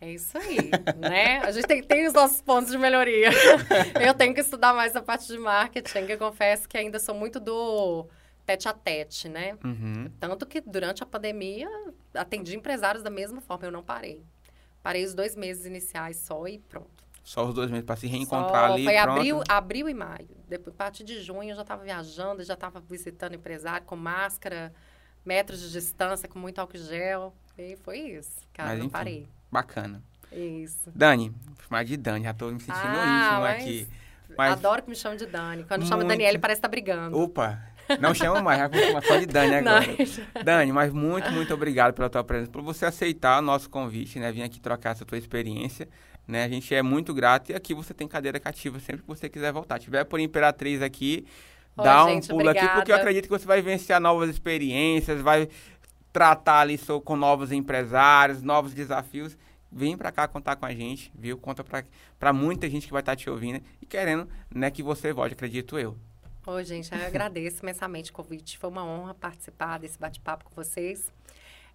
É 0.03 0.11
isso 0.11 0.37
aí, 0.37 0.69
né? 0.97 1.37
A 1.39 1.51
gente 1.51 1.65
tem, 1.65 1.81
tem 1.81 2.05
os 2.05 2.13
nossos 2.13 2.41
pontos 2.41 2.69
de 2.69 2.77
melhoria. 2.77 3.29
Eu 4.05 4.13
tenho 4.13 4.33
que 4.33 4.41
estudar 4.41 4.73
mais 4.73 4.93
a 4.97 5.01
parte 5.01 5.27
de 5.27 5.37
marketing, 5.37 6.05
que 6.05 6.11
eu 6.11 6.17
confesso 6.17 6.67
que 6.67 6.77
ainda 6.77 6.99
sou 6.99 7.15
muito 7.15 7.39
do 7.39 8.05
tete 8.45 8.67
a 8.67 8.73
tete, 8.73 9.29
né? 9.29 9.57
Uhum. 9.63 10.11
Tanto 10.19 10.45
que 10.45 10.59
durante 10.59 11.01
a 11.01 11.05
pandemia 11.05 11.69
atendi 12.13 12.53
empresários 12.53 13.01
da 13.01 13.09
mesma 13.09 13.39
forma, 13.39 13.65
eu 13.65 13.71
não 13.71 13.81
parei. 13.81 14.25
Parei 14.81 15.05
os 15.05 15.13
dois 15.13 15.37
meses 15.37 15.65
iniciais 15.65 16.17
só 16.17 16.45
e 16.49 16.59
pronto. 16.59 17.01
Só 17.23 17.45
os 17.47 17.53
dois 17.53 17.71
meses 17.71 17.85
para 17.85 17.95
se 17.95 18.05
reencontrar 18.05 18.67
Só 18.67 18.73
ali. 18.73 18.83
foi 18.83 18.93
pronto. 18.95 19.09
abril, 19.09 19.43
abril 19.47 19.89
e 19.89 19.93
maio. 19.93 20.35
Depois, 20.49 20.75
a 20.75 20.77
partir 20.77 21.05
de 21.05 21.21
junho, 21.21 21.51
eu 21.51 21.55
já 21.55 21.61
estava 21.61 21.81
viajando, 21.81 22.43
já 22.43 22.55
estava 22.55 22.81
visitando 22.81 23.35
empresário 23.35 23.85
com 23.85 23.95
máscara, 23.95 24.73
metros 25.23 25.61
de 25.61 25.71
distância, 25.71 26.27
com 26.27 26.37
muito 26.37 26.59
álcool 26.59 26.77
gel. 26.77 27.33
E 27.57 27.77
foi 27.77 27.99
isso, 27.99 28.41
cara, 28.51 28.69
Mas, 28.69 28.79
não 28.79 28.85
enfim. 28.87 28.91
parei. 28.91 29.29
Bacana. 29.53 30.01
Isso. 30.31 30.91
Dani, 30.95 31.29
vou 31.29 31.55
chamar 31.67 31.85
de 31.85 31.95
Dani, 31.95 32.23
já 32.25 32.33
tô 32.33 32.47
me 32.49 32.59
sentindo 32.59 32.75
Ah, 32.75 33.27
íntimo 33.27 33.41
mas- 33.41 33.61
aqui. 33.63 33.87
Mas- 34.35 34.53
Adoro 34.53 34.81
que 34.81 34.89
me 34.89 34.95
chame 34.95 35.15
de 35.15 35.27
Dani. 35.27 35.63
Quando 35.63 35.83
chama 35.85 35.97
Muito. 35.97 36.07
Daniele, 36.09 36.39
parece 36.39 36.57
que 36.59 36.63
tá 36.63 36.67
brigando. 36.67 37.15
Opa, 37.19 37.61
não 37.99 38.15
chama 38.15 38.41
mais, 38.41 38.57
já 38.57 38.67
vou 38.67 38.81
chamar 38.81 39.03
só 39.03 39.17
de 39.17 39.27
Dani 39.27 39.53
agora. 39.61 39.85
Não. 40.33 40.43
Dani, 40.43 40.71
mas 40.71 40.91
muito, 40.91 41.31
muito 41.31 41.53
obrigado 41.53 41.93
pela 41.93 42.09
tua 42.09 42.23
presença, 42.23 42.49
por 42.51 42.63
você 42.63 42.85
aceitar 42.87 43.37
o 43.37 43.41
nosso 43.43 43.69
convite, 43.69 44.17
né? 44.17 44.31
Vir 44.31 44.41
aqui 44.41 44.59
trocar 44.59 44.91
essa 44.91 45.05
tua 45.05 45.19
experiência, 45.19 45.87
né? 46.27 46.45
A 46.45 46.49
gente 46.49 46.73
é 46.73 46.81
muito 46.81 47.13
grato 47.13 47.51
e 47.51 47.55
aqui 47.55 47.75
você 47.75 47.93
tem 47.93 48.07
cadeira 48.07 48.39
cativa 48.39 48.79
sempre 48.79 49.03
que 49.03 49.07
você 49.07 49.29
quiser 49.29 49.51
voltar. 49.53 49.77
Se 49.77 49.85
tiver 49.85 50.03
por 50.03 50.19
Imperatriz 50.19 50.81
aqui, 50.81 51.27
dá 51.75 52.05
um 52.05 52.09
gente, 52.09 52.29
pulo 52.29 52.49
aqui, 52.49 52.59
porque 52.59 52.69
eu 52.69 52.77
obrigada. 52.79 53.01
acredito 53.01 53.23
que 53.25 53.29
você 53.29 53.45
vai 53.45 53.61
vivenciar 53.61 53.99
novas 54.01 54.31
experiências, 54.31 55.21
vai 55.21 55.47
tratar 56.13 56.59
ali 56.61 56.77
so- 56.77 57.01
com 57.01 57.15
novos 57.17 57.51
empresários, 57.51 58.41
novos 58.41 58.73
desafios. 58.73 59.35
Vem 59.71 59.97
pra 59.97 60.11
cá 60.11 60.27
contar 60.27 60.55
com 60.55 60.65
a 60.67 60.71
gente, 60.73 61.11
viu? 61.15 61.35
Conta 61.35 61.65
pra 62.19 62.31
muita 62.31 62.69
gente 62.69 62.85
que 62.85 62.93
vai 62.93 63.01
estar 63.01 63.15
te 63.15 63.27
ouvindo 63.27 63.59
e 63.81 63.85
querendo, 63.87 64.29
né, 64.53 64.69
que 64.69 64.83
você 64.83 65.11
volte, 65.11 65.33
acredito 65.33 65.79
eu. 65.79 65.97
Ô, 66.45 66.61
gente, 66.61 66.93
eu 66.93 67.01
agradeço 67.07 67.63
imensamente 67.63 68.11
o 68.11 68.13
convite. 68.13 68.57
Foi 68.59 68.69
uma 68.69 68.85
honra 68.85 69.15
participar 69.15 69.79
desse 69.79 69.97
bate-papo 69.97 70.45
com 70.45 70.53
vocês. 70.53 71.11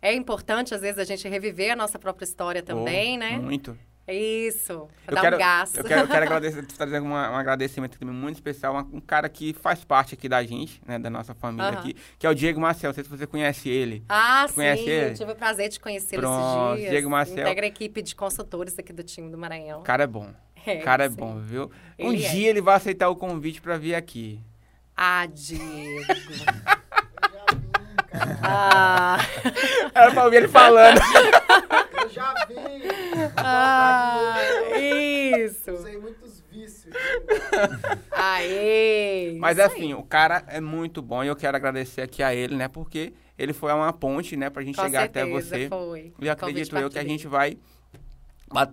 É 0.01 0.15
importante, 0.15 0.73
às 0.73 0.81
vezes, 0.81 0.99
a 1.01 1.05
gente 1.05 1.27
reviver 1.29 1.73
a 1.73 1.77
nossa 1.77 1.99
própria 1.99 2.25
história 2.25 2.63
também, 2.63 3.17
Oh, 3.17 3.19
né? 3.19 3.39
Muito. 3.39 3.77
É 4.11 4.15
isso, 4.15 4.89
pra 5.05 5.13
Eu 5.13 5.15
dar 5.17 5.21
quero, 5.21 5.37
um 5.37 5.39
gás. 5.39 5.75
eu 5.75 5.85
quero, 5.85 6.01
eu 6.01 6.09
quero 6.09 6.25
agradecer, 6.25 6.65
trazer 6.75 6.99
uma- 7.03 7.31
um 7.31 7.37
agradecimento 7.37 7.99
também 7.99 8.15
muito 8.15 8.37
especial, 8.37 8.73
uma- 8.73 8.89
um 8.91 9.01
cara 9.03 9.29
que 9.29 9.53
faz 9.53 9.85
parte 9.85 10.15
aqui 10.15 10.27
da 10.31 10.43
gente, 10.43 10.81
né, 10.87 10.99
da 10.99 11.11
nossa 11.11 11.35
família 11.35 11.69
Aham. 11.69 11.79
aqui, 11.81 11.95
que 12.19 12.27
é 12.27 12.31
o 12.31 12.35
Diego 12.35 12.59
Marcel. 12.59 12.89
Não 12.89 12.95
sei 12.95 13.05
se 13.05 13.11
você 13.11 13.27
conhece 13.27 13.69
ele. 13.69 14.03
Ah, 14.09 14.47
sim, 14.49 14.55
conhece 14.55 14.83
ele? 14.89 15.11
eu 15.11 15.15
tive 15.15 15.33
o 15.33 15.37
prazer 15.37 15.69
de 15.69 15.79
conhecê-lo 15.79 16.23
esses 16.25 16.79
dias. 16.79 16.91
Diego 16.91 17.11
Marcel. 17.11 17.39
Integra 17.39 17.67
a 17.67 17.69
equipe 17.69 18.01
de 18.01 18.17
consultores 18.17 18.79
aqui 18.79 18.95
do 18.95 19.03
time 19.03 19.31
do 19.31 19.37
Maranhão. 19.37 19.81
O 19.81 19.85
cara 19.85 20.05
é 20.05 20.07
bom. 20.07 20.33
É, 20.67 20.81
O 20.81 20.83
cara 20.83 21.05
é 21.05 21.09
sim. 21.11 21.15
bom, 21.17 21.39
viu? 21.39 21.71
Um 21.99 22.13
Ele 22.13 22.25
é. 22.25 22.31
dia 22.31 22.49
ele 22.51 22.61
vai 22.61 22.75
aceitar 22.77 23.09
o 23.09 23.17
convite 23.17 23.61
pra 23.63 23.79
vir 23.79 23.95
aqui. 23.95 24.41
Ah, 24.97 25.25
Diego. 25.27 25.63
Cara. 28.11 28.39
ah, 28.43 29.19
Era 29.95 30.11
pra 30.13 30.25
ouvir 30.25 30.37
ele 30.39 30.49
falando. 30.49 30.99
Eu 32.03 32.09
já 32.09 32.35
vim. 32.49 32.57
ah, 33.37 34.37
isso. 34.79 35.73
Usei 35.73 35.99
muitos 35.99 36.41
vícios. 36.51 36.95
Aê. 38.11 39.37
Mas 39.39 39.59
isso 39.59 39.67
assim, 39.67 39.95
o 39.95 40.03
cara 40.03 40.43
é 40.49 40.61
muito 40.61 41.03
bom 41.03 41.23
e 41.23 41.29
eu 41.29 41.37
quero 41.37 41.57
agradecer 41.57 42.03
aqui 42.03 42.23
a 42.23 42.35
ele, 42.35 42.57
né? 42.57 42.69
Porque 42.69 43.13
ele 43.39 43.53
foi 43.53 43.73
uma 43.73 43.93
ponte, 43.93 44.37
né, 44.37 44.51
pra 44.51 44.63
gente 44.63 44.77
Com 44.77 44.85
chegar 44.85 45.03
certeza, 45.03 45.25
até 45.27 45.33
você. 45.33 45.69
foi. 45.69 46.13
E 46.21 46.29
acredito 46.29 46.77
eu 46.77 46.91
que 46.91 46.99
a 46.99 47.05
gente 47.05 47.27
vai, 47.29 47.59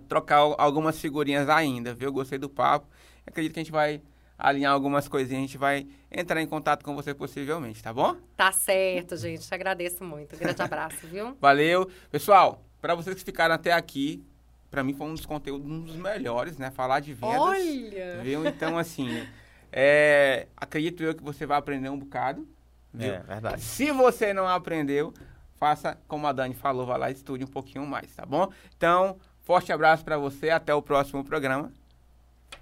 trocar 0.08 0.36
al- 0.38 0.56
algumas 0.58 0.98
figurinhas 0.98 1.48
ainda, 1.48 1.94
viu? 1.94 2.10
Gostei 2.12 2.38
do 2.38 2.48
papo. 2.48 2.86
Acredito 3.26 3.52
que 3.54 3.60
a 3.60 3.62
gente 3.62 3.72
vai 3.72 4.00
alinhar 4.38 4.72
algumas 4.72 5.08
coisinhas, 5.08 5.44
a 5.44 5.46
gente 5.46 5.58
vai 5.58 5.86
entrar 6.10 6.40
em 6.40 6.46
contato 6.46 6.84
com 6.84 6.94
você 6.94 7.14
possivelmente, 7.14 7.82
tá 7.82 7.92
bom? 7.92 8.16
Tá 8.36 8.52
certo, 8.52 9.16
gente. 9.16 9.46
Te 9.46 9.54
agradeço 9.54 10.04
muito. 10.04 10.36
Grande 10.36 10.60
abraço, 10.60 11.06
viu? 11.06 11.36
Valeu. 11.40 11.90
Pessoal, 12.10 12.62
para 12.80 12.94
vocês 12.94 13.16
que 13.16 13.24
ficaram 13.24 13.54
até 13.54 13.72
aqui, 13.72 14.24
para 14.70 14.82
mim 14.82 14.94
foi 14.94 15.06
um 15.06 15.14
dos 15.14 15.24
conteúdos, 15.24 15.70
um 15.70 15.80
dos 15.80 15.96
melhores, 15.96 16.58
né? 16.58 16.70
Falar 16.70 17.00
de 17.00 17.14
vendas. 17.14 17.38
Olha! 17.38 18.20
Viu? 18.22 18.46
Então, 18.46 18.78
assim, 18.78 19.26
é, 19.72 20.46
acredito 20.56 21.02
eu 21.02 21.14
que 21.14 21.22
você 21.22 21.46
vai 21.46 21.58
aprender 21.58 21.88
um 21.88 21.98
bocado. 21.98 22.46
Viu? 22.92 23.14
É, 23.14 23.20
verdade. 23.20 23.60
Se 23.62 23.90
você 23.90 24.32
não 24.32 24.46
aprendeu, 24.46 25.12
faça 25.56 25.98
como 26.06 26.26
a 26.26 26.32
Dani 26.32 26.54
falou, 26.54 26.86
vá 26.86 26.96
lá 26.96 27.10
e 27.10 27.14
estude 27.14 27.44
um 27.44 27.48
pouquinho 27.48 27.86
mais, 27.86 28.14
tá 28.14 28.24
bom? 28.24 28.50
Então, 28.76 29.18
forte 29.42 29.72
abraço 29.72 30.04
para 30.04 30.18
você, 30.18 30.50
até 30.50 30.74
o 30.74 30.82
próximo 30.82 31.24
programa 31.24 31.72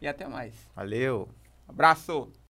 e 0.00 0.08
até 0.08 0.26
mais. 0.26 0.54
Valeu. 0.74 1.28
Abraço! 1.68 2.34